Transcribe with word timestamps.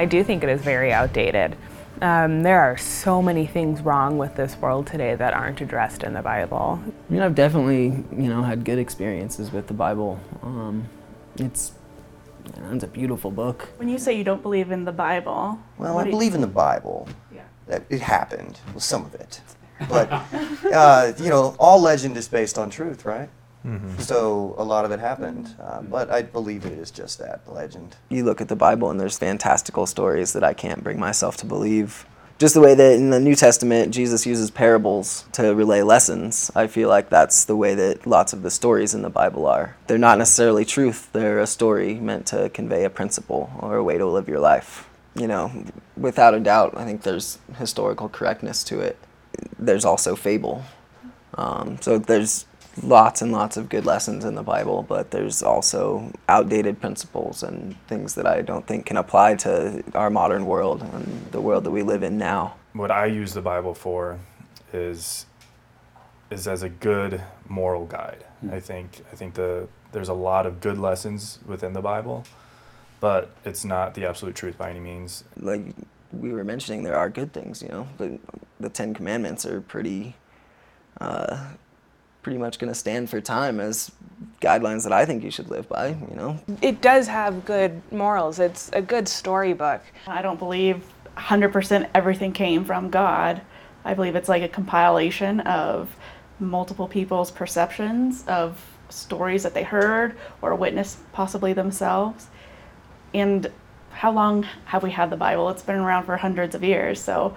I 0.00 0.06
do 0.06 0.24
think 0.24 0.42
it 0.42 0.48
is 0.48 0.62
very 0.62 0.94
outdated. 0.94 1.56
Um, 2.00 2.42
there 2.42 2.58
are 2.62 2.78
so 2.78 3.20
many 3.20 3.46
things 3.46 3.82
wrong 3.82 4.16
with 4.16 4.34
this 4.34 4.56
world 4.56 4.86
today 4.86 5.14
that 5.14 5.34
aren't 5.34 5.60
addressed 5.60 6.02
in 6.04 6.14
the 6.14 6.22
Bible. 6.22 6.80
I 6.86 7.12
mean, 7.12 7.20
I've 7.20 7.34
definitely, 7.34 8.02
you 8.10 8.30
know, 8.30 8.42
had 8.42 8.64
good 8.64 8.78
experiences 8.78 9.52
with 9.52 9.66
the 9.66 9.74
Bible. 9.74 10.18
Um, 10.42 10.88
it's, 11.36 11.72
it's 12.72 12.82
a 12.84 12.86
beautiful 12.86 13.30
book. 13.30 13.68
When 13.76 13.90
you 13.90 13.98
say 13.98 14.16
you 14.16 14.24
don't 14.24 14.40
believe 14.40 14.70
in 14.70 14.86
the 14.86 14.92
Bible, 14.92 15.58
Well, 15.76 15.98
I 15.98 16.04
do 16.04 16.08
you- 16.08 16.14
believe 16.14 16.34
in 16.34 16.40
the 16.40 16.46
Bible. 16.46 17.06
Yeah. 17.30 17.42
That 17.66 17.82
it 17.90 18.00
happened, 18.00 18.58
well, 18.68 18.80
some 18.80 19.04
of 19.04 19.14
it. 19.16 19.42
But, 19.86 20.10
uh, 20.72 21.12
you 21.18 21.28
know, 21.28 21.54
all 21.58 21.78
legend 21.78 22.16
is 22.16 22.26
based 22.26 22.56
on 22.56 22.70
truth, 22.70 23.04
right? 23.04 23.28
So 23.98 24.54
a 24.56 24.64
lot 24.64 24.84
of 24.84 24.90
it 24.90 25.00
happened. 25.00 25.54
Uh, 25.60 25.82
but 25.82 26.10
I 26.10 26.22
believe 26.22 26.64
it 26.64 26.72
is 26.72 26.90
just 26.90 27.18
that, 27.18 27.40
legend. 27.46 27.96
You 28.08 28.24
look 28.24 28.40
at 28.40 28.48
the 28.48 28.56
Bible 28.56 28.90
and 28.90 28.98
there's 28.98 29.18
fantastical 29.18 29.86
stories 29.86 30.32
that 30.32 30.44
I 30.44 30.54
can't 30.54 30.82
bring 30.82 30.98
myself 30.98 31.36
to 31.38 31.46
believe. 31.46 32.06
Just 32.38 32.54
the 32.54 32.60
way 32.62 32.74
that 32.74 32.94
in 32.94 33.10
the 33.10 33.20
New 33.20 33.34
Testament, 33.34 33.92
Jesus 33.92 34.24
uses 34.24 34.50
parables 34.50 35.26
to 35.32 35.54
relay 35.54 35.82
lessons. 35.82 36.50
I 36.56 36.68
feel 36.68 36.88
like 36.88 37.10
that's 37.10 37.44
the 37.44 37.54
way 37.54 37.74
that 37.74 38.06
lots 38.06 38.32
of 38.32 38.42
the 38.42 38.50
stories 38.50 38.94
in 38.94 39.02
the 39.02 39.10
Bible 39.10 39.46
are. 39.46 39.76
They're 39.88 39.98
not 39.98 40.16
necessarily 40.16 40.64
truth, 40.64 41.10
they're 41.12 41.38
a 41.38 41.46
story 41.46 41.96
meant 41.96 42.24
to 42.28 42.48
convey 42.48 42.84
a 42.84 42.90
principle 42.90 43.50
or 43.58 43.76
a 43.76 43.84
way 43.84 43.98
to 43.98 44.06
live 44.06 44.26
your 44.26 44.40
life. 44.40 44.88
You 45.14 45.26
know, 45.26 45.52
without 45.98 46.32
a 46.32 46.40
doubt, 46.40 46.78
I 46.78 46.86
think 46.86 47.02
there's 47.02 47.38
historical 47.58 48.08
correctness 48.08 48.64
to 48.64 48.80
it. 48.80 48.96
There's 49.58 49.84
also 49.84 50.16
fable. 50.16 50.62
Um, 51.34 51.76
so 51.82 51.98
there's 51.98 52.46
lots 52.82 53.22
and 53.22 53.32
lots 53.32 53.56
of 53.56 53.68
good 53.68 53.84
lessons 53.84 54.24
in 54.24 54.34
the 54.34 54.42
Bible, 54.42 54.82
but 54.82 55.10
there's 55.10 55.42
also 55.42 56.12
outdated 56.28 56.80
principles 56.80 57.42
and 57.42 57.76
things 57.86 58.14
that 58.14 58.26
I 58.26 58.42
don't 58.42 58.66
think 58.66 58.86
can 58.86 58.96
apply 58.96 59.34
to 59.36 59.82
our 59.94 60.10
modern 60.10 60.46
world 60.46 60.82
and 60.82 61.26
the 61.32 61.40
world 61.40 61.64
that 61.64 61.70
we 61.70 61.82
live 61.82 62.02
in 62.02 62.16
now. 62.18 62.54
what 62.72 62.90
I 62.90 63.06
use 63.06 63.34
the 63.34 63.42
Bible 63.42 63.74
for 63.74 64.18
is 64.72 65.26
is 66.30 66.46
as 66.46 66.62
a 66.62 66.68
good 66.68 67.20
moral 67.48 67.86
guide. 67.86 68.24
I 68.52 68.60
think 68.60 69.02
I 69.12 69.16
think 69.16 69.34
the 69.34 69.66
there's 69.92 70.08
a 70.08 70.14
lot 70.14 70.46
of 70.46 70.60
good 70.60 70.78
lessons 70.78 71.40
within 71.46 71.72
the 71.72 71.80
Bible, 71.82 72.24
but 73.00 73.30
it's 73.44 73.64
not 73.64 73.94
the 73.94 74.04
absolute 74.06 74.36
truth 74.36 74.56
by 74.56 74.70
any 74.70 74.80
means. 74.80 75.24
Like 75.36 75.62
we 76.12 76.32
were 76.32 76.44
mentioning, 76.44 76.82
there 76.82 76.96
are 76.96 77.08
good 77.08 77.32
things, 77.32 77.62
you 77.62 77.68
know. 77.68 77.88
The, 77.98 78.18
the 78.58 78.68
Ten 78.68 78.94
Commandments 78.94 79.44
are 79.46 79.60
pretty, 79.60 80.16
uh, 81.00 81.50
pretty 82.22 82.38
much 82.38 82.58
going 82.58 82.72
to 82.72 82.78
stand 82.78 83.08
for 83.10 83.20
time 83.20 83.60
as 83.60 83.90
guidelines 84.40 84.84
that 84.84 84.92
I 84.92 85.04
think 85.04 85.22
you 85.24 85.30
should 85.30 85.50
live 85.50 85.68
by, 85.68 85.88
you 85.88 86.16
know. 86.16 86.38
It 86.62 86.80
does 86.80 87.06
have 87.08 87.44
good 87.44 87.80
morals. 87.92 88.38
It's 88.38 88.70
a 88.72 88.82
good 88.82 89.08
storybook. 89.08 89.82
I 90.06 90.22
don't 90.22 90.38
believe 90.38 90.84
100% 91.16 91.88
everything 91.94 92.32
came 92.32 92.64
from 92.64 92.90
God. 92.90 93.40
I 93.84 93.94
believe 93.94 94.16
it's 94.16 94.28
like 94.28 94.42
a 94.42 94.48
compilation 94.48 95.40
of 95.40 95.94
multiple 96.38 96.88
people's 96.88 97.30
perceptions 97.30 98.24
of 98.26 98.64
stories 98.88 99.42
that 99.42 99.54
they 99.54 99.62
heard 99.62 100.16
or 100.42 100.54
witnessed 100.54 100.98
possibly 101.12 101.52
themselves. 101.52 102.28
And 103.14 103.50
how 103.90 104.12
long 104.12 104.44
have 104.66 104.82
we 104.82 104.90
had 104.90 105.10
the 105.10 105.16
Bible? 105.16 105.48
It's 105.50 105.62
been 105.62 105.76
around 105.76 106.04
for 106.04 106.16
hundreds 106.16 106.54
of 106.54 106.64
years, 106.64 107.00
so 107.00 107.36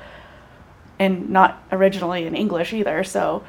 and 0.99 1.29
not 1.29 1.63
originally 1.71 2.25
in 2.25 2.35
English 2.35 2.71
either. 2.73 3.03
So 3.03 3.43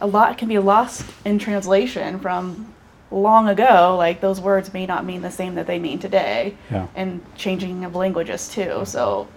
a 0.00 0.06
lot 0.06 0.38
can 0.38 0.48
be 0.48 0.58
lost 0.58 1.04
in 1.24 1.38
translation 1.38 2.18
from 2.18 2.72
long 3.10 3.48
ago. 3.48 3.94
Like 3.96 4.20
those 4.20 4.40
words 4.40 4.72
may 4.72 4.86
not 4.86 5.04
mean 5.04 5.22
the 5.22 5.30
same 5.30 5.54
that 5.56 5.66
they 5.66 5.78
mean 5.78 5.98
today, 5.98 6.56
Yeah. 6.70 6.86
and 6.94 7.20
changing 7.36 7.84
of 7.84 7.94
languages 7.94 8.48
too. 8.48 8.82
So 8.84 9.28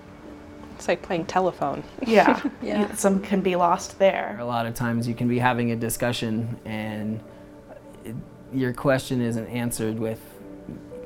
It's 0.75 0.87
like 0.87 1.01
playing 1.01 1.25
telephone. 1.25 1.83
yeah, 2.07 2.41
Yeah. 2.61 2.93
some 2.95 3.21
can 3.21 3.41
be 3.41 3.55
lost 3.55 3.97
there. 3.99 4.37
A 4.39 4.45
lot 4.45 4.65
of 4.65 4.73
times 4.75 5.07
you 5.07 5.13
can 5.13 5.27
be 5.27 5.39
having 5.39 5.71
a 5.71 5.75
discussion 5.75 6.57
and 6.65 7.19
it, 8.03 8.15
your 8.53 8.73
question 8.73 9.21
isn't 9.21 9.47
answered 9.47 9.97
with, 9.99 10.21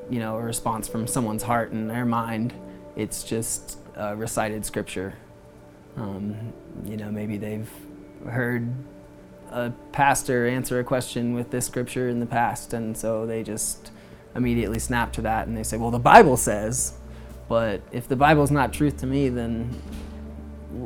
you 0.09 0.19
know, 0.19 0.37
a 0.37 0.41
response 0.41 0.87
from 0.87 1.05
someone's 1.07 1.43
heart 1.43 1.71
and 1.71 1.89
their 1.89 2.05
mind. 2.05 2.53
It's 2.95 3.23
just 3.23 3.77
uh, 3.97 4.15
recited 4.15 4.65
scripture. 4.65 5.13
Um, 5.97 6.53
you 6.85 6.97
know, 6.97 7.11
maybe 7.11 7.37
they've 7.37 7.69
heard 8.27 8.71
a 9.51 9.73
pastor 9.91 10.47
answer 10.47 10.79
a 10.79 10.83
question 10.83 11.33
with 11.33 11.51
this 11.51 11.65
scripture 11.65 12.09
in 12.09 12.19
the 12.19 12.25
past, 12.25 12.73
and 12.73 12.95
so 12.95 13.25
they 13.25 13.43
just 13.43 13.91
immediately 14.35 14.79
snap 14.79 15.11
to 15.13 15.21
that 15.21 15.47
and 15.47 15.57
they 15.57 15.63
say, 15.63 15.77
"Well, 15.77 15.91
the 15.91 15.99
Bible 15.99 16.37
says." 16.37 16.93
But 17.47 17.81
if 17.91 18.07
the 18.07 18.15
Bible's 18.15 18.51
not 18.51 18.71
truth 18.71 18.97
to 18.97 19.07
me, 19.07 19.29
then 19.29 19.69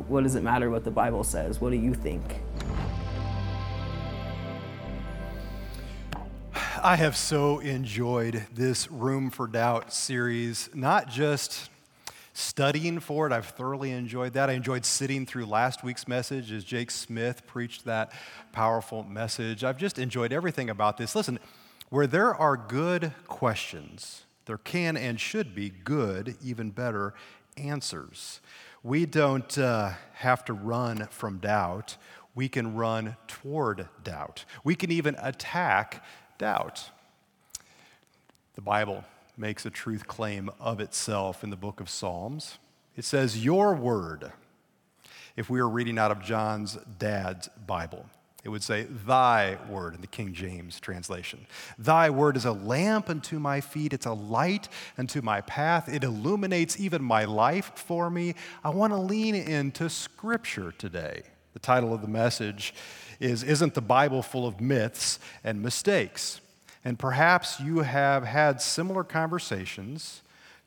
what 0.08 0.22
does 0.24 0.34
it 0.34 0.42
matter 0.42 0.70
what 0.70 0.84
the 0.84 0.90
Bible 0.90 1.22
says? 1.22 1.60
What 1.60 1.70
do 1.70 1.76
you 1.76 1.92
think? 1.92 2.22
I 6.82 6.96
have 6.96 7.16
so 7.16 7.60
enjoyed 7.60 8.46
this 8.54 8.90
Room 8.90 9.30
for 9.30 9.46
Doubt 9.46 9.92
series, 9.92 10.70
not 10.74 11.08
just 11.08 11.70
studying 12.34 13.00
for 13.00 13.26
it, 13.26 13.32
I've 13.32 13.46
thoroughly 13.46 13.92
enjoyed 13.92 14.34
that. 14.34 14.50
I 14.50 14.52
enjoyed 14.52 14.84
sitting 14.84 15.24
through 15.24 15.46
last 15.46 15.82
week's 15.82 16.06
message 16.06 16.52
as 16.52 16.64
Jake 16.64 16.90
Smith 16.90 17.46
preached 17.46 17.84
that 17.86 18.12
powerful 18.52 19.04
message. 19.04 19.64
I've 19.64 19.78
just 19.78 19.98
enjoyed 19.98 20.32
everything 20.32 20.68
about 20.68 20.98
this. 20.98 21.14
Listen, 21.14 21.38
where 21.88 22.06
there 22.06 22.34
are 22.34 22.56
good 22.56 23.12
questions, 23.28 24.24
there 24.46 24.58
can 24.58 24.96
and 24.96 25.18
should 25.18 25.54
be 25.54 25.70
good, 25.70 26.36
even 26.44 26.70
better 26.70 27.14
answers. 27.56 28.40
We 28.82 29.06
don't 29.06 29.56
uh, 29.56 29.92
have 30.14 30.44
to 30.46 30.52
run 30.52 31.06
from 31.10 31.38
doubt. 31.38 31.96
We 32.34 32.48
can 32.48 32.74
run 32.74 33.16
toward 33.28 33.88
doubt. 34.02 34.44
We 34.64 34.74
can 34.74 34.90
even 34.90 35.16
attack 35.20 36.04
doubt. 36.36 36.90
The 38.56 38.60
Bible 38.60 39.04
makes 39.36 39.66
a 39.66 39.70
truth 39.70 40.06
claim 40.06 40.50
of 40.60 40.80
itself 40.80 41.42
in 41.42 41.50
the 41.50 41.56
book 41.56 41.80
of 41.80 41.90
Psalms. 41.90 42.58
It 42.96 43.04
says, 43.04 43.44
Your 43.44 43.74
word. 43.74 44.32
If 45.36 45.50
we 45.50 45.60
were 45.60 45.68
reading 45.68 45.98
out 45.98 46.12
of 46.12 46.22
John's 46.22 46.78
dad's 46.98 47.48
Bible, 47.66 48.06
it 48.44 48.50
would 48.50 48.62
say, 48.62 48.84
Thy 48.84 49.58
word 49.68 49.94
in 49.94 50.00
the 50.00 50.06
King 50.06 50.32
James 50.32 50.78
translation. 50.78 51.46
Thy 51.78 52.10
word 52.10 52.36
is 52.36 52.44
a 52.44 52.52
lamp 52.52 53.08
unto 53.08 53.38
my 53.38 53.60
feet, 53.60 53.92
it's 53.92 54.06
a 54.06 54.12
light 54.12 54.68
unto 54.96 55.22
my 55.22 55.40
path. 55.40 55.88
It 55.88 56.04
illuminates 56.04 56.78
even 56.78 57.02
my 57.02 57.24
life 57.24 57.72
for 57.74 58.10
me. 58.10 58.34
I 58.62 58.70
want 58.70 58.92
to 58.92 58.98
lean 58.98 59.34
into 59.34 59.88
Scripture 59.88 60.72
today. 60.72 61.22
The 61.54 61.58
title 61.58 61.94
of 61.94 62.02
the 62.02 62.08
message 62.08 62.74
is 63.18 63.42
Isn't 63.42 63.74
the 63.74 63.80
Bible 63.80 64.22
Full 64.22 64.46
of 64.46 64.60
Myths 64.60 65.18
and 65.42 65.62
Mistakes? 65.62 66.40
And 66.84 66.98
perhaps 66.98 67.60
you 67.60 67.78
have 67.78 68.24
had 68.24 68.60
similar 68.60 69.04
conversations 69.04 70.22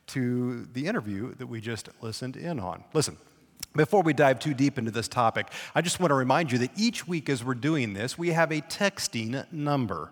to 0.08 0.66
the 0.74 0.88
interview 0.88 1.36
that 1.36 1.48
we 1.48 1.62
just 1.62 1.90
listened 2.02 2.38
in 2.38 2.60
on. 2.60 2.84
Listen, 2.94 3.18
before 3.76 4.02
we 4.02 4.14
dive 4.14 4.40
too 4.40 4.54
deep 4.54 4.78
into 4.80 4.90
this 4.90 5.08
topic, 5.08 5.48
I 5.76 5.82
just 5.82 6.00
want 6.00 6.10
to 6.10 6.16
remind 6.16 6.52
you 6.52 6.58
that 6.60 6.72
each 6.76 7.08
week 7.08 7.30
as 7.30 7.44
we're 7.44 7.54
doing 7.54 7.94
this, 7.94 8.18
we 8.18 8.30
have 8.30 8.52
a 8.52 8.62
texting 8.62 9.46
number. 9.52 10.12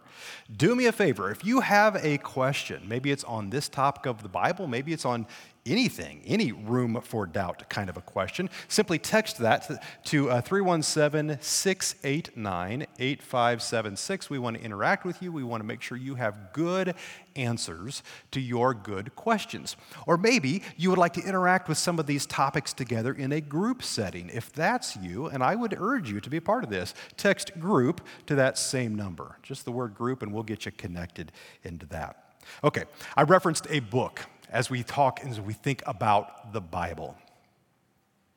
Do 0.55 0.75
me 0.75 0.85
a 0.85 0.91
favor, 0.91 1.31
if 1.31 1.43
you 1.43 1.61
have 1.61 1.95
a 2.05 2.19
question, 2.19 2.83
maybe 2.87 3.11
it's 3.11 3.23
on 3.23 3.49
this 3.49 3.67
topic 3.67 4.05
of 4.05 4.21
the 4.21 4.29
Bible, 4.29 4.67
maybe 4.67 4.93
it's 4.93 5.05
on 5.05 5.25
anything, 5.65 6.21
any 6.25 6.51
room 6.51 6.99
for 7.01 7.25
doubt 7.25 7.67
kind 7.69 7.89
of 7.89 7.97
a 7.97 8.01
question, 8.01 8.49
simply 8.67 8.99
text 8.99 9.39
that 9.39 9.83
to 10.05 10.29
uh, 10.29 10.41
317 10.41 11.37
689 11.41 12.85
8576. 12.99 14.29
We 14.29 14.39
want 14.39 14.57
to 14.57 14.63
interact 14.63 15.05
with 15.05 15.21
you. 15.21 15.31
We 15.31 15.43
want 15.43 15.61
to 15.61 15.65
make 15.65 15.81
sure 15.81 15.97
you 15.97 16.15
have 16.15 16.53
good 16.53 16.93
answers 17.35 18.03
to 18.31 18.39
your 18.39 18.73
good 18.73 19.15
questions. 19.15 19.75
Or 20.05 20.17
maybe 20.17 20.61
you 20.77 20.89
would 20.89 20.99
like 20.99 21.13
to 21.13 21.21
interact 21.21 21.67
with 21.67 21.77
some 21.77 21.99
of 21.99 22.05
these 22.05 22.25
topics 22.25 22.71
together 22.71 23.13
in 23.13 23.31
a 23.31 23.41
group 23.41 23.81
setting. 23.81 24.29
If 24.29 24.51
that's 24.53 24.95
you, 24.97 25.27
and 25.27 25.43
I 25.43 25.55
would 25.55 25.75
urge 25.77 26.11
you 26.11 26.21
to 26.21 26.29
be 26.29 26.37
a 26.37 26.41
part 26.41 26.63
of 26.63 26.69
this, 26.69 26.93
text 27.17 27.59
group 27.59 28.01
to 28.27 28.35
that 28.35 28.57
same 28.57 28.95
number. 28.95 29.37
Just 29.41 29.65
the 29.65 29.71
word 29.71 29.95
group, 29.95 30.21
and 30.21 30.31
we'll 30.31 30.43
get 30.43 30.65
you 30.65 30.71
connected 30.71 31.31
into 31.63 31.85
that. 31.87 32.21
Okay, 32.63 32.83
I 33.15 33.23
referenced 33.23 33.67
a 33.69 33.79
book 33.79 34.21
as 34.55 34.69
we 34.69 34.83
talk 34.83 35.21
and 35.21 35.29
as 35.31 35.41
we 35.41 35.51
think 35.51 35.83
about 35.85 36.53
the 36.53 36.61
Bible. 36.61 37.17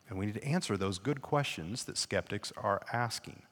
And 0.08 0.18
we 0.18 0.26
need 0.26 0.34
to 0.34 0.44
answer 0.44 0.76
those 0.76 0.98
good 0.98 1.22
questions 1.22 1.84
that 1.84 1.96
skeptics 1.96 2.52
are 2.56 2.82
asking. 2.92 3.42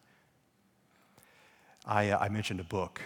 I, 1.86 2.10
uh, 2.10 2.18
I 2.18 2.28
mentioned 2.28 2.58
a 2.58 2.64
book 2.64 3.02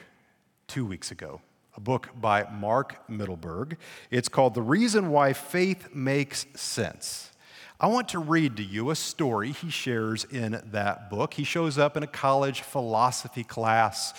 two 0.66 0.86
weeks 0.86 1.10
ago, 1.10 1.42
a 1.76 1.80
book 1.80 2.08
by 2.18 2.46
Mark 2.50 3.06
Mittelberg. 3.06 3.76
It's 4.10 4.30
called 4.30 4.54
The 4.54 4.62
Reason 4.62 5.10
Why 5.10 5.34
Faith 5.34 5.94
Makes 5.94 6.46
Sense. 6.54 7.30
I 7.78 7.88
want 7.88 8.08
to 8.10 8.18
read 8.18 8.56
to 8.56 8.62
you 8.62 8.88
a 8.88 8.96
story 8.96 9.52
he 9.52 9.68
shares 9.68 10.24
in 10.24 10.62
that 10.72 11.10
book. 11.10 11.34
He 11.34 11.44
shows 11.44 11.76
up 11.76 11.98
in 11.98 12.02
a 12.02 12.06
college 12.06 12.62
philosophy 12.62 13.44
class. 13.44 14.14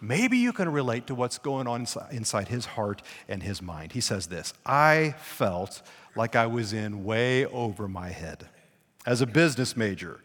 Maybe 0.00 0.36
you 0.36 0.52
can 0.52 0.70
relate 0.70 1.06
to 1.06 1.14
what's 1.14 1.38
going 1.38 1.66
on 1.66 1.86
inside 2.10 2.48
his 2.48 2.66
heart 2.66 3.02
and 3.28 3.42
his 3.42 3.62
mind. 3.62 3.92
He 3.92 4.00
says 4.00 4.26
this 4.26 4.52
I 4.64 5.14
felt 5.18 5.82
like 6.14 6.36
I 6.36 6.46
was 6.46 6.72
in 6.72 7.04
way 7.04 7.46
over 7.46 7.88
my 7.88 8.10
head. 8.10 8.48
As 9.06 9.20
a 9.20 9.26
business 9.26 9.76
major, 9.76 10.20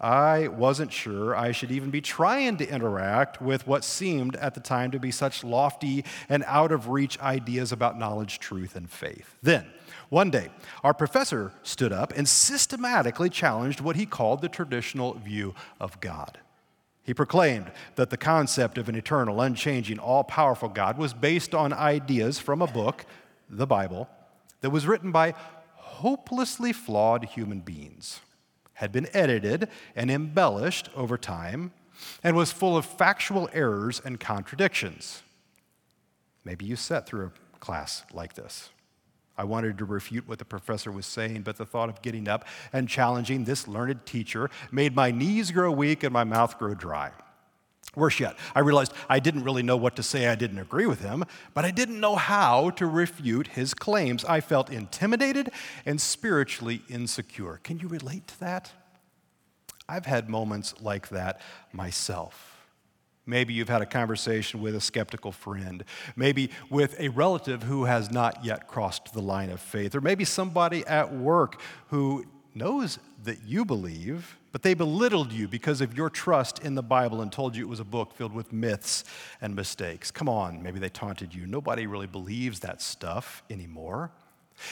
I 0.00 0.48
wasn't 0.48 0.92
sure 0.92 1.36
I 1.36 1.52
should 1.52 1.70
even 1.70 1.90
be 1.90 2.00
trying 2.00 2.56
to 2.58 2.68
interact 2.68 3.42
with 3.42 3.66
what 3.66 3.84
seemed 3.84 4.34
at 4.36 4.54
the 4.54 4.60
time 4.60 4.90
to 4.92 4.98
be 4.98 5.10
such 5.10 5.44
lofty 5.44 6.04
and 6.28 6.42
out 6.46 6.72
of 6.72 6.88
reach 6.88 7.20
ideas 7.20 7.70
about 7.70 7.98
knowledge, 7.98 8.38
truth, 8.38 8.76
and 8.76 8.88
faith. 8.88 9.36
Then, 9.42 9.66
one 10.08 10.30
day, 10.30 10.48
our 10.82 10.94
professor 10.94 11.52
stood 11.62 11.92
up 11.92 12.14
and 12.16 12.26
systematically 12.26 13.28
challenged 13.28 13.80
what 13.80 13.96
he 13.96 14.06
called 14.06 14.40
the 14.40 14.48
traditional 14.48 15.14
view 15.14 15.54
of 15.78 16.00
God. 16.00 16.38
He 17.02 17.14
proclaimed 17.14 17.72
that 17.96 18.10
the 18.10 18.16
concept 18.16 18.78
of 18.78 18.88
an 18.88 18.94
eternal, 18.94 19.40
unchanging, 19.40 19.98
all 19.98 20.24
powerful 20.24 20.68
God 20.68 20.98
was 20.98 21.14
based 21.14 21.54
on 21.54 21.72
ideas 21.72 22.38
from 22.38 22.62
a 22.62 22.66
book, 22.66 23.04
the 23.48 23.66
Bible, 23.66 24.08
that 24.60 24.70
was 24.70 24.86
written 24.86 25.10
by 25.10 25.34
hopelessly 25.76 26.72
flawed 26.72 27.24
human 27.24 27.60
beings 27.60 28.20
had 28.80 28.92
been 28.92 29.08
edited 29.12 29.68
and 29.94 30.10
embellished 30.10 30.88
over 30.96 31.18
time 31.18 31.70
and 32.24 32.34
was 32.34 32.50
full 32.50 32.78
of 32.78 32.86
factual 32.86 33.48
errors 33.52 34.00
and 34.02 34.18
contradictions. 34.18 35.22
Maybe 36.46 36.64
you 36.64 36.76
sat 36.76 37.06
through 37.06 37.32
a 37.54 37.58
class 37.58 38.04
like 38.14 38.32
this. 38.32 38.70
I 39.40 39.44
wanted 39.44 39.78
to 39.78 39.86
refute 39.86 40.28
what 40.28 40.38
the 40.38 40.44
professor 40.44 40.92
was 40.92 41.06
saying, 41.06 41.44
but 41.44 41.56
the 41.56 41.64
thought 41.64 41.88
of 41.88 42.02
getting 42.02 42.28
up 42.28 42.44
and 42.74 42.86
challenging 42.86 43.44
this 43.44 43.66
learned 43.66 44.04
teacher 44.04 44.50
made 44.70 44.94
my 44.94 45.10
knees 45.10 45.50
grow 45.50 45.72
weak 45.72 46.02
and 46.02 46.12
my 46.12 46.24
mouth 46.24 46.58
grow 46.58 46.74
dry. 46.74 47.10
Worse 47.96 48.20
yet, 48.20 48.36
I 48.54 48.60
realized 48.60 48.92
I 49.08 49.18
didn't 49.18 49.44
really 49.44 49.62
know 49.62 49.78
what 49.78 49.96
to 49.96 50.02
say. 50.02 50.28
I 50.28 50.34
didn't 50.34 50.58
agree 50.58 50.84
with 50.84 51.00
him, 51.00 51.24
but 51.54 51.64
I 51.64 51.70
didn't 51.70 52.00
know 52.00 52.16
how 52.16 52.68
to 52.72 52.84
refute 52.84 53.46
his 53.46 53.72
claims. 53.72 54.26
I 54.26 54.42
felt 54.42 54.68
intimidated 54.68 55.50
and 55.86 55.98
spiritually 55.98 56.82
insecure. 56.90 57.60
Can 57.64 57.78
you 57.78 57.88
relate 57.88 58.26
to 58.26 58.40
that? 58.40 58.72
I've 59.88 60.04
had 60.04 60.28
moments 60.28 60.74
like 60.82 61.08
that 61.08 61.40
myself. 61.72 62.49
Maybe 63.30 63.54
you've 63.54 63.68
had 63.68 63.80
a 63.80 63.86
conversation 63.86 64.60
with 64.60 64.74
a 64.74 64.80
skeptical 64.80 65.30
friend, 65.30 65.84
maybe 66.16 66.50
with 66.68 66.98
a 66.98 67.08
relative 67.10 67.62
who 67.62 67.84
has 67.84 68.10
not 68.10 68.44
yet 68.44 68.66
crossed 68.66 69.12
the 69.12 69.22
line 69.22 69.50
of 69.50 69.60
faith, 69.60 69.94
or 69.94 70.00
maybe 70.00 70.24
somebody 70.24 70.84
at 70.86 71.14
work 71.14 71.60
who 71.90 72.26
knows 72.56 72.98
that 73.22 73.44
you 73.46 73.64
believe, 73.64 74.36
but 74.50 74.62
they 74.62 74.74
belittled 74.74 75.30
you 75.32 75.46
because 75.46 75.80
of 75.80 75.96
your 75.96 76.10
trust 76.10 76.58
in 76.58 76.74
the 76.74 76.82
Bible 76.82 77.20
and 77.20 77.30
told 77.30 77.54
you 77.54 77.64
it 77.64 77.68
was 77.68 77.78
a 77.78 77.84
book 77.84 78.12
filled 78.14 78.34
with 78.34 78.52
myths 78.52 79.04
and 79.40 79.54
mistakes. 79.54 80.10
Come 80.10 80.28
on, 80.28 80.60
maybe 80.60 80.80
they 80.80 80.88
taunted 80.88 81.32
you. 81.32 81.46
Nobody 81.46 81.86
really 81.86 82.08
believes 82.08 82.58
that 82.60 82.82
stuff 82.82 83.44
anymore. 83.48 84.10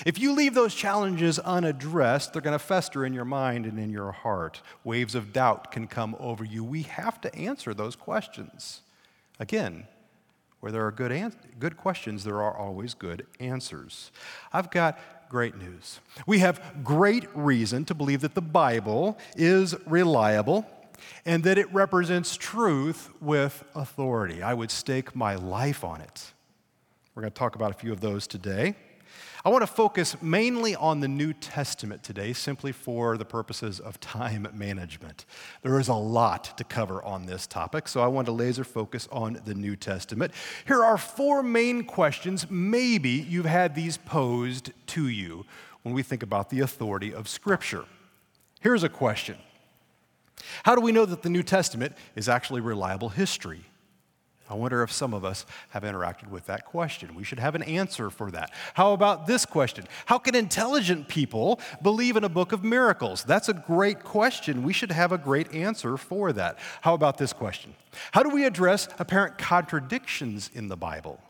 If 0.05 0.19
you 0.19 0.33
leave 0.33 0.55
those 0.55 0.75
challenges 0.75 1.39
unaddressed, 1.39 2.33
they're 2.33 2.43
going 2.43 2.59
to 2.59 2.65
fester 2.65 3.05
in 3.05 3.13
your 3.13 3.25
mind 3.25 3.67
and 3.67 3.79
in 3.79 3.91
your 3.91 4.13
heart. 4.13 4.61
Waves 4.85 5.15
of 5.15 5.33
doubt 5.33 5.71
can 5.71 5.87
come 5.87 6.17
over 6.19 6.45
you. 6.45 6.63
We 6.65 6.83
have 6.83 7.21
to 7.23 7.35
answer 7.35 7.75
those 7.75 7.97
questions. 7.97 8.83
Again, 9.41 9.87
where 10.61 10.73
there 10.73 10.87
are 10.87 10.93
good, 10.93 11.33
good 11.59 11.77
questions, 11.77 12.25
there 12.25 12.43
are 12.43 12.57
always 12.57 12.95
good 12.95 13.27
answers. 13.39 14.11
I've 14.53 14.71
got 14.71 14.99
great 15.29 15.57
news. 15.57 16.01
We 16.27 16.41
have 16.41 16.83
great 16.83 17.25
reason 17.35 17.85
to 17.87 17.95
believe 17.95 18.23
that 18.23 18.35
the 18.35 18.43
Bible 18.43 19.19
is 19.37 19.75
reliable 19.87 20.67
and 21.25 21.45
that 21.45 21.59
it 21.59 21.73
represents 21.73 22.37
truth 22.37 23.11
with 23.21 23.63
authority. 23.75 24.43
I 24.43 24.55
would 24.55 24.71
stake 24.71 25.15
my 25.15 25.37
life 25.37 25.85
on 25.85 26.01
it. 26.01 26.33
We're 27.15 27.23
going 27.23 27.33
to 27.33 27.39
talk 27.39 27.55
about 27.55 27.71
a 27.71 27.75
few 27.75 27.93
of 27.93 28.01
those 28.01 28.27
today. 28.27 28.75
I 29.45 29.51
want 29.51 29.63
to 29.63 29.69
focus 29.69 30.21
mainly 30.21 30.75
on 30.75 30.99
the 30.99 31.07
New 31.07 31.33
Testament 31.33 32.03
today, 32.03 32.33
simply 32.33 32.73
for 32.73 33.17
the 33.17 33.25
purposes 33.25 33.79
of 33.79 34.01
time 34.01 34.49
management. 34.53 35.25
There 35.63 35.79
is 35.79 35.87
a 35.87 35.95
lot 35.95 36.57
to 36.59 36.65
cover 36.65 37.03
on 37.05 37.27
this 37.27 37.47
topic, 37.47 37.87
so 37.87 38.01
I 38.01 38.09
want 38.09 38.27
to 38.27 38.33
laser 38.33 38.65
focus 38.65 39.09
on 39.13 39.41
the 39.45 39.55
New 39.55 39.77
Testament. 39.77 40.33
Here 40.67 40.83
are 40.83 40.99
four 40.99 41.45
main 41.45 41.85
questions. 41.85 42.51
Maybe 42.51 43.11
you've 43.11 43.47
had 43.47 43.77
these 43.77 43.97
posed 43.97 44.73
to 44.89 45.09
you 45.09 45.47
when 45.83 45.95
we 45.95 46.03
think 46.03 46.25
about 46.25 46.51
the 46.51 46.61
authority 46.61 47.15
of 47.15 47.29
Scripture. 47.29 47.85
Here's 48.61 48.83
a 48.83 48.89
question 48.89 49.37
How 50.65 50.75
do 50.75 50.81
we 50.81 50.91
know 50.91 51.07
that 51.07 51.23
the 51.23 51.31
New 51.31 51.45
Testament 51.45 51.95
is 52.17 52.29
actually 52.29 52.61
reliable 52.61 53.11
history? 53.11 53.67
I 54.51 54.55
wonder 54.55 54.83
if 54.83 54.91
some 54.91 55.13
of 55.13 55.25
us 55.25 55.45
have 55.71 55.83
interacted 55.83 56.31
with 56.31 56.47
that 56.47 56.65
question. 56.65 57.15
We 57.15 57.25
should 57.25 57.39
have 57.39 57.55
an 57.55 57.63
answer 57.63 58.11
for 58.11 58.31
that. 58.31 58.51
How 58.75 58.93
about 58.93 59.27
this 59.27 59.45
question? 59.45 59.87
How 60.07 60.19
can 60.19 60.35
intelligent 60.35 61.09
people 61.09 61.61
believe 61.83 62.17
in 62.17 62.25
a 62.25 62.29
book 62.29 62.53
of 62.53 62.65
miracles? 62.65 63.25
That's 63.25 63.49
a 63.49 63.55
great 63.55 64.05
question. 64.05 64.63
We 64.63 64.73
should 64.73 64.93
have 64.93 65.13
a 65.13 65.19
great 65.19 65.53
answer 65.55 65.97
for 65.97 66.33
that. 66.33 66.59
How 66.81 66.95
about 66.95 67.19
this 67.19 67.33
question? 67.33 67.75
How 68.13 68.23
do 68.23 68.31
we 68.31 68.45
address 68.45 68.89
apparent 68.99 69.39
contradictions 69.39 70.51
in 70.55 70.69
the 70.69 70.77
Bible? 70.77 71.21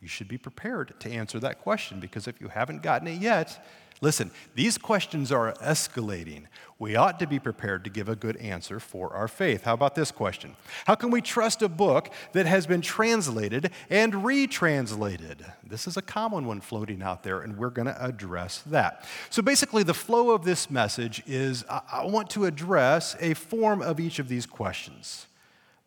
You 0.00 0.08
should 0.08 0.28
be 0.28 0.38
prepared 0.38 0.94
to 1.00 1.10
answer 1.10 1.40
that 1.40 1.60
question 1.60 2.00
because 2.00 2.28
if 2.28 2.40
you 2.40 2.48
haven't 2.48 2.82
gotten 2.82 3.08
it 3.08 3.20
yet, 3.20 3.64
Listen, 4.00 4.30
these 4.54 4.78
questions 4.78 5.32
are 5.32 5.52
escalating. 5.54 6.44
We 6.78 6.94
ought 6.94 7.18
to 7.18 7.26
be 7.26 7.40
prepared 7.40 7.82
to 7.82 7.90
give 7.90 8.08
a 8.08 8.14
good 8.14 8.36
answer 8.36 8.78
for 8.78 9.12
our 9.12 9.26
faith. 9.26 9.64
How 9.64 9.74
about 9.74 9.96
this 9.96 10.12
question? 10.12 10.54
How 10.84 10.94
can 10.94 11.10
we 11.10 11.20
trust 11.20 11.62
a 11.62 11.68
book 11.68 12.10
that 12.32 12.46
has 12.46 12.66
been 12.66 12.80
translated 12.80 13.72
and 13.90 14.24
retranslated? 14.24 15.44
This 15.64 15.88
is 15.88 15.96
a 15.96 16.02
common 16.02 16.46
one 16.46 16.60
floating 16.60 17.02
out 17.02 17.24
there, 17.24 17.40
and 17.40 17.56
we're 17.56 17.70
going 17.70 17.86
to 17.86 18.04
address 18.04 18.62
that. 18.66 19.04
So, 19.30 19.42
basically, 19.42 19.82
the 19.82 19.94
flow 19.94 20.30
of 20.30 20.44
this 20.44 20.70
message 20.70 21.22
is 21.26 21.64
I 21.68 22.06
want 22.06 22.30
to 22.30 22.44
address 22.44 23.16
a 23.18 23.34
form 23.34 23.82
of 23.82 23.98
each 23.98 24.20
of 24.20 24.28
these 24.28 24.46
questions 24.46 25.26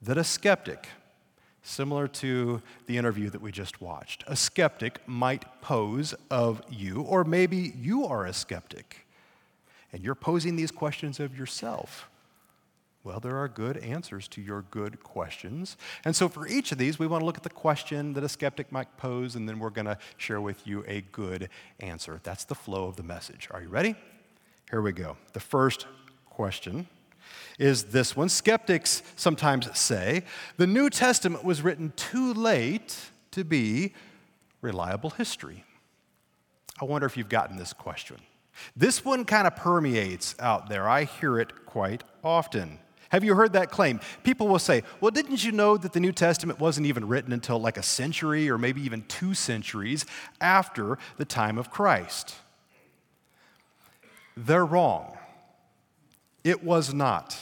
that 0.02 0.18
a 0.18 0.24
skeptic, 0.24 0.90
similar 1.64 2.08
to 2.08 2.62
the 2.88 2.98
interview 2.98 3.30
that 3.30 3.42
we 3.42 3.52
just 3.52 3.82
watched. 3.82 4.24
A 4.28 4.36
skeptic 4.36 5.00
might 5.08 5.62
pose 5.62 6.14
of 6.30 6.62
you, 6.70 7.02
or 7.02 7.24
maybe 7.24 7.74
you 7.78 8.06
are 8.06 8.26
a 8.26 8.34
skeptic 8.34 9.06
and 9.94 10.04
you're 10.04 10.16
posing 10.16 10.56
these 10.56 10.72
questions 10.72 11.20
of 11.20 11.38
yourself. 11.38 12.10
Well, 13.04 13.20
there 13.20 13.38
are 13.38 13.48
good 13.48 13.78
answers 13.78 14.28
to 14.30 14.42
your 14.42 14.62
good 14.70 15.02
questions. 15.04 15.76
And 16.06 16.16
so, 16.16 16.30
for 16.30 16.48
each 16.48 16.72
of 16.72 16.78
these, 16.78 17.00
we 17.00 17.08
want 17.08 17.22
to 17.22 17.26
look 17.26 17.38
at 17.38 17.44
the 17.44 17.50
question 17.50 18.14
that 18.14 18.24
a 18.24 18.30
skeptic 18.30 18.72
might 18.72 18.96
pose, 18.98 19.36
and 19.36 19.50
then 19.50 19.58
we're 19.58 19.72
going 19.72 19.86
to 19.86 19.98
share 20.18 20.40
with 20.40 20.68
you 20.68 20.86
a 20.88 21.02
good 21.12 21.50
answer. 21.80 22.20
That's 22.24 22.44
the 22.44 22.54
flow 22.54 22.86
of 22.86 22.98
the 22.98 23.04
message. 23.04 23.48
Are 23.50 23.62
you 23.62 23.70
ready? 23.70 23.96
Here 24.70 24.82
we 24.82 24.92
go. 24.92 25.18
The 25.34 25.40
first 25.40 25.88
question 26.30 26.88
is 27.60 27.86
this 27.86 28.16
one. 28.16 28.30
Skeptics 28.30 29.04
sometimes 29.16 29.68
say 29.78 30.24
the 30.58 30.68
New 30.68 30.90
Testament 30.90 31.44
was 31.44 31.62
written 31.62 31.94
too 31.96 32.34
late 32.34 32.98
to 33.32 33.44
be 33.44 33.94
reliable 34.62 35.12
history. 35.12 35.64
I 36.82 36.86
wonder 36.86 37.06
if 37.06 37.18
you've 37.18 37.30
gotten 37.30 37.58
this 37.58 37.74
question. 37.74 38.18
This 38.76 39.06
one 39.06 39.26
kind 39.26 39.48
of 39.48 39.56
permeates 39.56 40.36
out 40.40 40.70
there. 40.70 40.88
I 40.88 41.06
hear 41.06 41.40
it 41.40 41.66
quite 41.66 42.04
often. 42.24 42.80
Have 43.10 43.24
you 43.24 43.36
heard 43.36 43.54
that 43.54 43.72
claim? 43.72 44.00
People 44.24 44.48
will 44.48 44.60
say, 44.60 44.84
Well, 45.02 45.12
didn't 45.12 45.44
you 45.44 45.52
know 45.52 45.78
that 45.78 45.94
the 45.94 46.00
New 46.00 46.14
Testament 46.14 46.60
wasn't 46.60 46.88
even 46.88 47.08
written 47.08 47.34
until 47.34 47.60
like 47.60 47.78
a 47.78 47.84
century 47.84 48.50
or 48.50 48.58
maybe 48.58 48.82
even 48.82 49.04
two 49.04 49.34
centuries 49.34 50.06
after 50.40 50.98
the 51.18 51.26
time 51.26 51.58
of 51.58 51.70
Christ? 51.70 52.36
They're 54.38 54.66
wrong. 54.66 55.18
It 56.44 56.64
was 56.64 56.94
not. 56.94 57.38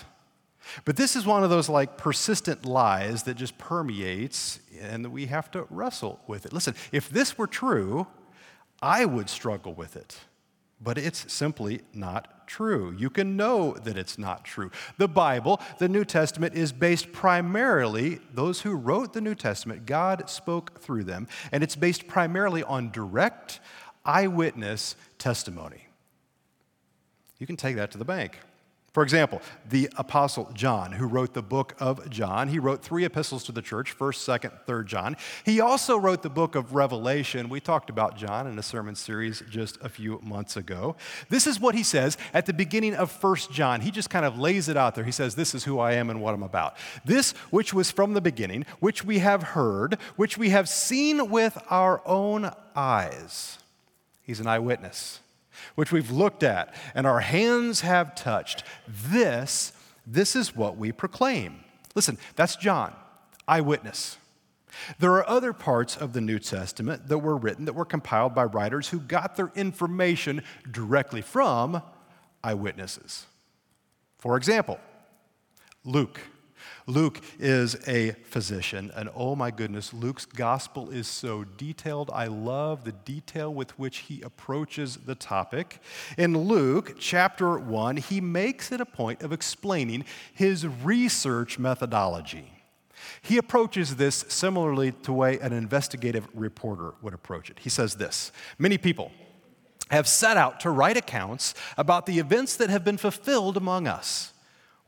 But 0.85 0.97
this 0.97 1.15
is 1.15 1.25
one 1.25 1.43
of 1.43 1.49
those 1.49 1.69
like 1.69 1.97
persistent 1.97 2.65
lies 2.65 3.23
that 3.23 3.35
just 3.35 3.57
permeates 3.57 4.59
and 4.79 5.11
we 5.11 5.25
have 5.27 5.51
to 5.51 5.65
wrestle 5.69 6.19
with 6.27 6.45
it. 6.45 6.53
Listen, 6.53 6.75
if 6.91 7.09
this 7.09 7.37
were 7.37 7.47
true, 7.47 8.07
I 8.81 9.05
would 9.05 9.29
struggle 9.29 9.73
with 9.73 9.95
it. 9.95 10.17
But 10.81 10.97
it's 10.97 11.31
simply 11.31 11.81
not 11.93 12.47
true. 12.47 12.95
You 12.97 13.09
can 13.09 13.35
know 13.35 13.73
that 13.73 13.97
it's 13.97 14.17
not 14.17 14.45
true. 14.45 14.71
The 14.97 15.09
Bible, 15.09 15.59
the 15.77 15.89
New 15.89 16.05
Testament, 16.05 16.55
is 16.55 16.71
based 16.71 17.11
primarily, 17.11 18.19
those 18.33 18.61
who 18.61 18.75
wrote 18.75 19.11
the 19.11 19.19
New 19.19 19.35
Testament, 19.35 19.85
God 19.85 20.29
spoke 20.29 20.79
through 20.79 21.03
them, 21.03 21.27
and 21.51 21.63
it's 21.63 21.75
based 21.75 22.07
primarily 22.07 22.63
on 22.63 22.91
direct 22.91 23.59
eyewitness 24.05 24.95
testimony. 25.17 25.87
You 27.39 27.45
can 27.45 27.57
take 27.57 27.75
that 27.75 27.91
to 27.91 27.97
the 27.97 28.05
bank. 28.05 28.39
For 28.99 29.03
example, 29.03 29.41
the 29.69 29.89
Apostle 29.95 30.51
John, 30.53 30.91
who 30.91 31.07
wrote 31.07 31.33
the 31.33 31.41
book 31.41 31.73
of 31.79 32.09
John, 32.09 32.49
he 32.49 32.59
wrote 32.59 32.83
three 32.83 33.05
epistles 33.05 33.45
to 33.45 33.53
the 33.53 33.61
church 33.61 33.97
1st, 33.97 34.41
2nd, 34.41 34.65
3rd 34.65 34.85
John. 34.87 35.15
He 35.45 35.61
also 35.61 35.97
wrote 35.97 36.21
the 36.21 36.29
book 36.29 36.53
of 36.53 36.75
Revelation. 36.75 37.47
We 37.47 37.61
talked 37.61 37.89
about 37.89 38.17
John 38.17 38.45
in 38.45 38.59
a 38.59 38.61
sermon 38.61 38.95
series 38.95 39.41
just 39.49 39.77
a 39.81 39.87
few 39.87 40.19
months 40.21 40.57
ago. 40.57 40.97
This 41.29 41.47
is 41.47 41.61
what 41.61 41.75
he 41.75 41.81
says 41.83 42.17
at 42.33 42.45
the 42.45 42.51
beginning 42.51 42.93
of 42.93 43.09
1st 43.21 43.51
John. 43.51 43.79
He 43.79 43.89
just 43.89 44.09
kind 44.09 44.25
of 44.25 44.37
lays 44.37 44.67
it 44.67 44.75
out 44.75 44.95
there. 44.95 45.05
He 45.05 45.13
says, 45.13 45.33
This 45.33 45.55
is 45.55 45.63
who 45.63 45.79
I 45.79 45.93
am 45.93 46.09
and 46.09 46.21
what 46.21 46.33
I'm 46.33 46.43
about. 46.43 46.75
This 47.05 47.31
which 47.51 47.73
was 47.73 47.91
from 47.91 48.15
the 48.15 48.21
beginning, 48.21 48.65
which 48.81 49.05
we 49.05 49.19
have 49.19 49.43
heard, 49.43 49.97
which 50.17 50.37
we 50.37 50.49
have 50.49 50.67
seen 50.67 51.29
with 51.29 51.57
our 51.69 52.05
own 52.05 52.51
eyes. 52.75 53.59
He's 54.23 54.41
an 54.41 54.47
eyewitness. 54.47 55.21
Which 55.75 55.91
we've 55.91 56.11
looked 56.11 56.43
at 56.43 56.73
and 56.95 57.05
our 57.07 57.19
hands 57.19 57.81
have 57.81 58.15
touched. 58.15 58.63
This, 58.87 59.73
this 60.05 60.35
is 60.35 60.55
what 60.55 60.77
we 60.77 60.91
proclaim. 60.91 61.63
Listen, 61.95 62.17
that's 62.35 62.55
John, 62.55 62.93
eyewitness. 63.47 64.17
There 64.99 65.11
are 65.13 65.27
other 65.27 65.53
parts 65.53 65.97
of 65.97 66.13
the 66.13 66.21
New 66.21 66.39
Testament 66.39 67.07
that 67.07 67.17
were 67.19 67.35
written 67.35 67.65
that 67.65 67.73
were 67.73 67.85
compiled 67.85 68.35
by 68.35 68.45
writers 68.45 68.89
who 68.89 68.99
got 68.99 69.35
their 69.35 69.51
information 69.55 70.43
directly 70.69 71.21
from 71.21 71.81
eyewitnesses. 72.43 73.25
For 74.19 74.37
example, 74.37 74.79
Luke. 75.83 76.21
Luke 76.87 77.21
is 77.39 77.75
a 77.87 78.11
physician, 78.23 78.91
and 78.95 79.09
oh 79.15 79.35
my 79.35 79.51
goodness, 79.51 79.93
Luke's 79.93 80.25
gospel 80.25 80.89
is 80.89 81.07
so 81.07 81.43
detailed. 81.43 82.09
I 82.13 82.27
love 82.27 82.83
the 82.83 82.91
detail 82.91 83.53
with 83.53 83.77
which 83.77 83.99
he 83.99 84.21
approaches 84.21 84.97
the 84.97 85.15
topic. 85.15 85.81
In 86.17 86.37
Luke 86.37 86.95
chapter 86.99 87.57
1, 87.57 87.97
he 87.97 88.21
makes 88.21 88.71
it 88.71 88.81
a 88.81 88.85
point 88.85 89.21
of 89.21 89.31
explaining 89.31 90.05
his 90.33 90.67
research 90.67 91.59
methodology. 91.59 92.51
He 93.21 93.37
approaches 93.37 93.95
this 93.95 94.25
similarly 94.27 94.91
to 94.91 95.01
the 95.03 95.13
way 95.13 95.39
an 95.39 95.53
investigative 95.53 96.27
reporter 96.33 96.93
would 97.01 97.13
approach 97.13 97.49
it. 97.49 97.59
He 97.59 97.69
says 97.69 97.95
this 97.95 98.31
Many 98.57 98.77
people 98.77 99.11
have 99.89 100.07
set 100.07 100.37
out 100.37 100.59
to 100.61 100.69
write 100.69 100.97
accounts 100.97 101.55
about 101.77 102.05
the 102.05 102.19
events 102.19 102.55
that 102.57 102.69
have 102.69 102.83
been 102.83 102.97
fulfilled 102.97 103.57
among 103.57 103.87
us. 103.87 104.33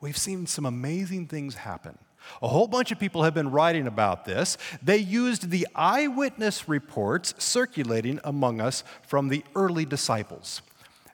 We've 0.01 0.17
seen 0.17 0.47
some 0.47 0.65
amazing 0.65 1.27
things 1.27 1.55
happen. 1.55 1.97
A 2.41 2.47
whole 2.47 2.67
bunch 2.67 2.91
of 2.91 2.99
people 2.99 3.23
have 3.23 3.33
been 3.33 3.51
writing 3.51 3.87
about 3.87 4.25
this. 4.25 4.57
They 4.81 4.97
used 4.97 5.49
the 5.49 5.67
eyewitness 5.75 6.67
reports 6.67 7.33
circulating 7.37 8.19
among 8.23 8.61
us 8.61 8.83
from 9.07 9.29
the 9.29 9.43
early 9.55 9.85
disciples. 9.85 10.61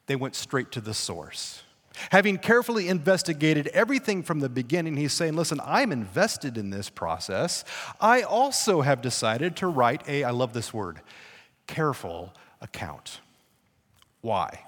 They 0.08 0.15
went 0.15 0.36
straight 0.36 0.72
to 0.72 0.82
the 0.82 0.94
source. 0.94 1.63
Having 2.12 2.38
carefully 2.39 2.89
investigated 2.89 3.67
everything 3.67 4.22
from 4.22 4.39
the 4.39 4.50
beginning, 4.50 4.98
he's 4.98 5.13
saying, 5.13 5.36
Listen, 5.36 5.60
I'm 5.63 5.91
invested 5.91 6.58
in 6.58 6.70
this 6.70 6.89
process. 6.89 7.63
I 8.00 8.22
also 8.22 8.82
have 8.82 9.01
decided 9.01 9.56
to 9.58 9.67
write 9.67 10.08
a, 10.08 10.24
I 10.24 10.32
love 10.32 10.53
this 10.53 10.74
word, 10.74 11.01
careful 11.65 12.34
account. 12.62 13.20
Why? 14.22 14.63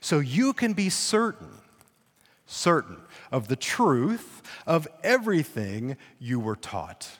So 0.00 0.18
you 0.18 0.52
can 0.52 0.74
be 0.74 0.90
certain, 0.90 1.48
certain 2.46 2.98
of 3.34 3.48
the 3.48 3.56
truth 3.56 4.42
of 4.64 4.86
everything 5.02 5.96
you 6.20 6.38
were 6.38 6.54
taught. 6.54 7.18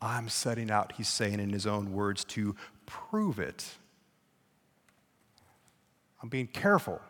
I'm 0.00 0.28
setting 0.28 0.70
out, 0.70 0.92
he's 0.92 1.08
saying 1.08 1.40
in 1.40 1.50
his 1.50 1.66
own 1.66 1.92
words, 1.92 2.22
to 2.26 2.54
prove 2.86 3.40
it. 3.40 3.66
I'm 6.22 6.28
being 6.28 6.46
careful 6.46 7.00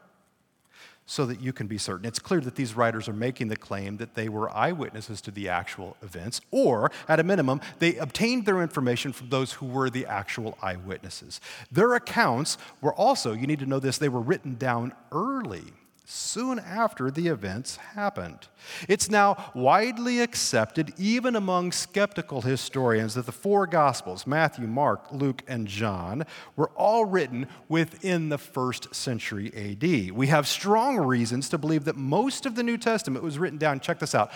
so 1.05 1.27
that 1.27 1.43
you 1.43 1.53
can 1.53 1.67
be 1.67 1.77
certain. 1.77 2.07
It's 2.07 2.19
clear 2.19 2.41
that 2.41 2.55
these 2.55 2.75
writers 2.75 3.07
are 3.07 3.13
making 3.13 3.49
the 3.49 3.57
claim 3.57 3.99
that 3.99 4.15
they 4.15 4.31
were 4.31 4.49
eyewitnesses 4.57 5.21
to 5.23 5.31
the 5.31 5.51
actual 5.51 5.99
events, 6.01 6.41
or 6.51 6.91
at 7.07 7.21
a 7.21 7.23
minimum, 7.23 7.61
they 7.81 7.97
obtained 7.97 8.47
their 8.47 8.63
information 8.63 9.13
from 9.13 9.29
those 9.29 9.53
who 9.53 9.67
were 9.67 9.91
the 9.91 10.07
actual 10.07 10.57
eyewitnesses. 10.63 11.39
Their 11.71 11.95
accounts 11.95 12.57
were 12.81 12.95
also, 12.95 13.35
you 13.35 13.47
need 13.47 13.59
to 13.59 13.67
know 13.67 13.79
this, 13.79 13.99
they 13.99 14.09
were 14.09 14.23
written 14.23 14.55
down 14.55 14.95
early 15.13 15.65
soon 16.11 16.59
after 16.59 17.11
the 17.11 17.29
events 17.29 17.77
happened. 17.77 18.49
It's 18.89 19.09
now 19.09 19.51
widely 19.55 20.21
accepted, 20.21 20.93
even 20.99 21.37
among 21.37 21.73
skeptical 21.73 22.43
historians, 22.43 23.15
that 23.15 23.27
the 23.27 23.33
four 23.33 23.67
Gospels 23.67 24.27
Matthew, 24.27 24.67
Mark, 24.67 25.13
Luke, 25.13 25.43
and 25.47 25.67
John 25.67 26.25
were 26.57 26.71
all 26.71 27.05
written 27.05 27.47
within 27.69 28.29
the 28.29 28.39
first 28.39 28.95
century 28.95 29.53
AD. 29.55 30.13
We 30.13 30.27
have 30.27 30.47
strong 30.49 30.99
reasons 30.99 31.49
to 31.51 31.59
believe 31.59 31.85
that 31.85 31.97
most 31.97 32.45
of 32.45 32.57
the 32.57 32.63
New 32.63 32.77
Testament 32.77 33.25
was 33.25 33.39
written 33.39 33.59
down, 33.59 33.81
check 33.81 33.99
this 33.99 34.15
out, 34.15 34.33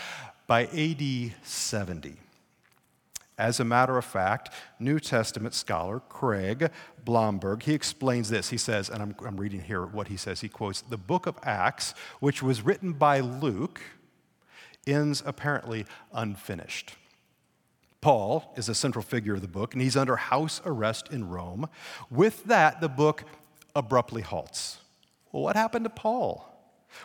by 0.47 0.67
AD 0.67 1.35
70. 1.43 2.24
As 3.37 3.59
a 3.59 3.65
matter 3.65 3.99
of 3.99 4.05
fact, 4.05 4.51
New 4.79 5.01
Testament 5.01 5.55
scholar 5.55 6.01
Craig 6.01 6.71
Blomberg, 7.05 7.65
he 7.65 7.75
explains 7.75 8.31
this. 8.31 8.51
He 8.51 8.57
says, 8.57 8.89
and 8.89 9.03
I'm, 9.03 9.17
I'm 9.27 9.37
reading 9.37 9.61
here 9.61 9.85
what 9.85 10.09
he 10.09 10.17
says. 10.17 10.41
He 10.41 10.49
quotes, 10.49 10.83
The 10.83 10.97
book 10.97 11.27
of 11.27 11.37
Acts, 11.43 11.95
which 12.21 12.43
was 12.43 12.63
written 12.63 12.93
by 12.93 13.21
Luke, 13.21 13.81
ends 14.87 15.23
apparently 15.27 15.85
unfinished. 16.13 16.95
Paul 18.01 18.53
is 18.57 18.69
a 18.69 18.75
central 18.75 19.03
figure 19.03 19.35
of 19.35 19.41
the 19.41 19.49
book, 19.49 19.73
and 19.73 19.83
he's 19.83 19.97
under 19.97 20.17
house 20.17 20.61
arrest 20.65 21.09
in 21.11 21.29
Rome. 21.29 21.69
With 22.11 22.45
that, 22.45 22.81
the 22.81 22.89
book 22.89 23.25
abruptly 23.75 24.23
halts. 24.23 24.79
Well, 25.33 25.43
what 25.43 25.57
happened 25.57 25.87
to 25.87 25.91
Paul? 25.91 26.51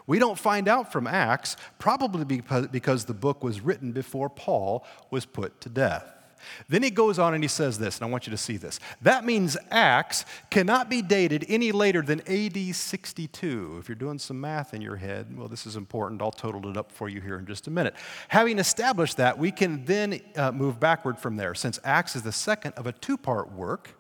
We 0.06 0.20
don't 0.20 0.38
find 0.38 0.68
out 0.68 0.92
from 0.92 1.08
Acts, 1.08 1.56
probably 1.80 2.26
because 2.26 3.06
the 3.06 3.14
book 3.14 3.44
was 3.44 3.62
written 3.62 3.92
before 3.92 4.30
Paul 4.30 4.86
was 5.10 5.26
put 5.26 5.62
to 5.62 5.70
death. 5.70 6.19
Then 6.68 6.84
he 6.84 6.90
goes 6.90 7.20
on 7.20 7.34
and 7.34 7.44
he 7.44 7.48
says 7.48 7.80
this, 7.80 7.98
and 7.98 8.08
I 8.08 8.10
want 8.10 8.28
you 8.28 8.32
to 8.32 8.38
see 8.38 8.58
this. 8.58 8.80
That 9.02 9.26
means 9.26 9.58
Acts 9.72 10.26
cannot 10.50 10.90
be 10.90 11.02
dated 11.02 11.46
any 11.48 11.72
later 11.72 12.02
than 12.02 12.22
AD 12.28 12.76
62. 12.76 13.78
If 13.80 13.88
you're 13.88 13.96
doing 13.96 14.20
some 14.20 14.40
math 14.40 14.74
in 14.74 14.82
your 14.82 14.96
head, 14.96 15.38
well, 15.38 15.48
this 15.48 15.66
is 15.66 15.76
important. 15.76 16.22
I'll 16.22 16.32
total 16.32 16.70
it 16.70 16.78
up 16.78 16.92
for 16.92 17.10
you 17.10 17.22
here 17.22 17.38
in 17.38 17.46
just 17.46 17.68
a 17.68 17.72
minute. 17.72 17.96
Having 18.30 18.60
established 18.60 19.18
that, 19.18 19.38
we 19.38 19.52
can 19.52 19.86
then 19.86 20.22
uh, 20.36 20.52
move 20.52 20.80
backward 20.80 21.18
from 21.18 21.36
there. 21.36 21.54
Since 21.56 21.80
Acts 21.84 22.16
is 22.16 22.24
the 22.24 22.32
second 22.32 22.74
of 22.74 22.88
a 22.88 22.92
two 22.92 23.18
part 23.18 23.52
work, 23.52 23.99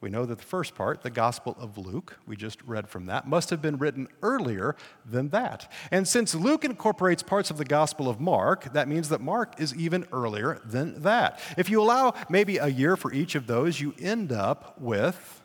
we 0.00 0.08
know 0.08 0.24
that 0.24 0.38
the 0.38 0.44
first 0.44 0.74
part, 0.74 1.02
the 1.02 1.10
Gospel 1.10 1.54
of 1.60 1.76
Luke, 1.76 2.18
we 2.26 2.34
just 2.34 2.62
read 2.62 2.88
from 2.88 3.06
that, 3.06 3.28
must 3.28 3.50
have 3.50 3.60
been 3.60 3.76
written 3.76 4.08
earlier 4.22 4.74
than 5.04 5.28
that. 5.28 5.70
And 5.90 6.08
since 6.08 6.34
Luke 6.34 6.64
incorporates 6.64 7.22
parts 7.22 7.50
of 7.50 7.58
the 7.58 7.66
Gospel 7.66 8.08
of 8.08 8.18
Mark, 8.18 8.72
that 8.72 8.88
means 8.88 9.10
that 9.10 9.20
Mark 9.20 9.60
is 9.60 9.74
even 9.74 10.06
earlier 10.10 10.58
than 10.64 11.02
that. 11.02 11.38
If 11.58 11.68
you 11.68 11.82
allow 11.82 12.14
maybe 12.30 12.56
a 12.56 12.68
year 12.68 12.96
for 12.96 13.12
each 13.12 13.34
of 13.34 13.46
those, 13.46 13.80
you 13.80 13.94
end 14.00 14.32
up 14.32 14.80
with 14.80 15.42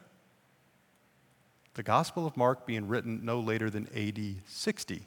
the 1.74 1.84
Gospel 1.84 2.26
of 2.26 2.38
Mark 2.38 2.66
being 2.66 2.88
written 2.88 3.26
no 3.26 3.42
later 3.42 3.70
than 3.70 3.90
AD 3.94 4.38
60, 4.48 5.06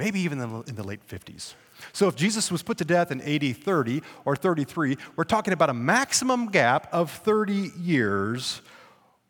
maybe 0.00 0.18
even 0.20 0.40
in 0.40 0.74
the 0.74 0.82
late 0.82 1.06
50s. 1.06 1.52
So 1.92 2.08
if 2.08 2.16
Jesus 2.16 2.50
was 2.50 2.62
put 2.62 2.78
to 2.78 2.86
death 2.86 3.10
in 3.10 3.20
AD 3.20 3.54
30 3.54 4.02
or 4.24 4.34
33, 4.34 4.96
we're 5.14 5.24
talking 5.24 5.52
about 5.52 5.68
a 5.68 5.74
maximum 5.74 6.46
gap 6.46 6.88
of 6.90 7.10
30 7.10 7.72
years 7.78 8.62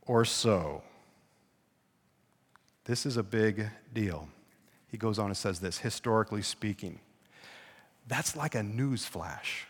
or 0.07 0.25
so. 0.25 0.83
This 2.85 3.05
is 3.05 3.17
a 3.17 3.25
big 3.25 3.67
deal. 3.93 4.29
He 4.93 4.97
goes 4.97 5.19
on 5.19 5.27
and 5.27 5.37
says 5.37 5.59
this 5.59 5.79
historically 5.79 6.43
speaking, 6.43 7.01
that's 8.07 8.37
like 8.37 8.55
a 8.55 8.63
news 8.63 9.05
flash. 9.05 9.67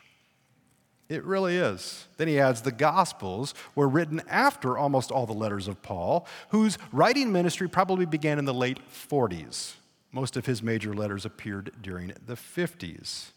It 1.08 1.24
really 1.24 1.56
is. 1.56 2.06
Then 2.18 2.28
he 2.28 2.38
adds 2.38 2.60
the 2.60 2.72
Gospels 2.72 3.54
were 3.74 3.88
written 3.88 4.20
after 4.28 4.76
almost 4.76 5.10
all 5.10 5.24
the 5.24 5.32
letters 5.32 5.66
of 5.66 5.80
Paul, 5.80 6.26
whose 6.50 6.76
writing 6.92 7.32
ministry 7.32 7.70
probably 7.70 8.04
began 8.04 8.38
in 8.38 8.44
the 8.44 8.52
late 8.52 8.78
40s. 8.92 9.76
Most 10.12 10.36
of 10.36 10.46
his 10.46 10.62
major 10.62 10.92
letters 10.92 11.24
appeared 11.24 11.72
during 11.80 12.12
the 12.26 12.34
50s. 12.34 13.30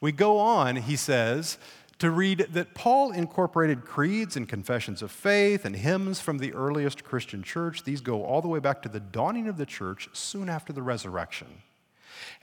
We 0.00 0.12
go 0.12 0.38
on, 0.38 0.76
he 0.76 0.96
says, 0.96 1.58
to 1.98 2.10
read 2.10 2.48
that 2.52 2.74
Paul 2.74 3.12
incorporated 3.12 3.84
creeds 3.84 4.36
and 4.36 4.48
confessions 4.48 5.02
of 5.02 5.10
faith 5.10 5.64
and 5.64 5.76
hymns 5.76 6.20
from 6.20 6.38
the 6.38 6.52
earliest 6.52 7.04
Christian 7.04 7.42
church. 7.42 7.84
These 7.84 8.00
go 8.00 8.24
all 8.24 8.42
the 8.42 8.48
way 8.48 8.58
back 8.58 8.82
to 8.82 8.88
the 8.88 9.00
dawning 9.00 9.48
of 9.48 9.56
the 9.56 9.66
church 9.66 10.08
soon 10.12 10.48
after 10.48 10.72
the 10.72 10.82
resurrection. 10.82 11.62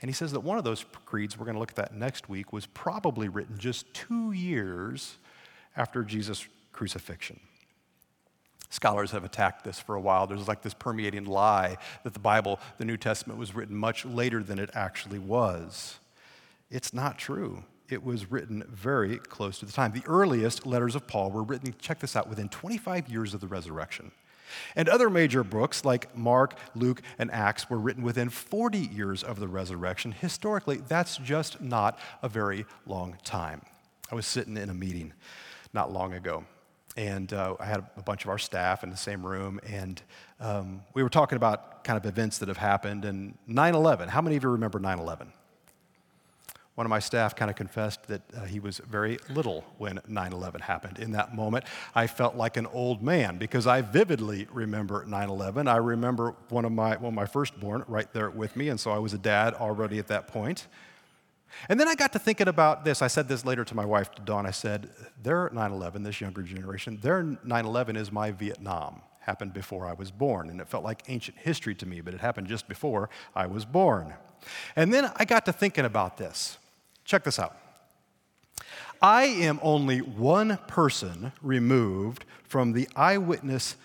And 0.00 0.08
he 0.08 0.14
says 0.14 0.32
that 0.32 0.40
one 0.40 0.58
of 0.58 0.64
those 0.64 0.84
creeds, 1.06 1.38
we're 1.38 1.44
going 1.44 1.54
to 1.54 1.60
look 1.60 1.70
at 1.70 1.76
that 1.76 1.94
next 1.94 2.28
week, 2.28 2.52
was 2.52 2.66
probably 2.66 3.28
written 3.28 3.58
just 3.58 3.92
two 3.94 4.32
years 4.32 5.16
after 5.76 6.02
Jesus' 6.02 6.46
crucifixion. 6.72 7.40
Scholars 8.72 9.10
have 9.10 9.22
attacked 9.22 9.64
this 9.64 9.78
for 9.78 9.94
a 9.94 10.00
while. 10.00 10.26
There's 10.26 10.48
like 10.48 10.62
this 10.62 10.72
permeating 10.72 11.26
lie 11.26 11.76
that 12.04 12.14
the 12.14 12.18
Bible, 12.18 12.58
the 12.78 12.86
New 12.86 12.96
Testament, 12.96 13.38
was 13.38 13.54
written 13.54 13.76
much 13.76 14.06
later 14.06 14.42
than 14.42 14.58
it 14.58 14.70
actually 14.72 15.18
was. 15.18 15.98
It's 16.70 16.94
not 16.94 17.18
true. 17.18 17.64
It 17.90 18.02
was 18.02 18.30
written 18.30 18.64
very 18.66 19.18
close 19.18 19.58
to 19.58 19.66
the 19.66 19.72
time. 19.72 19.92
The 19.92 20.06
earliest 20.06 20.64
letters 20.64 20.94
of 20.94 21.06
Paul 21.06 21.30
were 21.30 21.42
written, 21.42 21.74
check 21.78 21.98
this 21.98 22.16
out, 22.16 22.30
within 22.30 22.48
25 22.48 23.10
years 23.10 23.34
of 23.34 23.42
the 23.42 23.46
resurrection. 23.46 24.10
And 24.74 24.88
other 24.88 25.10
major 25.10 25.44
books 25.44 25.84
like 25.84 26.16
Mark, 26.16 26.54
Luke, 26.74 27.02
and 27.18 27.30
Acts 27.30 27.68
were 27.68 27.78
written 27.78 28.02
within 28.02 28.30
40 28.30 28.78
years 28.78 29.22
of 29.22 29.38
the 29.38 29.48
resurrection. 29.48 30.12
Historically, 30.12 30.78
that's 30.78 31.18
just 31.18 31.60
not 31.60 31.98
a 32.22 32.28
very 32.30 32.64
long 32.86 33.18
time. 33.22 33.60
I 34.10 34.14
was 34.14 34.26
sitting 34.26 34.56
in 34.56 34.70
a 34.70 34.74
meeting 34.74 35.12
not 35.74 35.92
long 35.92 36.14
ago, 36.14 36.46
and 36.96 37.32
uh, 37.32 37.56
I 37.58 37.64
had 37.64 37.86
a 37.96 38.02
bunch 38.02 38.24
of 38.24 38.30
our 38.30 38.38
staff 38.38 38.84
in 38.84 38.90
the 38.90 38.96
same 38.96 39.24
room, 39.24 39.60
and 39.66 40.00
um, 40.40 40.82
we 40.94 41.02
were 41.02 41.08
talking 41.08 41.36
about 41.36 41.84
kind 41.84 41.96
of 41.96 42.04
events 42.06 42.38
that 42.38 42.48
have 42.48 42.58
happened. 42.58 43.04
And 43.04 43.36
9 43.46 43.74
11, 43.74 44.08
how 44.08 44.20
many 44.20 44.36
of 44.36 44.42
you 44.42 44.50
remember 44.50 44.78
9 44.78 44.98
11? 44.98 45.32
One 46.74 46.86
of 46.86 46.90
my 46.90 47.00
staff 47.00 47.36
kind 47.36 47.50
of 47.50 47.56
confessed 47.56 48.04
that 48.04 48.22
uh, 48.34 48.44
he 48.44 48.58
was 48.58 48.78
very 48.78 49.18
little 49.28 49.64
when 49.76 50.00
9 50.08 50.32
11 50.32 50.62
happened. 50.62 50.98
In 50.98 51.12
that 51.12 51.34
moment, 51.34 51.66
I 51.94 52.06
felt 52.06 52.34
like 52.34 52.56
an 52.56 52.66
old 52.66 53.02
man 53.02 53.36
because 53.36 53.66
I 53.66 53.82
vividly 53.82 54.48
remember 54.50 55.04
9 55.06 55.28
11. 55.28 55.68
I 55.68 55.76
remember 55.76 56.34
one 56.48 56.64
of 56.64 56.72
my, 56.72 56.96
of 56.96 57.12
my 57.12 57.26
firstborn 57.26 57.84
right 57.88 58.10
there 58.12 58.30
with 58.30 58.56
me, 58.56 58.68
and 58.68 58.80
so 58.80 58.90
I 58.90 58.98
was 58.98 59.12
a 59.12 59.18
dad 59.18 59.54
already 59.54 59.98
at 59.98 60.08
that 60.08 60.28
point. 60.28 60.66
And 61.68 61.78
then 61.78 61.88
I 61.88 61.94
got 61.94 62.12
to 62.12 62.18
thinking 62.18 62.48
about 62.48 62.84
this. 62.84 63.02
I 63.02 63.06
said 63.06 63.28
this 63.28 63.44
later 63.44 63.64
to 63.64 63.74
my 63.74 63.84
wife, 63.84 64.10
Dawn. 64.24 64.46
I 64.46 64.50
said, 64.50 64.90
Their 65.22 65.50
9 65.52 65.72
11, 65.72 66.02
this 66.02 66.20
younger 66.20 66.42
generation, 66.42 66.98
their 67.02 67.22
9 67.22 67.66
11 67.66 67.96
is 67.96 68.10
my 68.10 68.30
Vietnam. 68.30 69.02
Happened 69.20 69.52
before 69.52 69.86
I 69.86 69.92
was 69.92 70.10
born. 70.10 70.50
And 70.50 70.60
it 70.60 70.68
felt 70.68 70.82
like 70.82 71.04
ancient 71.08 71.38
history 71.38 71.74
to 71.76 71.86
me, 71.86 72.00
but 72.00 72.14
it 72.14 72.20
happened 72.20 72.48
just 72.48 72.68
before 72.68 73.08
I 73.34 73.46
was 73.46 73.64
born. 73.64 74.14
And 74.74 74.92
then 74.92 75.10
I 75.16 75.24
got 75.24 75.46
to 75.46 75.52
thinking 75.52 75.84
about 75.84 76.16
this. 76.16 76.58
Check 77.04 77.24
this 77.24 77.38
out. 77.38 77.56
I 79.00 79.24
am 79.24 79.58
only 79.62 79.98
one 79.98 80.58
person 80.68 81.32
removed 81.42 82.24
from 82.44 82.72
the 82.72 82.88
eyewitness 82.94 83.76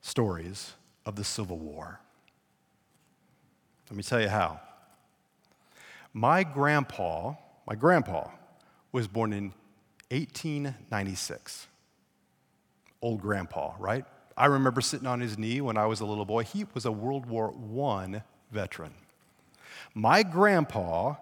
stories 0.00 0.72
of 1.04 1.16
the 1.16 1.24
Civil 1.24 1.58
War. 1.58 2.00
Let 3.88 3.96
me 3.96 4.02
tell 4.02 4.20
you 4.20 4.28
how. 4.28 4.60
My 6.16 6.44
grandpa, 6.44 7.34
my 7.66 7.74
grandpa, 7.74 8.30
was 8.90 9.06
born 9.06 9.34
in 9.34 9.52
1896. 10.10 11.66
Old 13.02 13.20
grandpa, 13.20 13.74
right? 13.78 14.06
I 14.34 14.46
remember 14.46 14.80
sitting 14.80 15.06
on 15.06 15.20
his 15.20 15.36
knee 15.36 15.60
when 15.60 15.76
I 15.76 15.84
was 15.84 16.00
a 16.00 16.06
little 16.06 16.24
boy. 16.24 16.44
He 16.44 16.64
was 16.72 16.86
a 16.86 16.90
World 16.90 17.26
War 17.26 17.52
I 17.92 18.22
veteran. 18.50 18.94
My 19.92 20.22
grandpa 20.22 21.16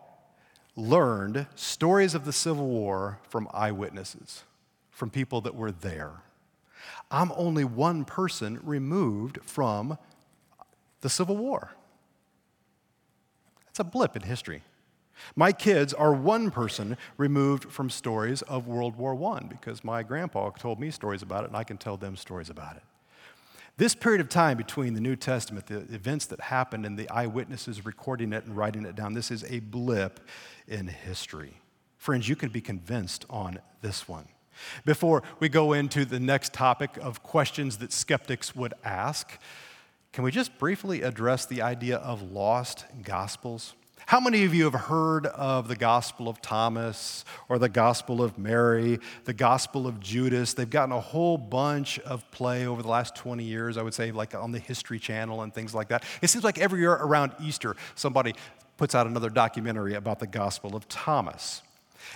learned 0.76 1.48
stories 1.56 2.14
of 2.14 2.24
the 2.24 2.32
Civil 2.32 2.68
War 2.68 3.18
from 3.28 3.48
eyewitnesses, 3.52 4.44
from 4.92 5.10
people 5.10 5.40
that 5.40 5.56
were 5.56 5.72
there. 5.72 6.22
I'm 7.10 7.32
only 7.34 7.64
one 7.64 8.04
person 8.04 8.60
removed 8.62 9.40
from 9.42 9.98
the 11.00 11.10
Civil 11.10 11.36
War. 11.36 11.72
That's 13.66 13.80
a 13.80 13.84
blip 13.84 14.14
in 14.14 14.22
history. 14.22 14.62
My 15.37 15.52
kids 15.52 15.92
are 15.94 16.12
one 16.12 16.50
person 16.50 16.97
removed 17.16 17.71
from 17.71 17.90
stories 17.90 18.42
of 18.42 18.66
World 18.66 18.97
War 18.97 19.14
I 19.35 19.40
because 19.44 19.85
my 19.85 20.02
grandpa 20.02 20.50
told 20.50 20.80
me 20.80 20.90
stories 20.90 21.23
about 21.23 21.44
it 21.44 21.49
and 21.49 21.56
I 21.56 21.64
can 21.64 21.76
tell 21.76 21.97
them 21.97 22.16
stories 22.16 22.50
about 22.50 22.76
it. 22.76 22.83
This 23.76 23.94
period 23.94 24.21
of 24.21 24.28
time 24.28 24.56
between 24.56 24.94
the 24.94 25.00
New 25.00 25.16
Testament, 25.16 25.66
the 25.66 25.78
events 25.92 26.26
that 26.26 26.40
happened, 26.40 26.87
and 26.87 26.97
the 26.97 27.11
eyewitnesses 27.11 27.85
recording 27.85 28.33
it 28.33 28.44
and 28.44 28.56
writing 28.56 28.85
it 28.85 28.94
down, 28.94 29.14
this 29.14 29.33
is 29.33 29.42
a 29.50 29.59
blip 29.59 30.21
in 30.68 30.87
history. 30.87 31.61
Friends, 31.99 32.28
you 32.28 32.37
can 32.37 32.50
be 32.50 32.61
convinced 32.61 33.25
on 33.28 33.59
this 33.80 34.06
one. 34.06 34.28
Before 34.85 35.25
we 35.40 35.49
go 35.49 35.73
into 35.73 36.04
the 36.04 36.21
next 36.21 36.52
topic 36.52 36.97
of 36.99 37.25
questions 37.25 37.78
that 37.78 37.92
skeptics 37.92 38.54
would 38.54 38.75
ask, 38.85 39.38
can 40.12 40.23
we 40.23 40.30
just 40.30 40.56
briefly 40.61 41.02
address 41.02 41.44
the 41.44 41.61
idea 41.61 41.97
of 41.97 42.23
lost 42.23 42.85
gospels? 43.02 43.75
How 44.06 44.20
many 44.20 44.44
of 44.44 44.52
you 44.54 44.64
have 44.64 44.75
heard 44.75 45.26
of 45.26 45.66
the 45.66 45.76
Gospel 45.76 46.28
of 46.28 46.42
Thomas 46.42 47.25
or 47.49 47.58
the 47.58 47.70
Gospel 47.70 48.23
of 48.23 48.37
Mary, 48.37 49.00
the 49.25 49.32
Gospel 49.32 49.87
of 49.87 49.99
Judas? 49.99 50.52
They've 50.52 50.68
gotten 50.68 50.92
a 50.92 51.00
whole 51.00 51.38
bunch 51.38 51.99
of 52.00 52.30
play 52.30 52.66
over 52.66 52.82
the 52.82 52.88
last 52.88 53.16
20 53.16 53.42
years, 53.42 53.78
I 53.78 53.82
would 53.82 53.94
say, 53.94 54.12
like 54.12 54.34
on 54.34 54.52
the 54.52 54.58
History 54.58 54.99
Channel 54.99 55.40
and 55.40 55.54
things 55.54 55.75
like 55.75 55.88
that. 55.88 56.04
It 56.20 56.28
seems 56.28 56.44
like 56.44 56.58
every 56.58 56.80
year 56.80 56.92
around 56.92 57.32
Easter, 57.42 57.76
somebody 57.94 58.34
puts 58.76 58.94
out 58.94 59.06
another 59.06 59.30
documentary 59.30 59.94
about 59.94 60.18
the 60.18 60.26
Gospel 60.26 60.76
of 60.76 60.87
Thomas. 60.88 61.62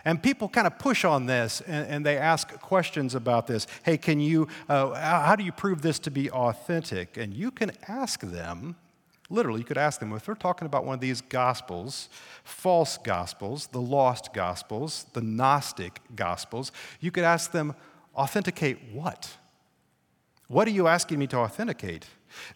And 0.04 0.22
people 0.22 0.50
kind 0.50 0.66
of 0.66 0.78
push 0.78 1.06
on 1.06 1.24
this 1.24 1.62
and, 1.62 1.86
and, 1.88 2.06
they 2.06 2.18
ask 2.18 2.60
questions 2.60 3.14
about 3.14 3.46
this. 3.46 3.66
Hey, 3.82 3.96
can 3.96 4.20
you, 4.20 4.48
uh, 4.68 4.92
how 4.92 5.34
do 5.34 5.42
you 5.42 5.52
prove 5.52 5.80
this 5.80 5.98
to 6.00 6.10
be 6.10 6.30
authentic? 6.30 7.16
And 7.16 7.32
you 7.32 7.50
can 7.50 7.72
ask 7.88 8.20
them 8.20 8.76
Literally, 9.30 9.60
you 9.60 9.64
could 9.64 9.78
ask 9.78 10.00
them 10.00 10.12
if 10.12 10.24
they're 10.24 10.34
talking 10.34 10.66
about 10.66 10.84
one 10.84 10.94
of 10.94 11.00
these 11.00 11.20
gospels, 11.20 12.08
false 12.44 12.96
gospels, 12.96 13.66
the 13.66 13.80
lost 13.80 14.32
gospels, 14.32 15.06
the 15.12 15.20
Gnostic 15.20 16.00
gospels, 16.16 16.72
you 17.00 17.10
could 17.10 17.24
ask 17.24 17.52
them, 17.52 17.74
authenticate 18.16 18.78
what? 18.92 19.36
What 20.48 20.66
are 20.66 20.72
you 20.72 20.86
asking 20.86 21.18
me 21.18 21.26
to 21.28 21.36
authenticate? 21.36 22.06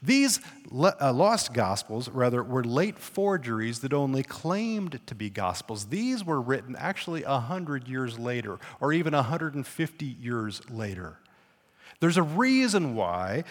These 0.03 0.41
uh, 0.73 1.13
lost 1.13 1.53
gospels, 1.53 2.09
rather, 2.09 2.43
were 2.43 2.65
late 2.65 2.99
forgeries 2.99 3.81
that 3.81 3.93
only 3.93 4.23
claimed 4.23 5.01
to 5.07 5.15
be 5.15 5.29
gospels. 5.29 5.87
These 5.87 6.25
were 6.25 6.41
written 6.41 6.75
actually 6.77 7.23
100 7.23 7.89
years 7.89 8.19
later, 8.19 8.59
or 8.81 8.93
even 8.93 9.13
150 9.13 10.07
years 10.07 10.63
later. 10.71 11.19
There's 12.01 12.17
a 12.17 12.23
reason 12.23 12.95
why 12.95 13.45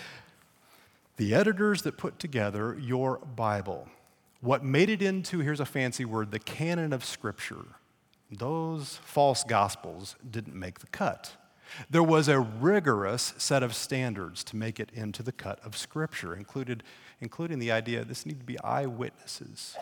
the 1.21 1.35
editors 1.35 1.83
that 1.83 1.97
put 1.97 2.17
together 2.17 2.75
your 2.81 3.19
Bible, 3.19 3.87
what 4.39 4.63
made 4.63 4.89
it 4.89 5.03
into, 5.03 5.37
here's 5.37 5.59
a 5.59 5.65
fancy 5.67 6.03
word, 6.03 6.31
the 6.31 6.39
canon 6.39 6.91
of 6.91 7.05
Scripture, 7.05 7.63
those 8.31 8.99
false 9.03 9.43
gospels 9.43 10.15
didn't 10.27 10.55
make 10.55 10.79
the 10.79 10.87
cut. 10.87 11.37
There 11.91 12.01
was 12.01 12.27
a 12.27 12.39
rigorous 12.39 13.35
set 13.37 13.61
of 13.61 13.75
standards 13.75 14.43
to 14.45 14.55
make 14.55 14.79
it 14.79 14.89
into 14.95 15.21
the 15.21 15.31
cut 15.31 15.63
of 15.63 15.77
Scripture, 15.77 16.35
included, 16.35 16.81
including 17.19 17.59
the 17.59 17.71
idea 17.71 18.03
this 18.03 18.25
need 18.25 18.39
to 18.39 18.45
be 18.45 18.59
eyewitnesses 18.61 19.75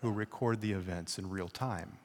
who 0.00 0.12
record 0.12 0.60
the 0.60 0.70
events 0.70 1.18
in 1.18 1.28
real 1.28 1.48
time. 1.48 1.98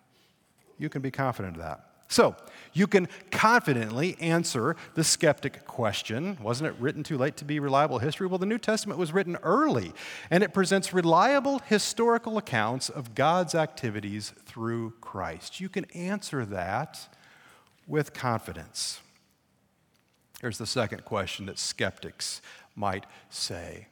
You 0.79 0.89
can 0.89 1.03
be 1.03 1.11
confident 1.11 1.57
of 1.57 1.61
that. 1.61 1.88
So, 2.09 2.35
you 2.73 2.87
can 2.87 3.07
confidently 3.31 4.17
answer 4.19 4.75
the 4.95 5.03
skeptic 5.03 5.65
question 5.65 6.37
Wasn't 6.41 6.67
it 6.67 6.75
written 6.79 7.03
too 7.03 7.17
late 7.17 7.37
to 7.37 7.45
be 7.45 7.59
reliable 7.59 7.99
history? 7.99 8.27
Well, 8.27 8.39
the 8.39 8.45
New 8.45 8.57
Testament 8.57 8.99
was 8.99 9.13
written 9.13 9.37
early, 9.43 9.93
and 10.29 10.43
it 10.43 10.53
presents 10.53 10.93
reliable 10.93 11.59
historical 11.59 12.37
accounts 12.37 12.89
of 12.89 13.15
God's 13.15 13.55
activities 13.55 14.33
through 14.45 14.93
Christ. 15.01 15.59
You 15.59 15.69
can 15.69 15.85
answer 15.95 16.45
that 16.45 17.15
with 17.87 18.13
confidence. 18.13 19.01
Here's 20.41 20.57
the 20.57 20.67
second 20.67 21.05
question 21.05 21.45
that 21.45 21.59
skeptics 21.59 22.41
might 22.75 23.05
say. 23.29 23.87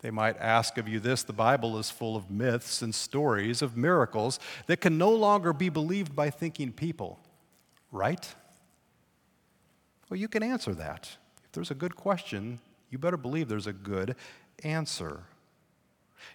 They 0.00 0.10
might 0.10 0.38
ask 0.38 0.78
of 0.78 0.88
you 0.88 0.98
this 0.98 1.22
the 1.22 1.32
Bible 1.32 1.78
is 1.78 1.90
full 1.90 2.16
of 2.16 2.30
myths 2.30 2.80
and 2.82 2.94
stories 2.94 3.60
of 3.60 3.76
miracles 3.76 4.40
that 4.66 4.80
can 4.80 4.98
no 4.98 5.10
longer 5.10 5.52
be 5.52 5.68
believed 5.68 6.16
by 6.16 6.30
thinking 6.30 6.72
people 6.72 7.20
right? 7.90 8.34
Well, 10.08 10.18
you 10.18 10.28
can 10.28 10.42
answer 10.42 10.74
that. 10.74 11.16
If 11.44 11.52
there's 11.52 11.70
a 11.70 11.74
good 11.74 11.96
question, 11.96 12.60
you 12.90 12.98
better 12.98 13.16
believe 13.16 13.48
there's 13.48 13.66
a 13.66 13.72
good 13.72 14.16
answer. 14.64 15.20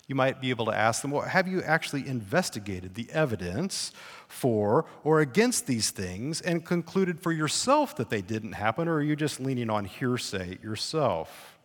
You 0.07 0.15
might 0.15 0.41
be 0.41 0.49
able 0.49 0.65
to 0.65 0.75
ask 0.75 1.01
them, 1.01 1.11
well, 1.11 1.23
have 1.23 1.47
you 1.47 1.61
actually 1.61 2.07
investigated 2.07 2.95
the 2.95 3.07
evidence 3.11 3.91
for 4.27 4.85
or 5.03 5.19
against 5.19 5.67
these 5.67 5.91
things 5.91 6.41
and 6.41 6.65
concluded 6.65 7.19
for 7.19 7.31
yourself 7.31 7.95
that 7.97 8.09
they 8.09 8.21
didn't 8.21 8.53
happen, 8.53 8.87
or 8.87 8.95
are 8.95 9.01
you 9.01 9.15
just 9.15 9.39
leaning 9.39 9.69
on 9.69 9.85
hearsay 9.85 10.57
yourself? 10.63 11.57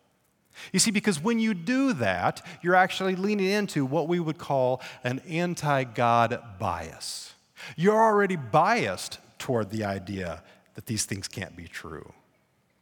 You 0.72 0.78
see, 0.78 0.90
because 0.90 1.22
when 1.22 1.38
you 1.38 1.54
do 1.54 1.92
that, 1.94 2.44
you're 2.62 2.74
actually 2.74 3.16
leaning 3.16 3.48
into 3.48 3.86
what 3.86 4.08
we 4.08 4.20
would 4.20 4.38
call 4.38 4.82
an 5.04 5.20
anti 5.20 5.84
God 5.84 6.42
bias. 6.58 7.34
You're 7.76 8.02
already 8.02 8.36
biased 8.36 9.18
toward 9.40 9.70
the 9.70 9.84
idea 9.84 10.44
that 10.74 10.86
these 10.86 11.04
things 11.04 11.26
can't 11.26 11.56
be 11.56 11.66
true. 11.66 12.12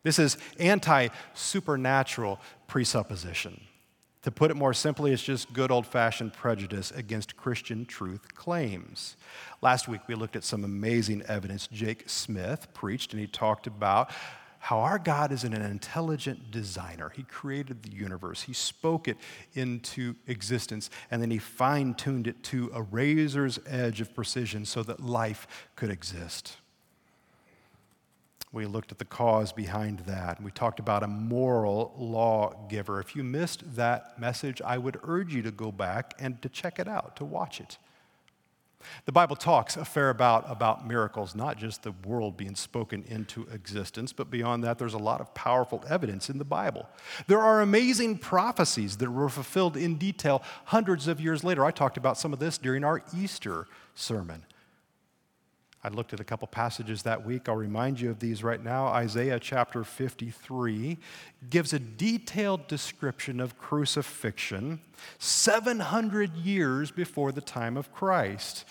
This 0.02 0.18
is 0.18 0.36
anti 0.58 1.08
supernatural 1.32 2.38
presupposition. 2.66 3.62
To 4.22 4.30
put 4.30 4.50
it 4.50 4.54
more 4.54 4.74
simply, 4.74 5.12
it's 5.12 5.22
just 5.22 5.52
good 5.52 5.70
old 5.70 5.86
fashioned 5.86 6.34
prejudice 6.34 6.90
against 6.90 7.36
Christian 7.36 7.86
truth 7.86 8.34
claims. 8.34 9.16
Last 9.62 9.88
week, 9.88 10.02
we 10.06 10.16
looked 10.16 10.36
at 10.36 10.44
some 10.44 10.64
amazing 10.64 11.22
evidence. 11.28 11.66
Jake 11.68 12.08
Smith 12.08 12.68
preached, 12.74 13.12
and 13.12 13.20
he 13.20 13.26
talked 13.26 13.66
about 13.66 14.10
how 14.58 14.80
our 14.80 14.98
God 14.98 15.32
is 15.32 15.44
an 15.44 15.52
intelligent 15.52 16.50
designer. 16.50 17.10
He 17.10 17.22
created 17.22 17.82
the 17.82 17.92
universe, 17.92 18.42
He 18.42 18.52
spoke 18.52 19.08
it 19.08 19.16
into 19.54 20.14
existence, 20.26 20.90
and 21.10 21.22
then 21.22 21.30
He 21.30 21.38
fine 21.38 21.94
tuned 21.94 22.26
it 22.26 22.42
to 22.44 22.70
a 22.74 22.82
razor's 22.82 23.58
edge 23.66 24.00
of 24.00 24.14
precision 24.14 24.64
so 24.64 24.82
that 24.82 25.00
life 25.00 25.46
could 25.76 25.90
exist. 25.90 26.56
We 28.50 28.64
looked 28.64 28.92
at 28.92 28.98
the 28.98 29.04
cause 29.04 29.52
behind 29.52 30.00
that. 30.00 30.42
We 30.42 30.50
talked 30.50 30.80
about 30.80 31.02
a 31.02 31.06
moral 31.06 31.94
lawgiver. 31.98 32.98
If 32.98 33.14
you 33.14 33.22
missed 33.22 33.76
that 33.76 34.18
message, 34.18 34.62
I 34.62 34.78
would 34.78 34.98
urge 35.02 35.34
you 35.34 35.42
to 35.42 35.50
go 35.50 35.70
back 35.70 36.14
and 36.18 36.40
to 36.40 36.48
check 36.48 36.78
it 36.78 36.88
out, 36.88 37.16
to 37.16 37.26
watch 37.26 37.60
it. 37.60 37.76
The 39.06 39.12
Bible 39.12 39.36
talks 39.36 39.76
a 39.76 39.84
fair 39.84 40.10
about 40.10 40.44
about 40.48 40.86
miracles, 40.86 41.34
not 41.34 41.56
just 41.56 41.82
the 41.82 41.92
world 42.06 42.36
being 42.36 42.54
spoken 42.54 43.04
into 43.08 43.42
existence, 43.52 44.12
but 44.12 44.30
beyond 44.30 44.62
that, 44.64 44.78
there's 44.78 44.94
a 44.94 44.98
lot 44.98 45.20
of 45.20 45.34
powerful 45.34 45.84
evidence 45.88 46.30
in 46.30 46.38
the 46.38 46.44
Bible. 46.44 46.88
There 47.26 47.40
are 47.40 47.60
amazing 47.60 48.18
prophecies 48.18 48.98
that 48.98 49.10
were 49.10 49.28
fulfilled 49.28 49.76
in 49.76 49.96
detail 49.96 50.42
hundreds 50.66 51.08
of 51.08 51.20
years 51.20 51.42
later. 51.42 51.64
I 51.64 51.70
talked 51.70 51.96
about 51.96 52.18
some 52.18 52.32
of 52.32 52.38
this 52.38 52.58
during 52.58 52.84
our 52.84 53.02
Easter 53.16 53.66
sermon. 53.94 54.44
I 55.84 55.88
looked 55.88 56.12
at 56.12 56.18
a 56.18 56.24
couple 56.24 56.48
passages 56.48 57.02
that 57.02 57.24
week. 57.24 57.48
I'll 57.48 57.54
remind 57.54 58.00
you 58.00 58.10
of 58.10 58.18
these 58.18 58.42
right 58.42 58.62
now. 58.62 58.88
Isaiah 58.88 59.38
chapter 59.38 59.84
53 59.84 60.98
gives 61.48 61.72
a 61.72 61.78
detailed 61.78 62.66
description 62.66 63.38
of 63.38 63.58
crucifixion 63.58 64.80
700 65.18 66.34
years 66.34 66.90
before 66.90 67.30
the 67.30 67.40
time 67.40 67.76
of 67.76 67.92
Christ. 67.92 68.64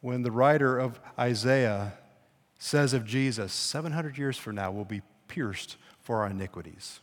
When 0.00 0.22
the 0.22 0.30
writer 0.30 0.78
of 0.78 0.98
Isaiah 1.18 1.92
says 2.58 2.94
of 2.94 3.04
Jesus, 3.04 3.52
700 3.52 4.16
years 4.16 4.38
from 4.38 4.56
now 4.56 4.70
will 4.70 4.86
be 4.86 5.02
pierced 5.28 5.76
for 6.00 6.22
our 6.22 6.28
iniquities. 6.28 7.00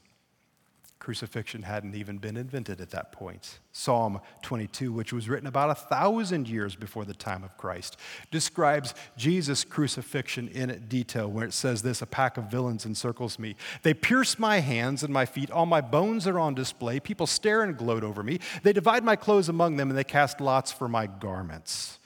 Crucifixion 1.07 1.61
hadn't 1.61 1.95
even 1.95 2.17
been 2.17 2.35
invented 2.35 2.81
at 2.81 2.89
that 2.89 3.13
point. 3.13 3.59
Psalm 3.71 4.19
22, 4.41 4.91
which 4.91 5.13
was 5.13 5.29
written 5.29 5.47
about 5.47 5.69
a 5.69 5.73
thousand 5.73 6.49
years 6.49 6.75
before 6.75 7.05
the 7.05 7.13
time 7.13 7.45
of 7.45 7.55
Christ, 7.55 7.95
describes 8.29 8.93
Jesus' 9.15 9.63
crucifixion 9.63 10.49
in 10.49 10.83
detail, 10.89 11.31
where 11.31 11.45
it 11.45 11.53
says 11.53 11.81
this 11.81 12.01
A 12.01 12.05
pack 12.05 12.35
of 12.35 12.51
villains 12.51 12.85
encircles 12.85 13.39
me. 13.39 13.55
They 13.83 13.93
pierce 13.93 14.37
my 14.37 14.59
hands 14.59 15.01
and 15.01 15.13
my 15.13 15.25
feet. 15.25 15.49
All 15.49 15.65
my 15.65 15.79
bones 15.79 16.27
are 16.27 16.37
on 16.37 16.55
display. 16.55 16.99
People 16.99 17.25
stare 17.25 17.63
and 17.63 17.77
gloat 17.77 18.03
over 18.03 18.21
me. 18.21 18.41
They 18.63 18.73
divide 18.73 19.05
my 19.05 19.15
clothes 19.15 19.47
among 19.47 19.77
them, 19.77 19.89
and 19.89 19.97
they 19.97 20.03
cast 20.03 20.41
lots 20.41 20.73
for 20.73 20.89
my 20.89 21.07
garments. 21.07 21.99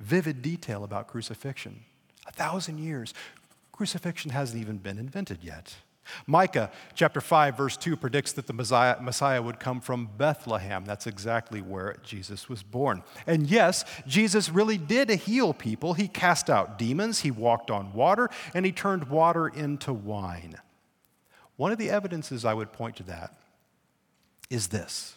Vivid 0.00 0.42
detail 0.42 0.82
about 0.82 1.06
crucifixion. 1.06 1.84
A 2.26 2.32
thousand 2.32 2.78
years. 2.78 3.14
Crucifixion 3.70 4.32
hasn't 4.32 4.60
even 4.60 4.78
been 4.78 4.98
invented 4.98 5.44
yet. 5.44 5.76
Micah 6.26 6.70
chapter 6.94 7.20
5, 7.20 7.56
verse 7.56 7.76
2 7.76 7.96
predicts 7.96 8.32
that 8.32 8.46
the 8.46 8.52
Messiah, 8.52 9.00
Messiah, 9.00 9.42
would 9.42 9.60
come 9.60 9.80
from 9.80 10.08
Bethlehem. 10.16 10.84
That's 10.84 11.06
exactly 11.06 11.60
where 11.60 11.96
Jesus 12.02 12.48
was 12.48 12.62
born. 12.62 13.02
And 13.26 13.46
yes, 13.48 13.84
Jesus 14.06 14.50
really 14.50 14.78
did 14.78 15.10
heal 15.10 15.54
people. 15.54 15.94
He 15.94 16.08
cast 16.08 16.50
out 16.50 16.78
demons, 16.78 17.20
he 17.20 17.30
walked 17.30 17.70
on 17.70 17.92
water, 17.92 18.28
and 18.54 18.66
he 18.66 18.72
turned 18.72 19.08
water 19.08 19.48
into 19.48 19.92
wine. 19.92 20.56
One 21.56 21.72
of 21.72 21.78
the 21.78 21.90
evidences 21.90 22.44
I 22.44 22.54
would 22.54 22.72
point 22.72 22.96
to 22.96 23.02
that 23.04 23.34
is 24.48 24.68
this 24.68 25.14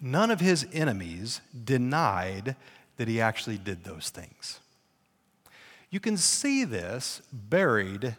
none 0.00 0.30
of 0.30 0.40
his 0.40 0.66
enemies 0.72 1.40
denied 1.64 2.56
that 2.96 3.08
he 3.08 3.20
actually 3.20 3.58
did 3.58 3.84
those 3.84 4.10
things. 4.10 4.60
You 5.90 6.00
can 6.00 6.16
see 6.16 6.64
this 6.64 7.22
buried 7.32 8.16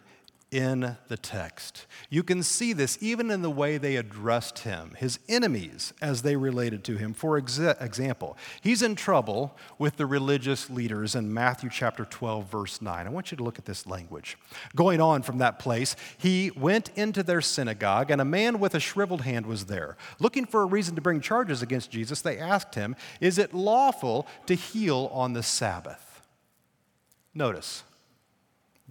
in 0.50 0.96
the 1.08 1.16
text. 1.16 1.86
You 2.08 2.22
can 2.22 2.42
see 2.42 2.72
this 2.72 2.96
even 3.02 3.30
in 3.30 3.42
the 3.42 3.50
way 3.50 3.76
they 3.76 3.96
addressed 3.96 4.60
him, 4.60 4.94
his 4.96 5.18
enemies, 5.28 5.92
as 6.00 6.22
they 6.22 6.36
related 6.36 6.84
to 6.84 6.96
him. 6.96 7.12
For 7.12 7.38
exa- 7.38 7.80
example, 7.82 8.36
he's 8.62 8.80
in 8.80 8.94
trouble 8.94 9.54
with 9.78 9.96
the 9.96 10.06
religious 10.06 10.70
leaders 10.70 11.14
in 11.14 11.34
Matthew 11.34 11.68
chapter 11.70 12.06
12, 12.06 12.50
verse 12.50 12.80
9. 12.80 13.06
I 13.06 13.10
want 13.10 13.30
you 13.30 13.36
to 13.36 13.44
look 13.44 13.58
at 13.58 13.66
this 13.66 13.86
language. 13.86 14.38
Going 14.74 15.00
on 15.02 15.22
from 15.22 15.38
that 15.38 15.58
place, 15.58 15.96
he 16.16 16.50
went 16.56 16.90
into 16.96 17.22
their 17.22 17.42
synagogue, 17.42 18.10
and 18.10 18.20
a 18.20 18.24
man 18.24 18.58
with 18.58 18.74
a 18.74 18.80
shriveled 18.80 19.22
hand 19.22 19.44
was 19.44 19.66
there. 19.66 19.98
Looking 20.18 20.46
for 20.46 20.62
a 20.62 20.66
reason 20.66 20.94
to 20.94 21.02
bring 21.02 21.20
charges 21.20 21.60
against 21.60 21.90
Jesus, 21.90 22.22
they 22.22 22.38
asked 22.38 22.74
him, 22.74 22.96
Is 23.20 23.36
it 23.36 23.52
lawful 23.52 24.26
to 24.46 24.54
heal 24.54 25.10
on 25.12 25.34
the 25.34 25.42
Sabbath? 25.42 26.22
Notice, 27.34 27.84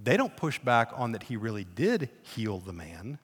they 0.02 0.18
don't 0.18 0.36
push 0.38 0.60
back 0.60 0.92
on 0.96 1.12
that 1.14 1.24
he 1.24 1.36
really 1.36 1.64
did 1.64 2.10
heal 2.22 2.60
the 2.60 2.74
man. 2.74 3.20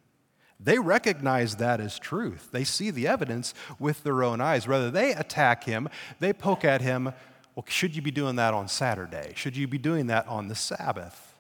They 0.60 0.80
recognize 0.80 1.58
that 1.58 1.80
as 1.80 2.00
truth. 2.00 2.50
They 2.52 2.64
see 2.64 2.90
the 2.90 3.08
evidence 3.08 3.54
with 3.80 4.04
their 4.04 4.24
own 4.24 4.40
eyes. 4.40 4.68
Rather, 4.68 4.90
they 4.90 5.14
attack 5.14 5.66
him, 5.66 5.90
they 6.20 6.34
poke 6.34 6.64
at 6.64 6.82
him. 6.82 7.14
Well, 7.56 7.66
should 7.68 7.96
you 7.96 8.02
be 8.02 8.12
doing 8.12 8.38
that 8.38 8.54
on 8.54 8.68
Saturday? 8.68 9.34
Should 9.36 9.58
you 9.58 9.68
be 9.68 9.78
doing 9.78 10.08
that 10.08 10.28
on 10.28 10.48
the 10.48 10.56
Sabbath? 10.56 11.36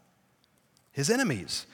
His 0.91 1.09
enemies, 1.09 1.65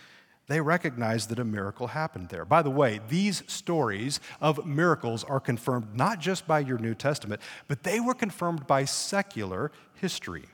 they 0.47 0.61
recognize 0.61 1.27
that 1.27 1.39
a 1.39 1.43
miracle 1.43 1.87
happened 1.87 2.29
there. 2.29 2.45
By 2.45 2.61
the 2.61 2.69
way, 2.69 3.01
these 3.09 3.43
stories 3.47 4.19
of 4.39 4.65
miracles 4.65 5.23
are 5.23 5.39
confirmed 5.39 5.95
not 5.95 6.19
just 6.19 6.47
by 6.47 6.59
your 6.59 6.77
New 6.77 6.95
Testament, 6.95 7.41
but 7.67 7.83
they 7.83 7.99
were 7.99 8.13
confirmed 8.13 8.65
by 8.65 8.85
secular 8.85 9.71
history. 9.95 10.45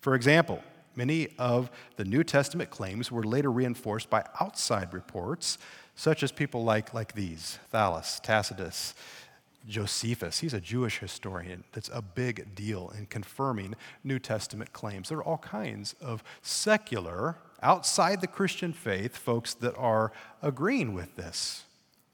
For 0.00 0.14
example, 0.14 0.62
Many 0.94 1.28
of 1.38 1.70
the 1.96 2.04
New 2.04 2.24
Testament 2.24 2.70
claims 2.70 3.10
were 3.10 3.24
later 3.24 3.50
reinforced 3.50 4.10
by 4.10 4.24
outside 4.40 4.92
reports, 4.92 5.58
such 5.94 6.22
as 6.22 6.32
people 6.32 6.64
like, 6.64 6.92
like 6.94 7.14
these 7.14 7.58
Thallus, 7.72 8.20
Tacitus, 8.20 8.94
Josephus. 9.68 10.40
He's 10.40 10.54
a 10.54 10.60
Jewish 10.60 10.98
historian 10.98 11.64
that's 11.72 11.90
a 11.92 12.02
big 12.02 12.54
deal 12.54 12.92
in 12.96 13.06
confirming 13.06 13.74
New 14.02 14.18
Testament 14.18 14.72
claims. 14.72 15.08
There 15.08 15.18
are 15.18 15.24
all 15.24 15.38
kinds 15.38 15.94
of 16.00 16.24
secular, 16.42 17.36
outside 17.62 18.20
the 18.20 18.26
Christian 18.26 18.72
faith, 18.72 19.16
folks 19.16 19.54
that 19.54 19.76
are 19.76 20.12
agreeing 20.42 20.94
with 20.94 21.16
this. 21.16 21.64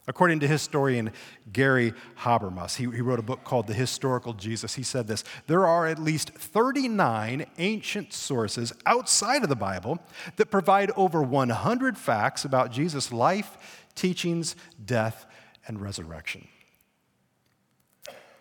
According 0.08 0.40
to 0.40 0.48
historian 0.48 1.12
Gary 1.52 1.92
Habermas, 2.20 2.76
he, 2.76 2.84
he, 2.84 3.02
wrote 3.02 3.18
a 3.18 3.22
book 3.22 3.44
called 3.44 3.66
The 3.66 3.74
Historical 3.74 4.32
Jesus. 4.32 4.74
He 4.74 4.82
said 4.82 5.06
this 5.06 5.22
There 5.46 5.66
are 5.66 5.86
at 5.86 5.98
least 5.98 6.30
39 6.30 7.44
ancient 7.58 8.14
sources 8.14 8.72
outside 8.86 9.42
of 9.42 9.50
the 9.50 9.54
Bible 9.54 9.98
that 10.36 10.46
provide 10.46 10.90
over 10.96 11.22
100 11.22 11.98
facts 11.98 12.46
about 12.46 12.72
Jesus' 12.72 13.12
life, 13.12 13.84
teachings, 13.94 14.56
death, 14.82 15.26
and 15.66 15.78
resurrection. 15.78 16.48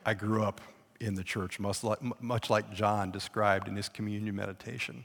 I 0.05 0.13
grew 0.13 0.43
up 0.43 0.61
in 1.01 1.15
the 1.15 1.23
church, 1.23 1.59
much 1.59 1.83
like, 1.83 2.21
much 2.21 2.49
like 2.49 2.73
John 2.73 3.11
described 3.11 3.67
in 3.67 3.75
his 3.75 3.89
communion 3.89 4.33
meditation. 4.37 5.03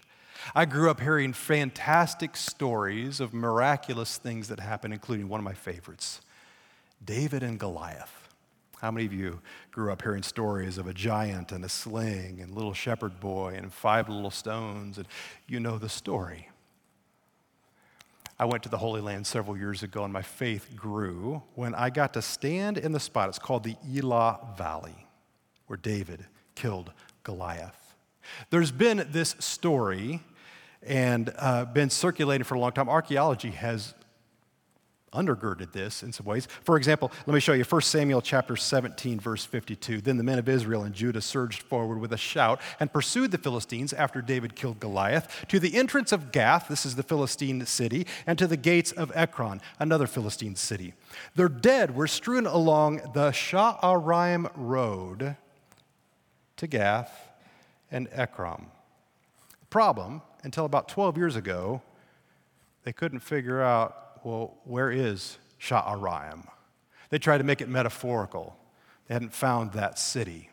I 0.55 0.66
grew 0.66 0.90
up 0.90 1.01
hearing 1.01 1.33
fantastic 1.33 2.37
stories 2.37 3.18
of 3.18 3.35
miraculous 3.35 4.16
things 4.16 4.46
that 4.46 4.61
happened, 4.61 4.94
including 4.94 5.29
one 5.29 5.40
of 5.40 5.44
my 5.44 5.55
favorites 5.55 6.20
David 7.05 7.43
and 7.43 7.59
Goliath. 7.59 8.29
How 8.81 8.91
many 8.91 9.07
of 9.07 9.12
you 9.12 9.41
grew 9.71 9.93
up 9.93 10.03
hearing 10.03 10.23
stories 10.23 10.77
of 10.77 10.87
a 10.88 10.93
giant 10.93 11.53
and 11.53 11.65
a 11.65 11.69
sling 11.69 12.41
and 12.41 12.53
little 12.53 12.75
shepherd 12.75 13.21
boy 13.21 13.55
and 13.57 13.73
five 13.73 14.09
little 14.09 14.31
stones, 14.31 14.99
and 14.99 15.07
you 15.47 15.61
know 15.61 15.79
the 15.79 15.88
story? 15.88 16.49
I 18.38 18.45
went 18.45 18.65
to 18.65 18.69
the 18.69 18.79
Holy 18.79 19.01
Land 19.01 19.27
several 19.27 19.57
years 19.57 19.85
ago, 19.85 20.03
and 20.03 20.12
my 20.12 20.23
faith 20.23 20.69
grew 20.75 21.43
when 21.55 21.77
I 21.77 21.91
got 21.91 22.12
to 22.15 22.23
stand 22.23 22.77
in 22.77 22.91
the 22.91 22.99
spot. 22.99 23.29
It's 23.29 23.38
called 23.38 23.62
the 23.62 23.77
Elah 23.88 24.41
Valley, 24.59 25.07
where 25.69 25.77
David 25.77 26.27
killed 26.57 26.93
Goliath. 27.23 27.95
There's 28.51 28.73
been 28.73 29.07
this 29.11 29.37
story 29.38 30.21
and 30.83 31.33
uh, 31.38 31.67
been 31.67 31.91
circulating 31.91 32.45
for 32.45 32.57
a 32.57 32.59
long 32.59 32.73
time. 32.73 32.88
Archaeology 32.88 33.51
has 33.51 33.95
undergirded 35.12 35.72
this 35.72 36.03
in 36.03 36.12
some 36.12 36.27
ways. 36.27 36.48
For 36.62 36.77
example, 36.77 37.12
let 37.27 37.35
me 37.35 37.40
show 37.40 37.53
you 37.53 37.64
1 37.64 37.83
Samuel 37.83 38.22
chapter 38.22 38.57
17 38.57 39.20
verse 39.20 39.44
52. 39.44 40.01
Then 40.01 40.16
the 40.16 40.22
men 40.22 40.38
of 40.38 40.48
Israel 40.48 40.83
and 40.85 40.94
Judah 40.94 41.20
surged 41.20 41.62
forward 41.62 41.98
with 41.98 42.12
a 42.12 42.16
shout 42.16 42.61
and 42.81 42.92
pursued 42.92 43.31
the 43.31 43.38
Philistines 43.38 43.92
after 43.92 44.22
David 44.22 44.55
killed 44.55 44.81
Goliath 44.81 45.44
to 45.48 45.61
the 45.61 45.77
entrance 45.77 46.12
of 46.12 46.33
Gath, 46.33 46.68
this 46.68 46.87
is 46.87 46.96
the 46.96 47.03
Philistine 47.03 47.64
city, 47.66 48.07
and 48.27 48.38
to 48.38 48.46
the 48.46 48.57
gates 48.57 48.92
of 48.92 49.12
Ekron, 49.14 49.61
another 49.79 50.07
Philistine 50.07 50.57
city. 50.57 50.94
Their 51.35 51.48
dead 51.48 51.94
were 51.94 52.07
strewn 52.07 52.46
along 52.46 52.96
the 53.12 53.31
Sha'araim 53.31 54.51
road 54.55 55.37
to 56.57 56.66
Gath 56.66 57.29
and 57.90 58.09
Ekron. 58.12 58.66
The 59.61 59.66
problem, 59.66 60.22
until 60.42 60.64
about 60.64 60.88
12 60.88 61.16
years 61.16 61.37
ago, 61.37 61.83
they 62.85 62.92
couldn't 62.92 63.20
figure 63.20 63.61
out 63.61 64.03
well, 64.25 64.59
where 64.65 64.91
is 64.91 65.39
Sha'araim? 65.61 66.47
They 67.11 67.19
tried 67.19 67.39
to 67.39 67.45
make 67.45 67.61
it 67.61 67.69
metaphorical. 67.69 68.57
They 69.07 69.15
hadn't 69.15 69.33
found 69.35 69.73
that 69.73 69.99
city. 69.99 70.49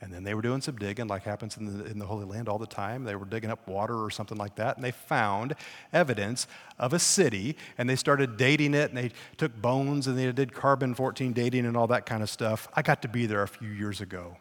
And 0.00 0.12
then 0.12 0.24
they 0.24 0.34
were 0.34 0.42
doing 0.42 0.60
some 0.60 0.76
digging, 0.76 1.06
like 1.06 1.22
happens 1.22 1.56
in 1.56 1.78
the, 1.78 1.84
in 1.86 1.98
the 1.98 2.06
Holy 2.06 2.24
Land 2.24 2.48
all 2.48 2.58
the 2.58 2.66
time. 2.66 3.04
They 3.04 3.16
were 3.16 3.24
digging 3.24 3.50
up 3.50 3.66
water 3.66 4.04
or 4.04 4.10
something 4.10 4.36
like 4.36 4.56
that, 4.56 4.76
and 4.76 4.84
they 4.84 4.90
found 4.90 5.54
evidence 5.92 6.46
of 6.78 6.92
a 6.92 6.98
city, 6.98 7.56
and 7.78 7.88
they 7.88 7.96
started 7.96 8.36
dating 8.36 8.74
it, 8.74 8.90
and 8.90 8.98
they 8.98 9.10
took 9.38 9.56
bones 9.56 10.06
and 10.06 10.18
they 10.18 10.30
did 10.32 10.52
carbon 10.52 10.94
14 10.94 11.32
dating 11.32 11.64
and 11.64 11.76
all 11.76 11.86
that 11.86 12.04
kind 12.04 12.22
of 12.22 12.28
stuff. 12.28 12.68
I 12.74 12.82
got 12.82 13.00
to 13.02 13.08
be 13.08 13.24
there 13.24 13.42
a 13.42 13.48
few 13.48 13.70
years 13.70 14.02
ago, 14.02 14.36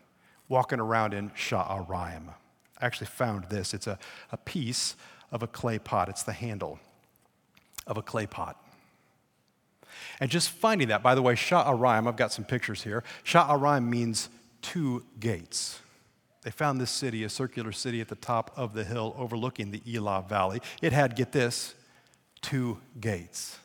walking 0.50 0.80
around 0.80 1.14
in 1.14 1.30
Sha'araim. 1.32 2.34
I 2.82 2.86
actually 2.86 3.08
found 3.08 3.46
this. 3.46 3.74
It's 3.74 3.88
a, 3.88 3.98
a 4.34 4.38
piece 4.38 4.96
of 5.32 5.42
a 5.42 5.48
clay 5.48 5.80
pot, 5.80 6.10
it's 6.10 6.24
the 6.24 6.34
handle 6.34 6.80
of 7.88 7.98
a 7.98 8.02
clay 8.02 8.26
pot. 8.26 8.62
And 10.20 10.30
just 10.30 10.50
finding 10.50 10.88
that, 10.90 11.04
by 11.04 11.16
the 11.16 11.22
way, 11.22 11.36
Sha'araim, 11.36 12.08
I've 12.08 12.16
got 12.16 12.32
some 12.32 12.46
pictures 12.46 12.84
here. 12.84 13.04
Sha'araim 13.24 13.88
means 13.88 14.30
two 14.62 15.04
gates. 15.20 15.80
They 16.44 16.52
found 16.52 16.80
this 16.80 16.92
city, 16.92 17.24
a 17.24 17.30
circular 17.30 17.72
city 17.72 18.02
at 18.02 18.08
the 18.08 18.16
top 18.16 18.52
of 18.56 18.74
the 18.74 18.84
hill 18.84 19.16
overlooking 19.18 19.72
the 19.72 19.82
Elah 19.88 20.24
Valley. 20.28 20.62
It 20.82 20.94
had, 20.94 21.16
get 21.16 21.32
this, 21.32 21.74
two 22.42 22.80
gates. 23.00 23.58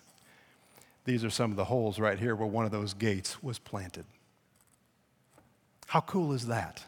These 1.04 1.24
are 1.24 1.30
some 1.30 1.50
of 1.50 1.56
the 1.56 1.64
holes 1.64 1.98
right 1.98 2.18
here 2.18 2.34
where 2.34 2.48
one 2.48 2.64
of 2.64 2.70
those 2.70 2.94
gates 2.94 3.42
was 3.42 3.58
planted. 3.58 4.04
How 5.86 6.00
cool 6.00 6.32
is 6.32 6.46
that? 6.46 6.84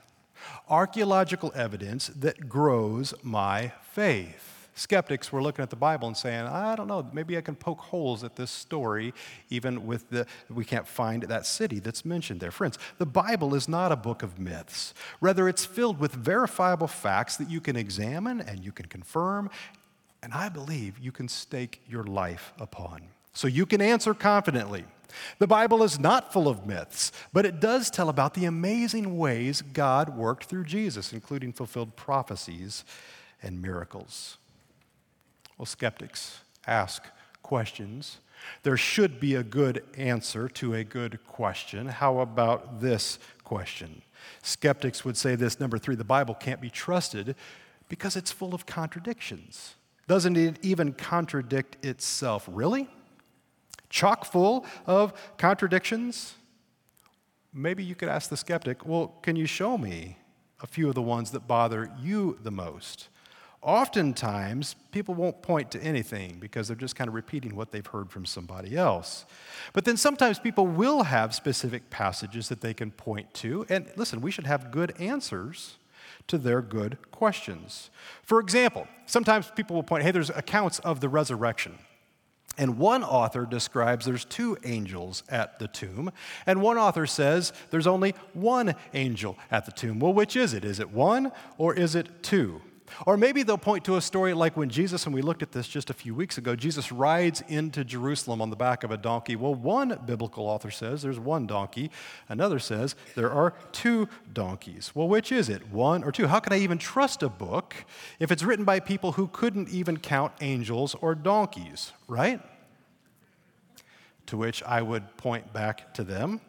archaeological 0.69 1.53
evidence 1.55 2.09
that 2.09 2.49
grows 2.49 3.15
my 3.23 3.73
faith. 3.91 4.52
Skeptics 4.75 5.31
were 5.31 5.43
looking 5.43 5.63
at 5.63 5.71
the 5.71 5.77
Bible 5.77 6.09
and 6.09 6.17
saying, 6.17 6.47
I 6.47 6.75
don't 6.77 6.89
know, 6.89 7.07
maybe 7.13 7.37
I 7.37 7.43
can 7.43 7.55
poke 7.55 7.81
holes 7.81 8.25
at 8.25 8.37
this 8.37 8.51
story, 8.51 9.13
even 9.51 9.87
with 9.87 10.09
the, 10.09 10.27
we 10.49 10.65
can't 10.65 10.89
find 10.89 11.25
that 11.25 11.45
city 11.45 11.79
that's 11.79 12.05
mentioned 12.05 12.41
there. 12.41 12.51
Friends, 12.51 12.79
the 12.97 13.07
Bible 13.07 13.55
is 13.55 13.69
not 13.69 13.93
a 13.93 13.97
book 13.97 14.23
of 14.23 14.39
myths. 14.39 14.95
Rather, 15.21 15.47
it's 15.49 15.67
filled 15.67 16.01
with 16.01 16.13
verifiable 16.13 16.87
facts 16.87 17.37
that 17.37 17.51
you 17.51 17.61
can 17.61 17.77
examine 17.77 18.41
and 18.41 18.65
you 18.65 18.73
can 18.73 18.87
confirm, 18.87 19.51
and 20.23 20.33
I 20.33 20.49
believe 20.49 20.99
you 20.99 21.13
can 21.13 21.29
stake 21.29 21.83
your 21.87 22.05
life 22.05 22.55
upon. 22.59 23.03
So 23.35 23.49
you 23.49 23.67
can 23.67 23.83
answer 23.83 24.15
confidently. 24.15 24.85
The 25.39 25.47
Bible 25.47 25.83
is 25.83 25.99
not 25.99 26.33
full 26.33 26.49
of 26.49 26.67
myths, 26.67 27.13
but 27.33 27.45
it 27.45 27.61
does 27.61 27.91
tell 27.91 28.09
about 28.09 28.33
the 28.33 28.47
amazing 28.47 29.19
ways 29.19 29.61
God 29.61 30.17
worked 30.17 30.45
through 30.45 30.65
Jesus, 30.65 31.13
including 31.13 31.53
fulfilled 31.53 31.97
prophecies 31.97 32.85
and 33.43 33.61
miracles. 33.61 34.39
Well, 35.63 35.69
skeptics 35.69 36.41
ask 36.67 37.05
questions. 37.45 38.19
There 38.65 38.77
should 38.77 39.21
be 39.21 39.37
a 39.37 39.45
good 39.45 39.85
answer 39.97 40.49
to 40.49 40.75
a 40.75 40.83
good 40.83 41.25
question. 41.25 41.87
How 41.87 42.19
about 42.19 42.81
this 42.81 43.21
question? 43.45 44.03
Skeptics 44.43 45.05
would 45.05 45.17
say 45.17 45.37
this 45.37 45.61
number 45.61 45.79
three 45.79 45.95
the 45.95 46.03
Bible 46.03 46.35
can't 46.35 46.61
be 46.61 46.69
trusted 46.69 47.37
because 47.89 48.17
it's 48.17 48.33
full 48.33 48.57
of 48.57 48.67
contradictions. 48.67 49.77
Doesn't 50.09 50.37
it 50.37 50.59
even 50.63 50.95
contradict 50.95 51.77
itself? 51.87 52.49
Really? 52.51 52.89
Chock 53.89 54.25
full 54.25 54.67
of 54.85 55.13
contradictions? 55.39 56.35
Maybe 57.55 57.85
you 57.85 57.95
could 57.95 58.09
ask 58.09 58.29
the 58.29 58.37
skeptic, 58.37 58.85
well, 58.85 59.15
can 59.23 59.37
you 59.37 59.47
show 59.47 59.79
me 59.79 60.19
a 60.61 60.67
few 60.67 60.89
of 60.89 60.97
the 60.97 61.03
ones 61.03 61.31
that 61.31 61.47
bother 61.47 61.89
you 62.01 62.37
the 62.43 62.51
most? 62.51 63.11
Oftentimes, 63.63 64.75
people 64.91 65.15
won't 65.15 65.41
point 65.41 65.71
to 65.71 65.81
anything 65.81 66.39
because 66.41 66.67
they're 66.67 66.77
just 66.77 66.97
kind 66.97 67.07
of 67.07 67.15
repeating 67.15 67.55
what 67.55 67.71
they've 67.71 67.87
heard 67.87 68.11
from 68.11 68.27
somebody 68.27 68.77
else. 68.77 69.25
But 69.73 69.85
then 69.85 69.97
sometimes 69.97 70.41
people 70.41 70.67
will 70.67 71.05
have 71.05 71.33
specific 71.33 71.89
passages 71.89 72.49
that 72.49 72.61
they 72.61 72.75
can 72.75 72.91
point 72.91 73.33
to. 73.35 73.65
And 73.69 73.89
listen, 73.95 74.21
we 74.21 74.33
should 74.33 74.47
have 74.47 74.73
good 74.73 74.93
answers 75.01 75.77
to 76.27 76.39
their 76.39 76.61
good 76.61 76.99
questions. 77.13 77.91
For 78.25 78.41
example, 78.41 78.89
sometimes 79.07 79.53
people 79.55 79.77
will 79.77 79.85
point, 79.85 80.03
hey, 80.03 80.11
there's 80.11 80.31
accounts 80.31 80.81
of 80.81 81.01
the 81.01 81.09
resurrection. 81.09 81.79
And 82.59 82.79
one 82.79 83.05
author 83.05 83.47
describes 83.47 84.05
there's 84.05 84.25
two 84.25 84.59
angels 84.65 85.23
at 85.29 85.59
the 85.59 85.69
tomb, 85.69 86.11
and 86.47 86.61
one 86.61 86.77
author 86.77 87.07
says 87.07 87.53
there's 87.71 87.87
only 87.87 88.15
one 88.35 88.75
angel 88.93 89.39
at 89.51 89.67
the 89.67 89.73
tomb. 89.73 90.01
Well, 90.01 90.13
which 90.13 90.37
is 90.37 90.53
it? 90.53 90.65
Is 90.65 90.79
it 90.79 90.91
one 90.91 91.33
or 91.57 91.75
is 91.75 91.95
it 91.95 92.23
two? 92.23 92.61
Or 93.07 93.17
maybe 93.17 93.43
they'll 93.43 93.59
point 93.59 93.85
to 93.85 93.97
a 93.97 94.01
story 94.01 94.35
like 94.35 94.57
when 94.57 94.69
Jesus, 94.69 95.07
and 95.07 95.15
we 95.15 95.23
looked 95.23 95.43
at 95.43 95.53
this 95.53 95.69
just 95.69 95.91
a 95.91 95.95
few 95.95 96.15
weeks 96.15 96.39
ago, 96.39 96.55
Jesus 96.57 96.93
rides 96.93 97.43
into 97.49 97.85
Jerusalem 97.85 98.41
on 98.41 98.51
the 98.51 98.57
back 98.57 98.85
of 98.85 98.91
a 98.91 98.97
donkey. 98.97 99.37
Well, 99.37 99.55
one 99.55 100.01
biblical 100.07 100.47
author 100.47 100.71
says 100.71 101.03
there's 101.03 101.19
one 101.19 101.47
donkey, 101.47 101.91
another 102.29 102.59
says 102.59 102.95
there 103.15 103.31
are 103.31 103.55
two 103.73 104.09
donkeys. 104.33 104.93
Well, 104.95 105.09
which 105.09 105.33
is 105.33 105.49
it, 105.49 105.71
one 105.71 106.05
or 106.05 106.13
two? 106.13 106.27
How 106.27 106.41
can 106.41 106.53
I 106.53 106.59
even 106.59 106.79
trust 106.79 107.23
a 107.23 107.29
book 107.29 107.75
if 108.19 108.31
it's 108.31 108.43
written 108.43 108.65
by 108.65 108.81
people 108.81 109.13
who 109.13 109.29
couldn't 109.29 109.69
even 109.69 109.99
count 109.99 110.33
angels 110.41 110.95
or 111.01 111.15
donkeys, 111.15 111.93
right? 112.09 112.41
To 114.27 114.37
which 114.37 114.63
I 114.63 114.83
would 114.83 115.17
point 115.17 115.53
back 115.53 115.95
to 115.95 116.05
them, 116.05 116.41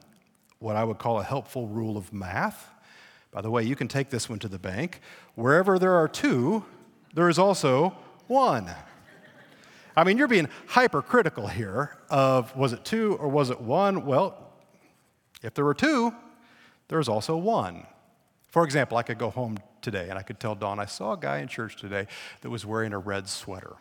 what 0.60 0.76
I 0.76 0.84
would 0.84 0.98
call 1.00 1.20
a 1.20 1.24
helpful 1.24 1.68
rule 1.68 1.98
of 1.98 2.14
math. 2.14 2.70
By 3.34 3.42
the 3.42 3.50
way, 3.50 3.64
you 3.64 3.76
can 3.76 3.88
take 3.88 4.10
this 4.10 4.30
one 4.30 4.40
to 4.40 4.48
the 4.48 4.60
bank. 4.60 5.02
Wherever 5.34 5.80
there 5.80 5.96
are 5.96 6.08
two, 6.08 6.64
there 7.16 7.30
is 7.30 7.40
also 7.40 7.96
one. 8.28 8.70
I 9.96 10.04
mean, 10.04 10.18
you're 10.18 10.28
being 10.28 10.50
hypercritical 10.68 11.48
here 11.48 11.98
of 12.10 12.56
was 12.56 12.74
it 12.74 12.86
two 12.86 13.16
or 13.20 13.28
was 13.28 13.50
it 13.50 13.60
one? 13.60 14.06
Well, 14.06 14.38
if 15.42 15.54
there 15.56 15.66
were 15.66 15.74
two, 15.74 16.14
there's 16.88 17.10
also 17.10 17.36
one. 17.36 17.88
For 18.50 18.64
example, 18.64 18.98
I 18.98 19.04
could 19.04 19.18
go 19.18 19.32
home 19.32 19.58
today 19.82 20.10
and 20.10 20.18
I 20.18 20.22
could 20.22 20.40
tell 20.40 20.54
Dawn 20.54 20.80
I 20.80 20.86
saw 20.86 21.14
a 21.14 21.18
guy 21.18 21.40
in 21.40 21.48
church 21.48 21.76
today 21.76 22.08
that 22.42 22.50
was 22.50 22.66
wearing 22.66 22.94
a 22.94 23.00
red 23.00 23.28
sweater. 23.28 23.78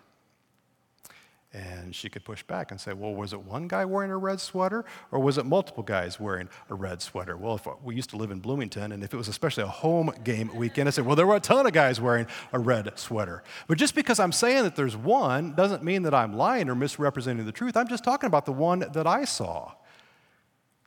And 1.55 1.95
she 1.95 2.09
could 2.09 2.25
push 2.25 2.43
back 2.43 2.71
and 2.71 2.81
say, 2.81 2.95
well, 2.95 3.15
was 3.15 3.35
it 3.35 3.43
one 3.43 3.69
guy 3.69 3.85
wearing 3.85 4.11
a 4.11 4.17
red 4.17 4.41
sweater 4.41 4.87
or 5.11 5.21
was 5.21 5.37
it 5.37 5.45
multiple 5.45 5.83
guys 5.83 6.19
wearing 6.19 6.49
a 6.71 6.75
red 6.75 7.03
sweater? 7.03 7.37
Well, 7.37 7.57
if 7.57 7.67
we 7.83 7.95
used 7.95 8.09
to 8.11 8.17
live 8.17 8.31
in 8.31 8.41
Bloomington, 8.41 8.93
and 8.93 9.05
if 9.05 9.13
it 9.13 9.19
was 9.19 9.29
especially 9.29 9.65
a 9.65 9.69
home 9.69 10.13
game 10.25 10.51
weekend, 10.55 10.89
I 10.89 10.93
said, 10.93 11.05
well, 11.05 11.15
there 11.15 11.27
were 11.27 11.37
a 11.37 11.41
ton 11.41 11.67
of 11.67 11.75
guys 11.75 12.01
wearing 12.01 12.27
a 12.55 12.59
red 12.59 12.99
sweater. 12.99 13.43
But 13.67 13.77
just 13.77 13.95
because 13.95 14.19
I'm 14.19 14.33
saying 14.33 14.63
that 14.63 14.77
there's 14.77 14.97
one 14.97 15.55
doesn't 15.55 15.83
mean 15.83 16.05
that 16.05 16.15
I'm 16.15 16.35
lying 16.35 16.71
or 16.71 16.75
misrepresenting 16.75 17.45
the 17.45 17.53
truth. 17.53 17.77
I'm 17.77 17.89
just 17.89 18.03
talking 18.03 18.29
about 18.29 18.47
the 18.47 18.53
one 18.53 18.87
that 18.93 19.07
I 19.07 19.27
saw. 19.27 19.73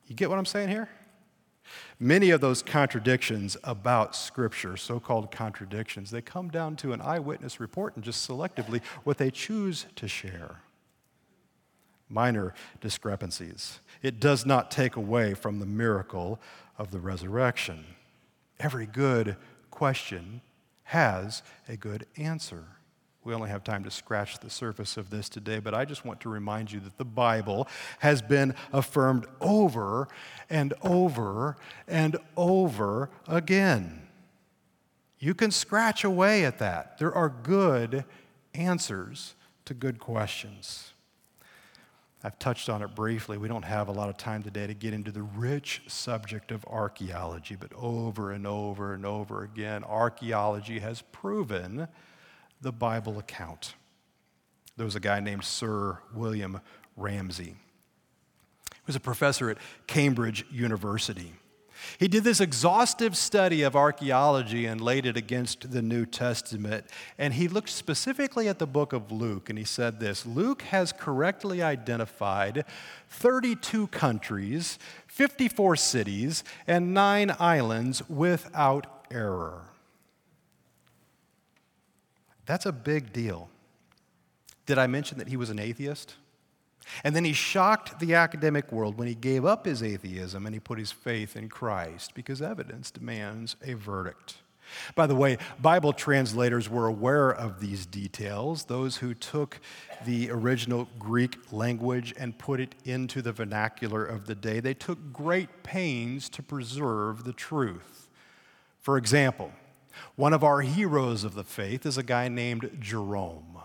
You 0.07 0.15
get 0.15 0.31
what 0.31 0.39
I'm 0.39 0.45
saying 0.45 0.69
here? 0.69 0.89
Many 1.99 2.29
of 2.31 2.41
those 2.41 2.61
contradictions 2.61 3.57
about 3.63 4.15
Scripture, 4.15 4.77
so 4.77 4.99
called 4.99 5.31
contradictions, 5.31 6.11
they 6.11 6.21
come 6.21 6.49
down 6.49 6.75
to 6.77 6.93
an 6.93 7.01
eyewitness 7.01 7.59
report 7.59 7.95
and 7.95 8.03
just 8.03 8.27
selectively 8.27 8.81
what 9.03 9.17
they 9.17 9.31
choose 9.31 9.85
to 9.95 10.07
share. 10.07 10.61
Minor 12.09 12.53
discrepancies. 12.81 13.79
It 14.01 14.19
does 14.19 14.45
not 14.45 14.69
take 14.69 14.95
away 14.95 15.33
from 15.33 15.59
the 15.59 15.65
miracle 15.65 16.39
of 16.77 16.91
the 16.91 16.99
resurrection. 16.99 17.85
Every 18.59 18.85
good 18.85 19.37
question 19.71 20.41
has 20.83 21.41
a 21.67 21.75
good 21.75 22.05
answer. 22.15 22.65
We 23.25 23.33
only 23.33 23.49
have 23.49 23.63
time 23.63 23.83
to 23.85 23.91
scratch 23.91 24.37
the 24.37 24.51
surface 24.51 24.97
of 24.97 25.09
this 25.09 25.29
today, 25.29 25.57
but 25.57 25.73
I 25.73 25.83
just 25.83 26.05
want 26.05 26.21
to 26.21 26.29
remind 26.29 26.71
you 26.71 26.79
that 26.81 26.99
the 26.99 27.05
Bible 27.05 27.67
has 27.99 28.21
been 28.21 28.53
affirmed 28.71 29.25
over 29.41 30.07
and 30.47 30.75
over 30.83 31.57
and 31.87 32.17
over 32.37 33.09
again. 33.27 34.03
You 35.17 35.33
can 35.33 35.49
scratch 35.49 36.03
away 36.03 36.45
at 36.45 36.59
that. 36.59 36.99
There 36.99 37.13
are 37.13 37.29
good 37.29 38.05
answers 38.53 39.33
to 39.65 39.73
good 39.73 39.99
questions. 39.99 40.93
I've 42.23 42.37
touched 42.37 42.69
on 42.69 42.83
it 42.83 42.93
briefly. 42.93 43.39
We 43.39 43.47
don't 43.47 43.65
have 43.65 43.87
a 43.87 43.91
lot 43.91 44.09
of 44.09 44.17
time 44.17 44.43
today 44.43 44.67
to 44.67 44.75
get 44.75 44.93
into 44.93 45.11
the 45.11 45.23
rich 45.23 45.81
subject 45.87 46.51
of 46.51 46.63
archaeology, 46.65 47.55
but 47.55 47.71
over 47.75 48.31
and 48.31 48.45
over 48.45 48.93
and 48.93 49.03
over 49.03 49.43
again, 49.43 49.83
archaeology 49.83 50.77
has 50.77 51.01
proven 51.11 51.87
the 52.65 52.71
Bible 52.71 53.19
account. 53.19 53.75
There 54.75 54.85
was 54.85 54.95
a 54.95 54.99
guy 54.99 55.19
named 55.19 55.43
Sir 55.43 55.99
William 56.15 56.61
Ramsay. 56.97 57.53
He 57.53 58.81
was 58.87 58.95
a 58.95 58.99
professor 58.99 59.51
at 59.51 59.59
Cambridge 59.85 60.43
University. 60.51 61.33
He 61.99 62.07
did 62.07 62.23
this 62.23 62.41
exhaustive 62.41 63.15
study 63.15 63.61
of 63.61 63.75
archaeology 63.75 64.65
and 64.65 64.81
laid 64.81 65.05
it 65.05 65.15
against 65.15 65.71
the 65.71 65.83
New 65.83 66.07
Testament. 66.07 66.87
And 67.19 67.35
he 67.35 67.47
looked 67.47 67.69
specifically 67.69 68.47
at 68.47 68.57
the 68.57 68.65
book 68.65 68.93
of 68.93 69.11
Luke 69.11 69.51
and 69.51 69.59
he 69.59 69.65
said 69.65 69.99
this 69.99 70.25
Luke 70.25 70.63
has 70.63 70.91
correctly 70.91 71.61
identified 71.61 72.65
32 73.09 73.85
countries, 73.87 74.79
54 75.05 75.75
cities, 75.75 76.43
and 76.65 76.95
nine 76.95 77.35
islands 77.37 78.01
without 78.09 79.05
error. 79.11 79.74
That's 82.45 82.65
a 82.65 82.71
big 82.71 83.11
deal. 83.11 83.49
Did 84.65 84.77
I 84.77 84.87
mention 84.87 85.17
that 85.19 85.27
he 85.27 85.37
was 85.37 85.49
an 85.49 85.59
atheist? 85.59 86.15
And 87.03 87.15
then 87.15 87.25
he 87.25 87.33
shocked 87.33 87.99
the 87.99 88.13
academic 88.13 88.71
world 88.71 88.97
when 88.97 89.07
he 89.07 89.15
gave 89.15 89.45
up 89.45 89.65
his 89.65 89.81
atheism 89.81 90.45
and 90.45 90.53
he 90.53 90.59
put 90.59 90.77
his 90.77 90.91
faith 90.91 91.35
in 91.35 91.49
Christ 91.49 92.13
because 92.13 92.41
evidence 92.41 92.91
demands 92.91 93.55
a 93.63 93.73
verdict. 93.73 94.35
By 94.95 95.07
the 95.07 95.15
way, 95.15 95.37
Bible 95.61 95.93
translators 95.93 96.69
were 96.69 96.87
aware 96.87 97.29
of 97.29 97.59
these 97.59 97.85
details, 97.85 98.65
those 98.65 98.97
who 98.97 99.13
took 99.13 99.59
the 100.05 100.31
original 100.31 100.87
Greek 100.97 101.37
language 101.51 102.13
and 102.17 102.37
put 102.37 102.59
it 102.59 102.75
into 102.83 103.21
the 103.21 103.31
vernacular 103.31 104.03
of 104.03 104.25
the 104.25 104.35
day. 104.35 104.59
They 104.59 104.73
took 104.73 105.13
great 105.13 105.63
pains 105.63 106.29
to 106.29 106.43
preserve 106.43 107.23
the 107.23 107.33
truth. 107.33 108.09
For 108.79 108.97
example, 108.97 109.51
one 110.15 110.33
of 110.33 110.43
our 110.43 110.61
heroes 110.61 111.23
of 111.23 111.35
the 111.35 111.43
faith 111.43 111.85
is 111.85 111.97
a 111.97 112.03
guy 112.03 112.27
named 112.27 112.77
Jerome. 112.79 113.59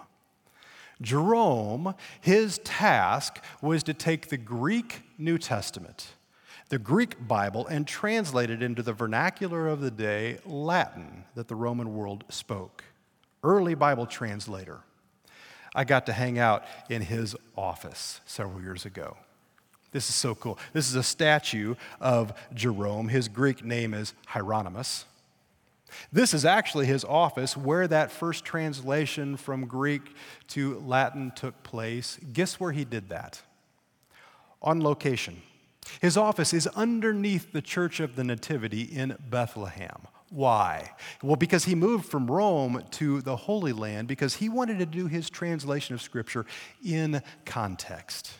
Jerome, 1.02 1.94
his 2.20 2.58
task 2.58 3.42
was 3.62 3.82
to 3.84 3.94
take 3.94 4.28
the 4.28 4.36
Greek 4.36 5.02
New 5.18 5.38
Testament, 5.38 6.08
the 6.68 6.78
Greek 6.78 7.26
Bible, 7.26 7.66
and 7.66 7.86
translate 7.86 8.50
it 8.50 8.62
into 8.62 8.82
the 8.82 8.92
vernacular 8.92 9.66
of 9.66 9.80
the 9.80 9.90
day, 9.90 10.38
Latin, 10.44 11.24
that 11.34 11.48
the 11.48 11.54
Roman 11.54 11.94
world 11.94 12.24
spoke. 12.28 12.84
Early 13.42 13.74
Bible 13.74 14.06
translator. 14.06 14.80
I 15.74 15.84
got 15.84 16.06
to 16.06 16.12
hang 16.12 16.38
out 16.38 16.64
in 16.88 17.02
his 17.02 17.34
office 17.56 18.20
several 18.26 18.60
years 18.60 18.84
ago. 18.84 19.16
This 19.92 20.08
is 20.08 20.14
so 20.14 20.34
cool. 20.34 20.58
This 20.72 20.88
is 20.88 20.94
a 20.94 21.02
statue 21.02 21.74
of 22.00 22.32
Jerome. 22.54 23.08
His 23.08 23.28
Greek 23.28 23.64
name 23.64 23.94
is 23.94 24.14
Hieronymus. 24.26 25.04
This 26.12 26.34
is 26.34 26.44
actually 26.44 26.86
his 26.86 27.04
office 27.04 27.56
where 27.56 27.86
that 27.88 28.10
first 28.10 28.44
translation 28.44 29.36
from 29.36 29.66
Greek 29.66 30.14
to 30.48 30.78
Latin 30.80 31.32
took 31.34 31.62
place. 31.62 32.18
Guess 32.32 32.60
where 32.60 32.72
he 32.72 32.84
did 32.84 33.08
that? 33.08 33.42
On 34.62 34.82
location. 34.82 35.42
His 36.00 36.16
office 36.16 36.52
is 36.52 36.66
underneath 36.68 37.52
the 37.52 37.62
Church 37.62 38.00
of 38.00 38.16
the 38.16 38.24
Nativity 38.24 38.82
in 38.82 39.16
Bethlehem. 39.28 40.06
Why? 40.30 40.92
Well, 41.22 41.36
because 41.36 41.64
he 41.64 41.74
moved 41.74 42.06
from 42.06 42.30
Rome 42.30 42.84
to 42.92 43.20
the 43.20 43.34
Holy 43.34 43.72
Land 43.72 44.06
because 44.06 44.36
he 44.36 44.48
wanted 44.48 44.78
to 44.78 44.86
do 44.86 45.08
his 45.08 45.28
translation 45.28 45.94
of 45.94 46.00
Scripture 46.00 46.46
in 46.84 47.20
context. 47.44 48.32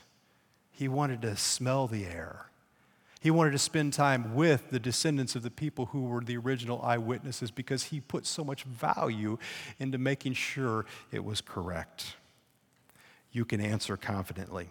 He 0.71 0.87
wanted 0.87 1.23
to 1.23 1.37
smell 1.37 1.89
the 1.89 2.07
air. 2.07 2.50
He 3.21 3.31
wanted 3.31 3.51
to 3.53 3.59
spend 3.59 3.93
time 3.93 4.35
with 4.35 4.71
the 4.71 4.81
descendants 4.81 5.37
of 5.37 5.43
the 5.43 5.51
people 5.51 5.87
who 5.87 6.05
were 6.05 6.23
the 6.23 6.39
original 6.39 6.81
eyewitnesses 6.83 7.51
because 7.51 7.85
he 7.85 8.01
put 8.01 8.25
so 8.25 8.43
much 8.43 8.65
value 8.65 9.37
into 9.79 9.99
making 9.99 10.33
sure 10.33 10.87
it 11.13 11.23
was 11.23 11.43
correct. 11.43 12.17
You 13.31 13.45
can 13.45 13.61
answer 13.61 13.99
confidently. 13.99 14.71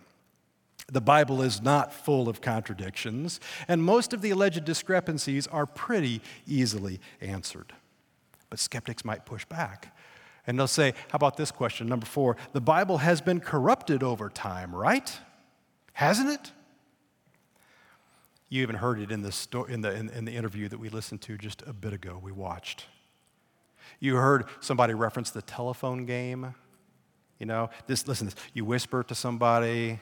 The 0.91 0.99
Bible 0.99 1.43
is 1.43 1.61
not 1.61 1.93
full 1.93 2.27
of 2.27 2.41
contradictions, 2.41 3.39
and 3.67 3.83
most 3.83 4.13
of 4.13 4.23
the 4.23 4.31
alleged 4.31 4.65
discrepancies 4.65 5.45
are 5.45 5.67
pretty 5.67 6.19
easily 6.47 6.99
answered. 7.21 7.73
But 8.49 8.57
skeptics 8.57 9.05
might 9.05 9.27
push 9.27 9.45
back. 9.45 9.95
And 10.47 10.57
they'll 10.57 10.65
say, 10.65 10.93
How 11.09 11.17
about 11.17 11.37
this 11.37 11.51
question? 11.51 11.87
Number 11.87 12.07
four 12.07 12.37
The 12.53 12.61
Bible 12.61 12.97
has 12.97 13.21
been 13.21 13.39
corrupted 13.39 14.01
over 14.01 14.29
time, 14.29 14.75
right? 14.75 15.15
Hasn't 15.93 16.31
it? 16.31 16.51
You 18.49 18.63
even 18.63 18.75
heard 18.75 18.99
it 18.99 19.11
in 19.11 19.21
the, 19.21 19.31
sto- 19.31 19.65
in, 19.65 19.81
the, 19.81 19.93
in, 19.93 20.09
in 20.09 20.25
the 20.25 20.35
interview 20.35 20.67
that 20.69 20.79
we 20.79 20.89
listened 20.89 21.21
to 21.21 21.37
just 21.37 21.61
a 21.67 21.73
bit 21.73 21.93
ago, 21.93 22.19
we 22.21 22.31
watched. 22.31 22.85
You 23.99 24.15
heard 24.15 24.45
somebody 24.59 24.93
reference 24.93 25.29
the 25.29 25.41
telephone 25.43 26.05
game. 26.05 26.55
You 27.37 27.45
know, 27.45 27.69
this, 27.87 28.07
listen, 28.07 28.27
this, 28.27 28.35
you 28.53 28.65
whisper 28.65 29.03
to 29.03 29.15
somebody, 29.15 29.99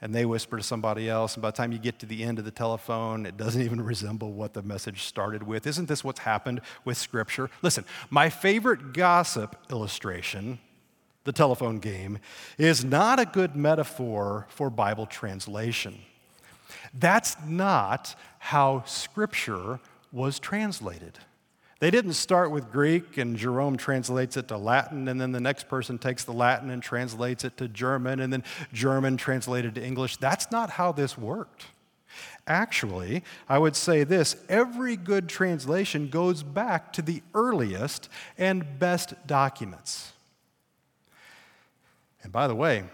and 0.00 0.14
they 0.14 0.24
whisper 0.24 0.56
to 0.56 0.62
somebody 0.62 1.10
else, 1.10 1.34
and 1.34 1.42
by 1.42 1.50
the 1.50 1.56
time 1.56 1.72
you 1.72 1.78
get 1.78 1.98
to 1.98 2.06
the 2.06 2.24
end 2.24 2.38
of 2.38 2.44
the 2.44 2.50
telephone, 2.50 3.26
it 3.26 3.36
doesn't 3.36 3.60
even 3.60 3.82
resemble 3.82 4.32
what 4.32 4.54
the 4.54 4.62
message 4.62 5.02
started 5.02 5.42
with. 5.42 5.66
Isn't 5.66 5.88
this 5.88 6.02
what's 6.02 6.20
happened 6.20 6.62
with 6.84 6.96
Scripture? 6.96 7.50
Listen, 7.60 7.84
my 8.08 8.30
favorite 8.30 8.94
gossip 8.94 9.56
illustration, 9.70 10.58
the 11.24 11.32
telephone 11.32 11.80
game, 11.80 12.18
is 12.56 12.82
not 12.82 13.20
a 13.20 13.26
good 13.26 13.54
metaphor 13.54 14.46
for 14.48 14.70
Bible 14.70 15.04
translation. 15.04 16.00
That's 16.94 17.36
not 17.46 18.14
how 18.38 18.84
Scripture 18.86 19.80
was 20.12 20.38
translated. 20.38 21.18
They 21.78 21.90
didn't 21.90 22.12
start 22.12 22.50
with 22.50 22.70
Greek 22.70 23.16
and 23.16 23.36
Jerome 23.36 23.78
translates 23.78 24.36
it 24.36 24.48
to 24.48 24.58
Latin, 24.58 25.08
and 25.08 25.18
then 25.18 25.32
the 25.32 25.40
next 25.40 25.68
person 25.68 25.98
takes 25.98 26.24
the 26.24 26.32
Latin 26.32 26.68
and 26.68 26.82
translates 26.82 27.42
it 27.42 27.56
to 27.56 27.68
German, 27.68 28.20
and 28.20 28.30
then 28.30 28.44
German 28.72 29.16
translated 29.16 29.74
to 29.76 29.82
English. 29.82 30.18
That's 30.18 30.50
not 30.50 30.70
how 30.70 30.92
this 30.92 31.16
worked. 31.16 31.66
Actually, 32.46 33.22
I 33.48 33.58
would 33.58 33.76
say 33.76 34.04
this 34.04 34.36
every 34.48 34.96
good 34.96 35.28
translation 35.28 36.08
goes 36.08 36.42
back 36.42 36.92
to 36.94 37.02
the 37.02 37.22
earliest 37.34 38.10
and 38.36 38.78
best 38.78 39.14
documents. 39.26 40.12
And 42.22 42.30
by 42.32 42.46
the 42.46 42.54
way, 42.54 42.84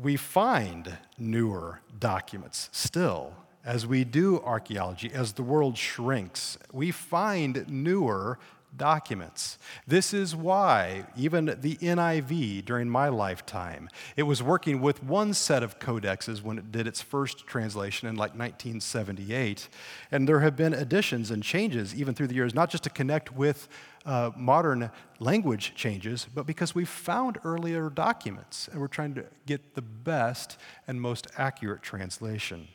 we 0.00 0.16
find 0.16 0.98
newer 1.18 1.80
documents 1.98 2.68
still 2.72 3.32
as 3.64 3.86
we 3.86 4.04
do 4.04 4.40
archaeology, 4.40 5.10
as 5.12 5.32
the 5.32 5.42
world 5.42 5.76
shrinks. 5.76 6.56
We 6.72 6.92
find 6.92 7.68
newer 7.68 8.38
documents. 8.76 9.58
This 9.86 10.12
is 10.14 10.34
why 10.34 11.06
even 11.16 11.46
the 11.46 11.76
NIV 11.76 12.64
during 12.64 12.88
my 12.88 13.08
lifetime, 13.08 13.88
it 14.16 14.24
was 14.24 14.42
working 14.42 14.80
with 14.80 15.02
one 15.02 15.34
set 15.34 15.62
of 15.62 15.78
codexes 15.78 16.42
when 16.42 16.58
it 16.58 16.72
did 16.72 16.86
its 16.86 17.02
first 17.02 17.46
translation 17.46 18.08
in 18.08 18.16
like 18.16 18.30
1978. 18.30 19.68
And 20.10 20.28
there 20.28 20.40
have 20.40 20.56
been 20.56 20.74
additions 20.74 21.30
and 21.30 21.42
changes 21.42 21.94
even 21.94 22.14
through 22.14 22.28
the 22.28 22.34
years, 22.34 22.54
not 22.54 22.70
just 22.70 22.84
to 22.84 22.90
connect 22.90 23.32
with 23.32 23.68
uh, 24.06 24.30
modern 24.36 24.90
language 25.18 25.74
changes, 25.74 26.26
but 26.34 26.46
because 26.46 26.74
we 26.74 26.84
found 26.84 27.38
earlier 27.44 27.90
documents 27.90 28.68
and 28.68 28.80
we're 28.80 28.86
trying 28.86 29.14
to 29.14 29.24
get 29.46 29.74
the 29.74 29.82
best 29.82 30.58
and 30.86 31.00
most 31.00 31.26
accurate 31.36 31.82
translation. 31.82 32.68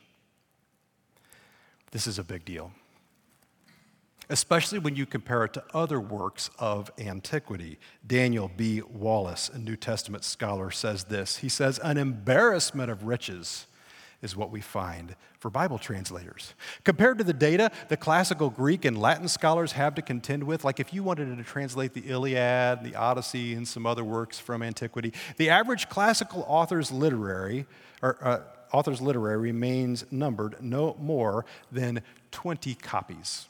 This 1.90 2.06
is 2.06 2.18
a 2.18 2.24
big 2.24 2.44
deal, 2.44 2.72
especially 4.32 4.78
when 4.78 4.96
you 4.96 5.04
compare 5.04 5.44
it 5.44 5.52
to 5.52 5.62
other 5.74 6.00
works 6.00 6.48
of 6.58 6.90
antiquity. 6.98 7.78
Daniel 8.06 8.50
B. 8.56 8.80
Wallace, 8.80 9.50
a 9.52 9.58
New 9.58 9.76
Testament 9.76 10.24
scholar, 10.24 10.70
says 10.70 11.04
this 11.04 11.36
He 11.36 11.50
says, 11.50 11.78
An 11.78 11.98
embarrassment 11.98 12.90
of 12.90 13.04
riches 13.04 13.66
is 14.22 14.34
what 14.34 14.50
we 14.50 14.60
find 14.60 15.16
for 15.38 15.50
Bible 15.50 15.78
translators. 15.78 16.54
Compared 16.82 17.18
to 17.18 17.24
the 17.24 17.34
data 17.34 17.70
the 17.88 17.96
classical 17.96 18.48
Greek 18.48 18.86
and 18.86 18.98
Latin 18.98 19.28
scholars 19.28 19.72
have 19.72 19.94
to 19.96 20.02
contend 20.02 20.44
with, 20.44 20.64
like 20.64 20.80
if 20.80 20.94
you 20.94 21.02
wanted 21.02 21.36
to 21.36 21.44
translate 21.44 21.92
the 21.92 22.08
Iliad, 22.08 22.84
the 22.84 22.94
Odyssey, 22.94 23.52
and 23.52 23.68
some 23.68 23.84
other 23.84 24.04
works 24.04 24.38
from 24.38 24.62
antiquity, 24.62 25.12
the 25.36 25.50
average 25.50 25.90
classical 25.90 26.44
author's 26.48 26.90
literary, 26.90 27.66
or 28.00 28.16
uh, 28.22 28.40
author's 28.72 29.02
literary 29.02 29.36
remains 29.36 30.06
numbered 30.10 30.56
no 30.62 30.96
more 30.98 31.44
than 31.70 32.00
20 32.30 32.74
copies. 32.76 33.48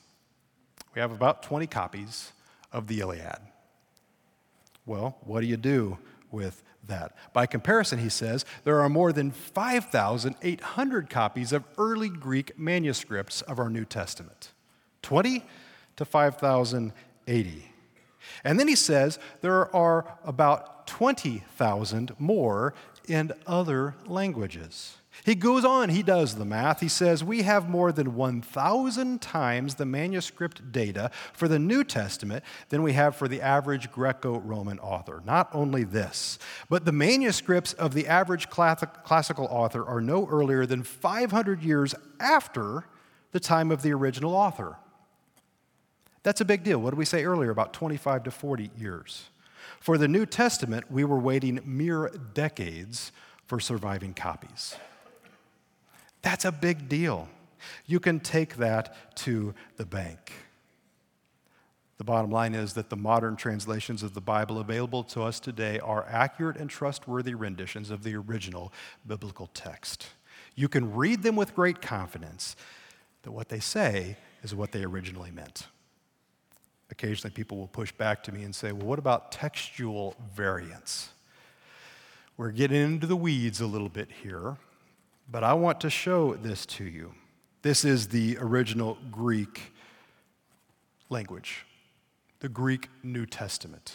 We 0.95 1.01
have 1.01 1.13
about 1.13 1.43
20 1.43 1.67
copies 1.67 2.33
of 2.73 2.87
the 2.87 3.01
Iliad. 3.01 3.39
Well, 4.85 5.19
what 5.23 5.41
do 5.41 5.47
you 5.47 5.57
do 5.57 5.99
with 6.31 6.63
that. 6.89 7.15
By 7.33 7.47
comparison, 7.47 7.99
he 7.99 8.09
says, 8.09 8.45
there 8.65 8.81
are 8.81 8.89
more 8.89 9.13
than 9.13 9.31
5,800 9.31 11.11
copies 11.11 11.53
of 11.53 11.65
early 11.79 12.09
Greek 12.09 12.59
manuscripts 12.59 13.43
of 13.43 13.59
our 13.59 13.71
New 13.71 13.85
Testament 13.85 14.53
20 15.03 15.45
to 15.97 16.05
5,080. 16.05 17.73
And 18.45 18.59
then 18.59 18.69
he 18.69 18.77
says 18.77 19.19
there 19.41 19.75
are 19.75 20.19
about 20.25 20.87
20,000 20.87 22.13
more 22.19 22.75
in 23.09 23.33
other 23.47 23.95
languages. 24.07 24.97
He 25.25 25.37
goes 25.37 25.65
on, 25.65 25.89
he 25.89 26.03
does 26.03 26.35
the 26.35 26.45
math. 26.45 26.81
He 26.81 26.89
says, 26.89 27.23
We 27.23 27.43
have 27.43 27.69
more 27.69 27.93
than 27.93 28.17
1,000 28.17 29.23
times 29.23 29.77
the 29.77 29.87
manuscript 29.87 30.73
data 30.73 31.13
for 31.33 31.47
the 31.47 31.61
New 31.61 31.85
Testament 31.85 32.43
than 32.71 32.83
we 32.83 32.95
have 32.95 33.15
for 33.15 33.29
the 33.29 33.41
average 33.41 33.93
Greco 33.93 34.41
Roman 34.41 34.81
author. 34.81 35.23
Not 35.25 35.49
only 35.53 35.85
this, 35.85 36.41
but 36.69 36.85
the 36.85 36.93
manuscripts 36.93 37.73
of 37.75 37.95
the 37.95 38.09
average 38.09 38.51
classical 38.51 39.47
author 39.49 39.87
are 39.87 40.01
no 40.01 40.27
earlier 40.27 40.67
than 40.67 40.83
500 40.83 41.63
years 41.63 41.95
after 42.19 42.85
the 43.31 43.41
time 43.41 43.71
of 43.71 43.83
the 43.83 43.93
original 43.93 44.35
author. 44.35 44.77
That's 46.25 46.41
a 46.41 46.45
big 46.45 46.65
deal. 46.65 46.81
What 46.81 46.91
did 46.91 46.99
we 46.99 47.05
say 47.05 47.25
earlier? 47.25 47.51
About 47.51 47.73
25 47.73 48.25
to 48.25 48.31
40 48.33 48.71
years. 48.77 49.29
For 49.79 49.99
the 49.99 50.09
New 50.09 50.27
Testament, 50.27 50.91
we 50.91 51.05
were 51.05 51.19
waiting 51.19 51.61
mere 51.65 52.11
decades 52.35 53.13
for 53.47 53.61
surviving 53.61 54.15
copies. 54.15 54.77
That's 56.23 56.45
a 56.45 56.53
big 56.53 56.89
deal. 56.89 57.29
You 57.87 58.01
can 58.01 58.21
take 58.21 58.57
that 58.57 59.17
to 59.17 59.55
the 59.77 59.87
bank. 59.87 60.33
The 61.99 62.05
bottom 62.05 62.31
line 62.31 62.55
is 62.55 62.73
that 62.75 62.91
the 62.91 62.97
modern 62.97 63.37
translations 63.37 64.03
of 64.03 64.15
the 64.15 64.21
Bible 64.21 64.59
available 64.59 65.05
to 65.05 65.23
us 65.23 65.39
today 65.39 65.79
are 65.79 66.05
accurate 66.09 66.57
and 66.57 66.69
trustworthy 66.69 67.35
renditions 67.35 67.91
of 67.91 68.03
the 68.03 68.17
original 68.17 68.73
biblical 69.07 69.49
text. 69.55 70.09
You 70.57 70.69
can 70.69 70.95
read 70.95 71.23
them 71.23 71.37
with 71.37 71.55
great 71.55 71.81
confidence 71.81 72.57
that 73.23 73.31
what 73.31 73.49
they 73.49 73.61
say 73.61 74.17
is 74.43 74.55
what 74.55 74.73
they 74.73 74.83
originally 74.83 75.31
meant. 75.31 75.69
Occasionally, 76.91 77.33
people 77.33 77.57
will 77.57 77.69
push 77.69 77.93
back 77.93 78.23
to 78.25 78.33
me 78.33 78.43
and 78.43 78.55
say, 78.55 78.73
Well, 78.73 78.87
what 78.87 78.99
about 78.99 79.33
textual 79.33 80.17
variants? 80.35 81.11
We're 82.37 82.51
getting 82.51 82.83
into 82.83 83.07
the 83.07 83.17
weeds 83.17 83.61
a 83.61 83.67
little 83.67 83.89
bit 83.89 84.09
here. 84.23 84.57
But 85.33 85.43
I 85.45 85.55
want 85.55 85.81
to 85.81 85.89
show 85.89 86.35
this 86.35 86.67
to 86.67 86.85
you. 86.85 87.15
This 87.63 87.87
is 87.87 88.09
the 88.09 88.37
original 88.39 88.99
Greek 89.11 89.73
language, 91.09 91.65
the 92.41 92.51
Greek 92.51 92.91
New 93.03 93.25
Testament. 93.25 93.95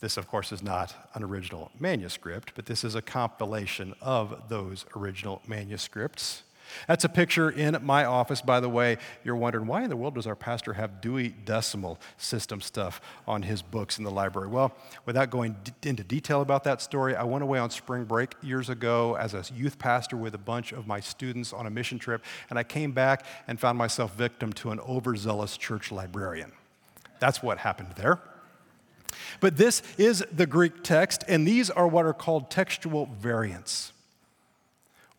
This, 0.00 0.16
of 0.16 0.26
course, 0.26 0.50
is 0.50 0.60
not 0.60 0.96
an 1.14 1.22
original 1.22 1.70
manuscript, 1.78 2.54
but 2.56 2.66
this 2.66 2.82
is 2.82 2.96
a 2.96 3.02
compilation 3.02 3.94
of 4.00 4.48
those 4.48 4.84
original 4.96 5.40
manuscripts. 5.46 6.42
That's 6.88 7.04
a 7.04 7.08
picture 7.08 7.50
in 7.50 7.78
my 7.82 8.04
office, 8.04 8.40
by 8.40 8.60
the 8.60 8.68
way. 8.68 8.98
You're 9.24 9.36
wondering, 9.36 9.66
why 9.66 9.82
in 9.82 9.90
the 9.90 9.96
world 9.96 10.14
does 10.14 10.26
our 10.26 10.36
pastor 10.36 10.72
have 10.74 11.00
Dewey 11.00 11.34
Decimal 11.44 11.98
System 12.16 12.60
stuff 12.60 13.00
on 13.26 13.42
his 13.42 13.62
books 13.62 13.98
in 13.98 14.04
the 14.04 14.10
library? 14.10 14.48
Well, 14.48 14.74
without 15.06 15.30
going 15.30 15.56
d- 15.64 15.88
into 15.88 16.04
detail 16.04 16.40
about 16.40 16.64
that 16.64 16.82
story, 16.82 17.16
I 17.16 17.24
went 17.24 17.42
away 17.42 17.58
on 17.58 17.70
spring 17.70 18.04
break 18.04 18.34
years 18.42 18.68
ago 18.68 19.16
as 19.16 19.34
a 19.34 19.44
youth 19.54 19.78
pastor 19.78 20.16
with 20.16 20.34
a 20.34 20.38
bunch 20.38 20.72
of 20.72 20.86
my 20.86 21.00
students 21.00 21.52
on 21.52 21.66
a 21.66 21.70
mission 21.70 21.98
trip, 21.98 22.24
and 22.50 22.58
I 22.58 22.62
came 22.62 22.92
back 22.92 23.24
and 23.46 23.58
found 23.58 23.78
myself 23.78 24.14
victim 24.14 24.52
to 24.54 24.70
an 24.70 24.80
overzealous 24.80 25.56
church 25.56 25.92
librarian. 25.92 26.52
That's 27.20 27.42
what 27.42 27.58
happened 27.58 27.90
there. 27.96 28.20
But 29.40 29.56
this 29.56 29.82
is 29.98 30.24
the 30.32 30.46
Greek 30.46 30.82
text, 30.82 31.24
and 31.28 31.46
these 31.46 31.70
are 31.70 31.86
what 31.86 32.06
are 32.06 32.12
called 32.12 32.50
textual 32.50 33.06
variants. 33.20 33.91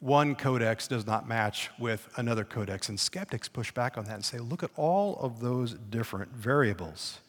One 0.04 0.36
codex 0.36 0.90
does 0.90 1.08
not 1.08 1.30
match 1.30 1.70
with 1.80 2.10
another 2.18 2.44
codex, 2.44 2.90
and 2.90 3.00
skeptics 3.00 3.48
push 3.48 3.72
back 3.72 3.98
on 3.98 4.04
that 4.04 4.16
and 4.16 4.26
say, 4.26 4.38
look 4.38 4.62
at 4.62 4.70
all 4.76 5.18
of 5.22 5.40
those 5.40 5.76
different 5.76 6.34
variables. 6.34 7.20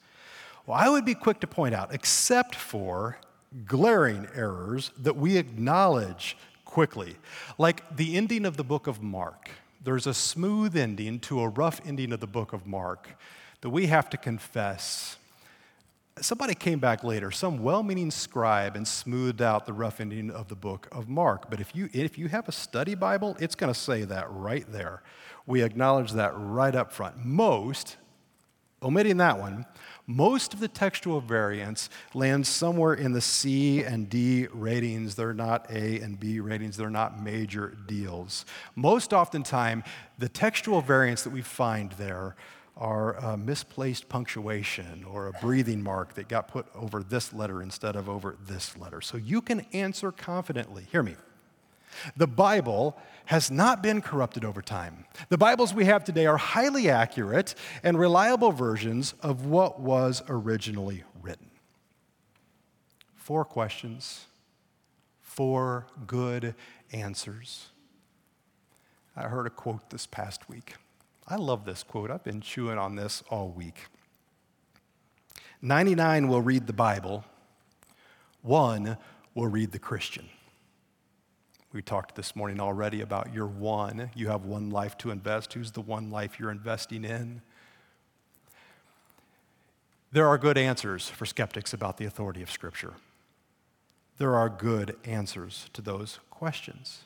Well, 0.66 0.77
I 0.77 0.89
would 0.89 1.05
be 1.05 1.14
quick 1.14 1.39
to 1.43 1.47
point 1.47 1.72
out, 1.72 1.95
except 1.95 2.57
for 2.57 3.18
glaring 3.64 4.27
errors 4.35 4.91
that 4.99 5.14
we 5.14 5.37
acknowledge 5.37 6.37
quickly, 6.64 7.14
like 7.59 7.97
the 7.97 8.16
ending 8.16 8.45
of 8.45 8.57
the 8.57 8.64
book 8.64 8.89
of 8.89 9.01
Mark. 9.01 9.51
There's 9.85 10.09
a 10.09 10.14
smooth 10.14 10.77
ending 10.77 11.20
to 11.20 11.43
a 11.43 11.49
rough 11.49 11.81
ending 11.87 12.12
of 12.12 12.18
the 12.18 12.27
book 12.27 12.53
of 12.53 12.66
Mark 12.66 13.09
that 13.61 13.70
we 13.70 13.87
have 13.87 14.11
to 14.11 14.16
confess. 14.16 15.16
Somebody 16.20 16.54
came 16.54 16.78
back 16.78 17.02
later, 17.02 17.32
some 17.32 17.58
well 17.60 17.82
meaning 17.82 18.12
scribe, 18.12 18.76
and 18.76 18.86
smoothed 18.86 19.42
out 19.42 19.66
the 19.66 19.72
rough 19.72 20.00
ending 20.00 20.30
of 20.30 20.46
the 20.46 20.54
book 20.54 20.88
of 20.92 21.08
Mark. 21.08 21.50
But 21.50 21.60
if 21.60 21.74
you, 21.74 21.88
if 21.92 22.16
you 22.16 22.28
have 22.28 22.48
a 22.48 22.52
study 22.52 22.94
Bible, 22.94 23.36
it's 23.40 23.56
going 23.56 23.72
to 23.72 23.78
say 23.78 24.04
that 24.04 24.30
right 24.30 24.64
there. 24.70 25.02
We 25.44 25.62
acknowledge 25.62 26.12
that 26.12 26.32
right 26.36 26.74
up 26.76 26.92
front. 26.92 27.24
Most, 27.24 27.96
omitting 28.80 29.16
that 29.16 29.40
one, 29.40 29.66
most 30.06 30.54
of 30.54 30.60
the 30.60 30.68
textual 30.68 31.20
variants 31.20 31.90
land 32.14 32.46
somewhere 32.46 32.94
in 32.94 33.12
the 33.12 33.20
C 33.20 33.82
and 33.82 34.08
D 34.08 34.46
ratings. 34.52 35.16
They're 35.16 35.34
not 35.34 35.68
A 35.68 35.98
and 35.98 36.20
B 36.20 36.38
ratings, 36.38 36.76
they're 36.76 36.90
not 36.90 37.20
major 37.20 37.76
deals. 37.86 38.44
Most 38.76 39.12
oftentimes, 39.12 39.82
the 40.18 40.28
textual 40.28 40.80
variants 40.80 41.24
that 41.24 41.30
we 41.30 41.42
find 41.42 41.90
there 41.92 42.36
are 42.77 43.37
misplaced 43.37 44.09
punctuation 44.09 45.05
or 45.05 45.29
a 45.29 45.33
breathing 45.35 45.83
mark 45.83 46.14
that 46.14 46.29
got 46.29 46.49
put 46.49 46.66
over 46.75 47.03
this 47.03 47.33
letter 47.33 47.62
instead 47.62 47.95
of 47.95 48.09
over 48.09 48.37
this 48.47 48.77
letter. 48.77 49.01
So 49.01 49.16
you 49.16 49.41
can 49.41 49.61
answer 49.72 50.11
confidently. 50.11 50.87
Hear 50.91 51.03
me. 51.03 51.14
The 52.16 52.27
Bible 52.27 52.99
has 53.27 53.51
not 53.51 53.83
been 53.83 54.03
corrupted 54.03 54.45
over 54.45 54.61
time. 54.61 55.05
The 55.29 55.39
Bibles 55.39 55.72
we 55.72 55.85
have 55.85 56.03
today 56.03 56.27
are 56.27 56.37
highly 56.37 56.91
accurate 56.91 57.55
and 57.85 57.97
reliable 57.99 58.51
versions 58.51 59.14
of 59.22 59.47
what 59.47 59.79
was 59.81 60.22
originally 60.29 61.05
written. 61.22 61.51
Four 63.14 63.45
questions, 63.45 64.27
four 65.22 65.87
good 66.07 66.57
answers. 66.93 67.68
I 69.16 69.29
heard 69.29 69.47
a 69.47 69.51
quote 69.51 69.91
this 69.91 70.07
past 70.07 70.49
week. 70.49 70.75
I 71.27 71.37
love 71.37 71.64
this 71.64 71.83
quote. 71.83 72.11
I've 72.11 72.25
been 72.25 72.41
chewing 72.41 72.79
on 72.79 72.97
this 72.97 73.22
all 73.31 73.49
week. 73.49 73.87
99 75.62 76.29
will 76.29 76.43
read 76.43 76.66
the 76.66 76.75
Bible, 76.75 77.25
one 78.43 78.99
will 79.35 79.47
read 79.47 79.72
the 79.72 79.79
Christian. 79.79 80.29
We 81.72 81.83
talked 81.83 82.14
this 82.14 82.37
morning 82.37 82.61
already 82.61 83.01
about 83.01 83.35
your 83.35 83.47
one. 83.47 84.11
You 84.14 84.29
have 84.29 84.45
one 84.45 84.70
life 84.70 84.97
to 84.99 85.11
invest. 85.11 85.55
Who's 85.55 85.72
the 85.72 85.81
one 85.81 86.11
life 86.11 86.39
you're 86.39 86.53
investing 86.53 87.05
in? 87.05 87.43
There 90.12 90.29
are 90.29 90.39
good 90.39 90.57
answers 90.57 91.09
for 91.09 91.27
skeptics 91.27 91.72
about 91.72 91.97
the 91.97 92.05
authority 92.05 92.43
of 92.43 92.51
Scripture. 92.51 92.95
There 94.18 94.37
are 94.37 94.49
good 94.49 94.97
answers 95.05 95.68
to 95.72 95.83
those 95.83 96.20
questions. 96.31 97.01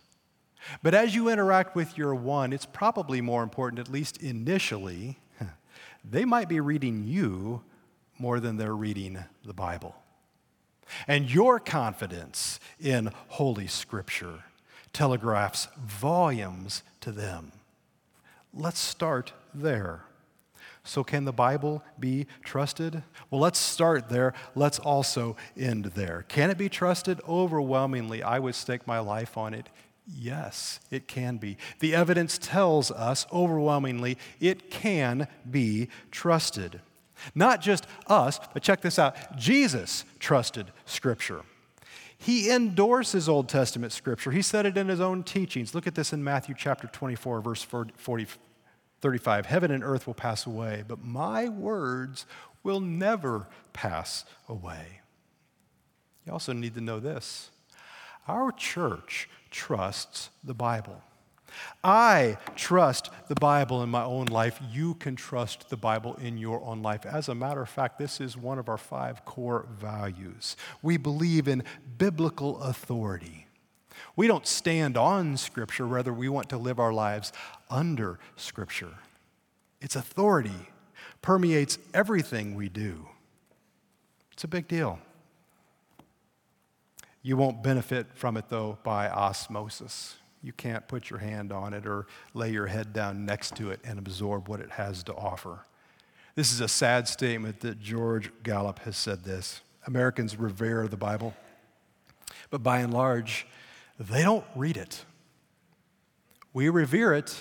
But 0.82 0.94
as 0.94 1.14
you 1.14 1.28
interact 1.28 1.74
with 1.74 1.96
your 1.96 2.14
one, 2.14 2.52
it's 2.52 2.66
probably 2.66 3.20
more 3.20 3.42
important, 3.42 3.78
at 3.78 3.92
least 3.92 4.18
initially, 4.18 5.18
they 6.04 6.24
might 6.24 6.48
be 6.48 6.60
reading 6.60 7.04
you 7.04 7.62
more 8.18 8.40
than 8.40 8.56
they're 8.56 8.74
reading 8.74 9.24
the 9.44 9.54
Bible. 9.54 9.94
And 11.06 11.32
your 11.32 11.60
confidence 11.60 12.58
in 12.80 13.10
Holy 13.28 13.66
Scripture 13.66 14.44
telegraphs 14.92 15.68
volumes 15.78 16.82
to 17.00 17.12
them. 17.12 17.52
Let's 18.54 18.80
start 18.80 19.32
there. 19.54 20.02
So, 20.84 21.04
can 21.04 21.26
the 21.26 21.32
Bible 21.32 21.82
be 22.00 22.26
trusted? 22.42 23.02
Well, 23.30 23.42
let's 23.42 23.58
start 23.58 24.08
there. 24.08 24.32
Let's 24.54 24.78
also 24.78 25.36
end 25.54 25.86
there. 25.94 26.24
Can 26.28 26.48
it 26.48 26.56
be 26.56 26.70
trusted? 26.70 27.20
Overwhelmingly, 27.28 28.22
I 28.22 28.38
would 28.38 28.54
stake 28.54 28.86
my 28.86 28.98
life 28.98 29.36
on 29.36 29.52
it. 29.52 29.68
Yes, 30.10 30.80
it 30.90 31.06
can 31.06 31.36
be. 31.36 31.58
The 31.80 31.94
evidence 31.94 32.38
tells 32.38 32.90
us 32.90 33.26
overwhelmingly 33.32 34.16
it 34.40 34.70
can 34.70 35.28
be 35.48 35.88
trusted. 36.10 36.80
Not 37.34 37.60
just 37.60 37.86
us, 38.06 38.40
but 38.54 38.62
check 38.62 38.80
this 38.80 38.98
out 38.98 39.36
Jesus 39.36 40.04
trusted 40.18 40.68
Scripture. 40.86 41.42
He 42.16 42.50
endorses 42.50 43.28
Old 43.28 43.48
Testament 43.48 43.92
scripture. 43.92 44.32
He 44.32 44.42
said 44.42 44.66
it 44.66 44.76
in 44.76 44.88
his 44.88 45.00
own 45.00 45.22
teachings. 45.22 45.72
Look 45.72 45.86
at 45.86 45.94
this 45.94 46.12
in 46.12 46.24
Matthew 46.24 46.54
chapter 46.58 46.88
24, 46.88 47.40
verse 47.40 47.62
40, 47.62 48.26
35. 49.00 49.46
Heaven 49.46 49.70
and 49.70 49.84
earth 49.84 50.08
will 50.08 50.14
pass 50.14 50.44
away, 50.44 50.82
but 50.86 51.04
my 51.04 51.48
words 51.48 52.26
will 52.64 52.80
never 52.80 53.46
pass 53.72 54.24
away. 54.48 55.00
You 56.26 56.32
also 56.32 56.52
need 56.52 56.74
to 56.74 56.80
know 56.80 56.98
this 56.98 57.50
our 58.26 58.52
church 58.52 59.28
trusts 59.50 60.30
the 60.44 60.54
Bible. 60.54 61.02
I 61.82 62.36
trust 62.56 63.10
the 63.28 63.34
Bible 63.34 63.82
in 63.82 63.88
my 63.88 64.04
own 64.04 64.26
life. 64.26 64.60
You 64.70 64.94
can 64.94 65.16
trust 65.16 65.70
the 65.70 65.76
Bible 65.76 66.14
in 66.16 66.38
your 66.38 66.62
own 66.62 66.82
life. 66.82 67.06
As 67.06 67.28
a 67.28 67.34
matter 67.34 67.62
of 67.62 67.68
fact, 67.68 67.98
this 67.98 68.20
is 68.20 68.36
one 68.36 68.58
of 68.58 68.68
our 68.68 68.78
five 68.78 69.24
core 69.24 69.66
values. 69.78 70.56
We 70.82 70.96
believe 70.96 71.48
in 71.48 71.64
biblical 71.96 72.60
authority. 72.62 73.46
We 74.14 74.26
don't 74.26 74.46
stand 74.46 74.96
on 74.96 75.36
Scripture, 75.36 75.86
rather, 75.86 76.12
we 76.12 76.28
want 76.28 76.48
to 76.50 76.58
live 76.58 76.78
our 76.78 76.92
lives 76.92 77.32
under 77.70 78.18
Scripture. 78.36 78.94
Its 79.80 79.96
authority 79.96 80.68
permeates 81.22 81.78
everything 81.94 82.54
we 82.54 82.68
do. 82.68 83.08
It's 84.32 84.44
a 84.44 84.48
big 84.48 84.68
deal. 84.68 85.00
You 87.22 87.36
won't 87.36 87.62
benefit 87.62 88.06
from 88.14 88.36
it, 88.36 88.46
though, 88.48 88.78
by 88.82 89.08
osmosis. 89.08 90.16
You 90.42 90.52
can't 90.52 90.86
put 90.86 91.10
your 91.10 91.18
hand 91.18 91.52
on 91.52 91.74
it 91.74 91.86
or 91.86 92.06
lay 92.32 92.50
your 92.50 92.66
head 92.66 92.92
down 92.92 93.26
next 93.26 93.56
to 93.56 93.70
it 93.70 93.80
and 93.84 93.98
absorb 93.98 94.48
what 94.48 94.60
it 94.60 94.70
has 94.70 95.02
to 95.04 95.14
offer. 95.14 95.64
This 96.36 96.52
is 96.52 96.60
a 96.60 96.68
sad 96.68 97.08
statement 97.08 97.60
that 97.60 97.80
George 97.80 98.30
Gallup 98.44 98.78
has 98.80 98.96
said 98.96 99.24
this. 99.24 99.60
Americans 99.86 100.38
revere 100.38 100.86
the 100.86 100.96
Bible, 100.96 101.34
but 102.50 102.62
by 102.62 102.78
and 102.78 102.94
large, 102.94 103.46
they 103.98 104.22
don't 104.22 104.44
read 104.54 104.76
it. 104.76 105.04
We 106.52 106.68
revere 106.68 107.14
it, 107.14 107.40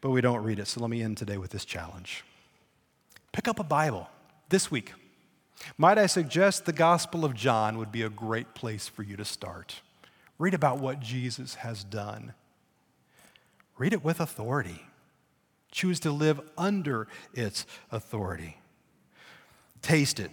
but 0.00 0.10
we 0.10 0.20
don't 0.20 0.42
read 0.42 0.58
it. 0.58 0.66
So 0.66 0.80
let 0.80 0.90
me 0.90 1.02
end 1.02 1.16
today 1.16 1.38
with 1.38 1.50
this 1.50 1.64
challenge. 1.64 2.24
Pick 3.32 3.46
up 3.46 3.60
a 3.60 3.64
Bible 3.64 4.08
this 4.48 4.70
week. 4.70 4.92
Might 5.78 5.98
I 5.98 6.06
suggest 6.06 6.64
the 6.64 6.72
Gospel 6.72 7.24
of 7.24 7.34
John 7.34 7.78
would 7.78 7.92
be 7.92 8.02
a 8.02 8.10
great 8.10 8.54
place 8.54 8.88
for 8.88 9.02
you 9.02 9.16
to 9.16 9.24
start? 9.24 9.80
Read 10.38 10.54
about 10.54 10.78
what 10.78 11.00
Jesus 11.00 11.56
has 11.56 11.84
done. 11.84 12.34
Read 13.78 13.92
it 13.92 14.04
with 14.04 14.20
authority. 14.20 14.84
Choose 15.70 15.98
to 16.00 16.12
live 16.12 16.40
under 16.56 17.08
its 17.32 17.66
authority. 17.90 18.58
Taste 19.82 20.20
it 20.20 20.30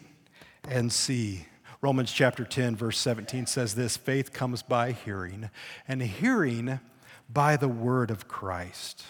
and 0.67 0.91
see. 0.91 1.47
Romans 1.81 2.11
chapter 2.11 2.45
10, 2.45 2.75
verse 2.75 2.99
17 2.99 3.47
says 3.47 3.73
this 3.73 3.97
faith 3.97 4.31
comes 4.31 4.61
by 4.61 4.91
hearing, 4.91 5.49
and 5.87 6.01
hearing 6.01 6.79
by 7.27 7.57
the 7.57 7.67
word 7.67 8.11
of 8.11 8.27
Christ. 8.27 9.03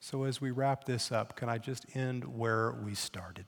So, 0.00 0.24
as 0.24 0.40
we 0.40 0.50
wrap 0.50 0.84
this 0.84 1.12
up, 1.12 1.36
can 1.36 1.48
I 1.48 1.58
just 1.58 1.84
end 1.94 2.36
where 2.38 2.72
we 2.72 2.94
started? 2.94 3.44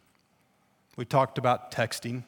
We 0.96 1.04
talked 1.04 1.38
about 1.38 1.70
texting. 1.70 2.24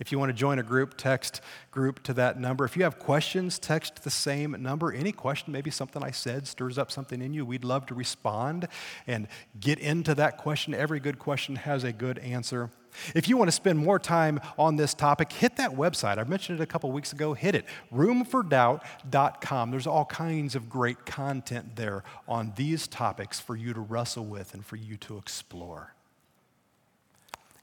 If 0.00 0.10
you 0.10 0.18
want 0.18 0.30
to 0.30 0.34
join 0.34 0.58
a 0.58 0.62
group, 0.62 0.96
text 0.96 1.40
group 1.70 2.02
to 2.04 2.14
that 2.14 2.40
number. 2.40 2.64
If 2.64 2.76
you 2.76 2.82
have 2.82 2.98
questions, 2.98 3.58
text 3.58 4.02
the 4.02 4.10
same 4.10 4.56
number. 4.60 4.92
Any 4.92 5.12
question, 5.12 5.52
maybe 5.52 5.70
something 5.70 6.02
I 6.02 6.10
said 6.10 6.48
stirs 6.48 6.78
up 6.78 6.90
something 6.90 7.22
in 7.22 7.32
you, 7.32 7.46
we'd 7.46 7.64
love 7.64 7.86
to 7.86 7.94
respond 7.94 8.66
and 9.06 9.28
get 9.60 9.78
into 9.78 10.14
that 10.16 10.36
question. 10.38 10.74
Every 10.74 10.98
good 10.98 11.18
question 11.18 11.56
has 11.56 11.84
a 11.84 11.92
good 11.92 12.18
answer. 12.18 12.70
If 13.14 13.28
you 13.28 13.36
want 13.36 13.48
to 13.48 13.52
spend 13.52 13.78
more 13.78 13.98
time 13.98 14.40
on 14.58 14.76
this 14.76 14.94
topic, 14.94 15.32
hit 15.32 15.56
that 15.56 15.70
website. 15.70 16.18
I 16.18 16.24
mentioned 16.24 16.60
it 16.60 16.62
a 16.62 16.66
couple 16.66 16.90
weeks 16.92 17.12
ago. 17.12 17.34
Hit 17.34 17.54
it 17.54 17.64
roomfordoubt.com. 17.92 19.70
There's 19.70 19.86
all 19.86 20.04
kinds 20.04 20.54
of 20.54 20.68
great 20.68 21.04
content 21.06 21.76
there 21.76 22.04
on 22.28 22.52
these 22.56 22.86
topics 22.86 23.40
for 23.40 23.56
you 23.56 23.72
to 23.74 23.80
wrestle 23.80 24.24
with 24.24 24.54
and 24.54 24.64
for 24.64 24.76
you 24.76 24.96
to 24.98 25.18
explore. 25.18 25.94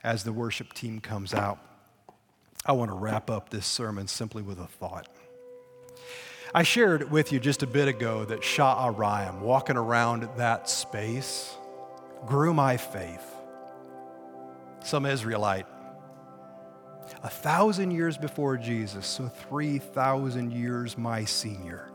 As 0.04 0.24
the 0.24 0.34
worship 0.34 0.74
team 0.74 1.00
comes 1.00 1.34
out, 1.34 1.60
I 2.66 2.72
want 2.74 2.92
to 2.92 2.96
wrap 2.96 3.30
up 3.30 3.50
this 3.50 3.66
sermon 3.66 4.08
simply 4.08 4.42
with 4.42 4.60
a 4.60 4.68
thought. 4.68 5.08
I 6.54 6.64
shared 6.64 7.12
with 7.12 7.32
you 7.32 7.40
just 7.40 7.64
a 7.64 7.68
bit 7.68 7.88
ago 7.88 8.26
that 8.26 8.42
Sha'araim, 8.42 9.40
walking 9.40 9.78
around 9.78 10.28
that 10.38 10.70
space, 10.70 11.56
grew 12.26 12.54
my 12.54 12.78
faith. 12.78 13.24
some 14.84 15.06
Israelite. 15.06 15.66
A 17.24 17.30
thousand 17.30 17.92
years 17.92 18.18
before 18.18 18.58
Jesus, 18.58 19.06
so 19.06 19.28
3,000 19.28 20.52
years 20.52 20.98
my 20.98 21.26
senior, 21.26 21.90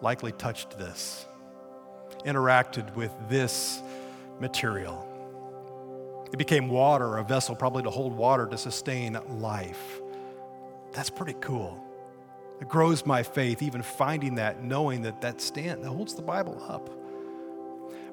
likely 0.00 0.32
touched 0.32 0.78
this, 0.78 1.26
interacted 2.24 2.94
with 2.94 3.12
this 3.28 3.82
material. 4.40 5.08
It 6.34 6.36
became 6.36 6.68
water, 6.68 7.18
a 7.18 7.22
vessel 7.22 7.54
probably 7.54 7.84
to 7.84 7.90
hold 7.90 8.12
water 8.12 8.48
to 8.48 8.58
sustain 8.58 9.16
life. 9.38 10.00
That's 10.90 11.08
pretty 11.08 11.36
cool. 11.40 11.80
It 12.60 12.68
grows 12.68 13.06
my 13.06 13.22
faith, 13.22 13.62
even 13.62 13.82
finding 13.82 14.34
that, 14.34 14.60
knowing 14.60 15.02
that 15.02 15.20
that 15.20 15.40
stand 15.40 15.84
that 15.84 15.90
holds 15.90 16.14
the 16.14 16.22
Bible 16.22 16.60
up. 16.68 16.90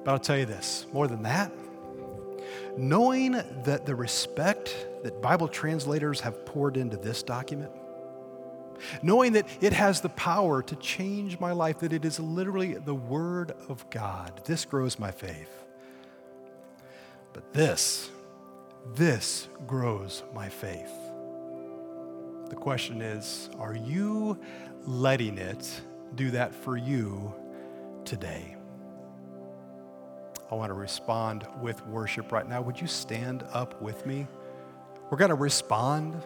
But 0.04 0.12
I'll 0.12 0.20
tell 0.20 0.38
you 0.38 0.46
this 0.46 0.86
more 0.92 1.08
than 1.08 1.24
that, 1.24 1.50
knowing 2.76 3.32
that 3.64 3.86
the 3.86 3.96
respect 3.96 4.86
that 5.02 5.20
Bible 5.20 5.48
translators 5.48 6.20
have 6.20 6.46
poured 6.46 6.76
into 6.76 6.96
this 6.96 7.24
document, 7.24 7.72
knowing 9.02 9.32
that 9.32 9.48
it 9.60 9.72
has 9.72 10.00
the 10.00 10.10
power 10.10 10.62
to 10.62 10.76
change 10.76 11.40
my 11.40 11.50
life, 11.50 11.80
that 11.80 11.92
it 11.92 12.04
is 12.04 12.20
literally 12.20 12.74
the 12.74 12.94
Word 12.94 13.52
of 13.68 13.90
God, 13.90 14.42
this 14.44 14.64
grows 14.64 14.96
my 14.96 15.10
faith. 15.10 15.61
But 17.32 17.52
this, 17.52 18.10
this 18.94 19.48
grows 19.66 20.22
my 20.34 20.48
faith. 20.48 20.92
The 22.48 22.56
question 22.56 23.00
is 23.00 23.48
are 23.58 23.74
you 23.74 24.38
letting 24.84 25.38
it 25.38 25.80
do 26.14 26.30
that 26.32 26.54
for 26.54 26.76
you 26.76 27.32
today? 28.04 28.56
I 30.50 30.54
want 30.54 30.68
to 30.68 30.74
respond 30.74 31.46
with 31.62 31.84
worship 31.86 32.30
right 32.30 32.46
now. 32.46 32.60
Would 32.60 32.78
you 32.78 32.86
stand 32.86 33.42
up 33.54 33.80
with 33.80 34.04
me? 34.04 34.26
We're 35.08 35.16
going 35.16 35.30
to 35.30 35.34
respond. 35.34 36.22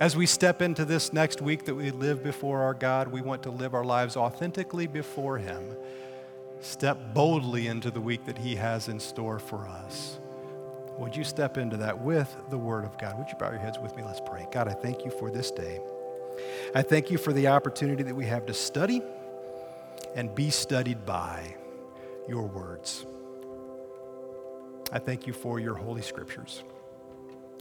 As 0.00 0.16
we 0.16 0.26
step 0.26 0.62
into 0.62 0.84
this 0.84 1.12
next 1.12 1.42
week 1.42 1.64
that 1.64 1.74
we 1.74 1.90
live 1.90 2.22
before 2.22 2.62
our 2.62 2.74
God, 2.74 3.08
we 3.08 3.20
want 3.20 3.42
to 3.42 3.50
live 3.50 3.74
our 3.74 3.84
lives 3.84 4.16
authentically 4.16 4.86
before 4.86 5.38
Him. 5.38 5.76
Step 6.62 7.12
boldly 7.12 7.66
into 7.66 7.90
the 7.90 8.00
week 8.00 8.24
that 8.24 8.38
He 8.38 8.54
has 8.54 8.88
in 8.88 9.00
store 9.00 9.40
for 9.40 9.66
us. 9.66 10.18
Would 10.96 11.16
you 11.16 11.24
step 11.24 11.58
into 11.58 11.76
that 11.78 12.00
with 12.00 12.34
the 12.50 12.58
Word 12.58 12.84
of 12.84 12.96
God? 12.98 13.18
Would 13.18 13.28
you 13.28 13.34
bow 13.36 13.50
your 13.50 13.58
heads 13.58 13.78
with 13.80 13.96
me? 13.96 14.04
Let's 14.04 14.20
pray. 14.24 14.46
God, 14.52 14.68
I 14.68 14.72
thank 14.72 15.04
you 15.04 15.10
for 15.10 15.28
this 15.28 15.50
day. 15.50 15.80
I 16.72 16.82
thank 16.82 17.10
you 17.10 17.18
for 17.18 17.32
the 17.32 17.48
opportunity 17.48 18.04
that 18.04 18.14
we 18.14 18.26
have 18.26 18.46
to 18.46 18.54
study 18.54 19.02
and 20.14 20.32
be 20.36 20.50
studied 20.50 21.04
by 21.04 21.56
your 22.28 22.44
words. 22.44 23.06
I 24.92 25.00
thank 25.00 25.26
you 25.26 25.32
for 25.32 25.58
your 25.58 25.74
holy 25.74 26.02
scriptures. 26.02 26.62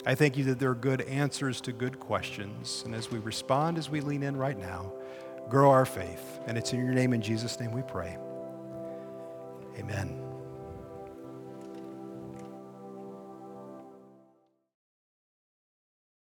I 0.06 0.14
thank 0.14 0.38
you 0.38 0.44
that 0.46 0.60
there 0.60 0.70
are 0.70 0.76
good 0.76 1.02
answers 1.02 1.60
to 1.62 1.72
good 1.72 2.00
questions. 2.00 2.84
And 2.86 2.94
as 2.94 3.10
we 3.10 3.18
respond, 3.18 3.80
as 3.80 3.90
we 3.90 4.02
lean 4.02 4.22
in 4.22 4.38
right 4.38 4.58
now, 4.58 4.94
grow 5.50 5.72
our 5.72 5.86
faith. 5.86 6.40
And 6.46 6.56
it's 6.56 6.72
in 6.72 6.86
your 6.86 6.94
name, 6.94 7.14
in 7.14 7.22
Jesus' 7.22 7.60
name, 7.60 7.72
we 7.72 7.82
pray. 7.82 8.18
Amen. 9.80 10.31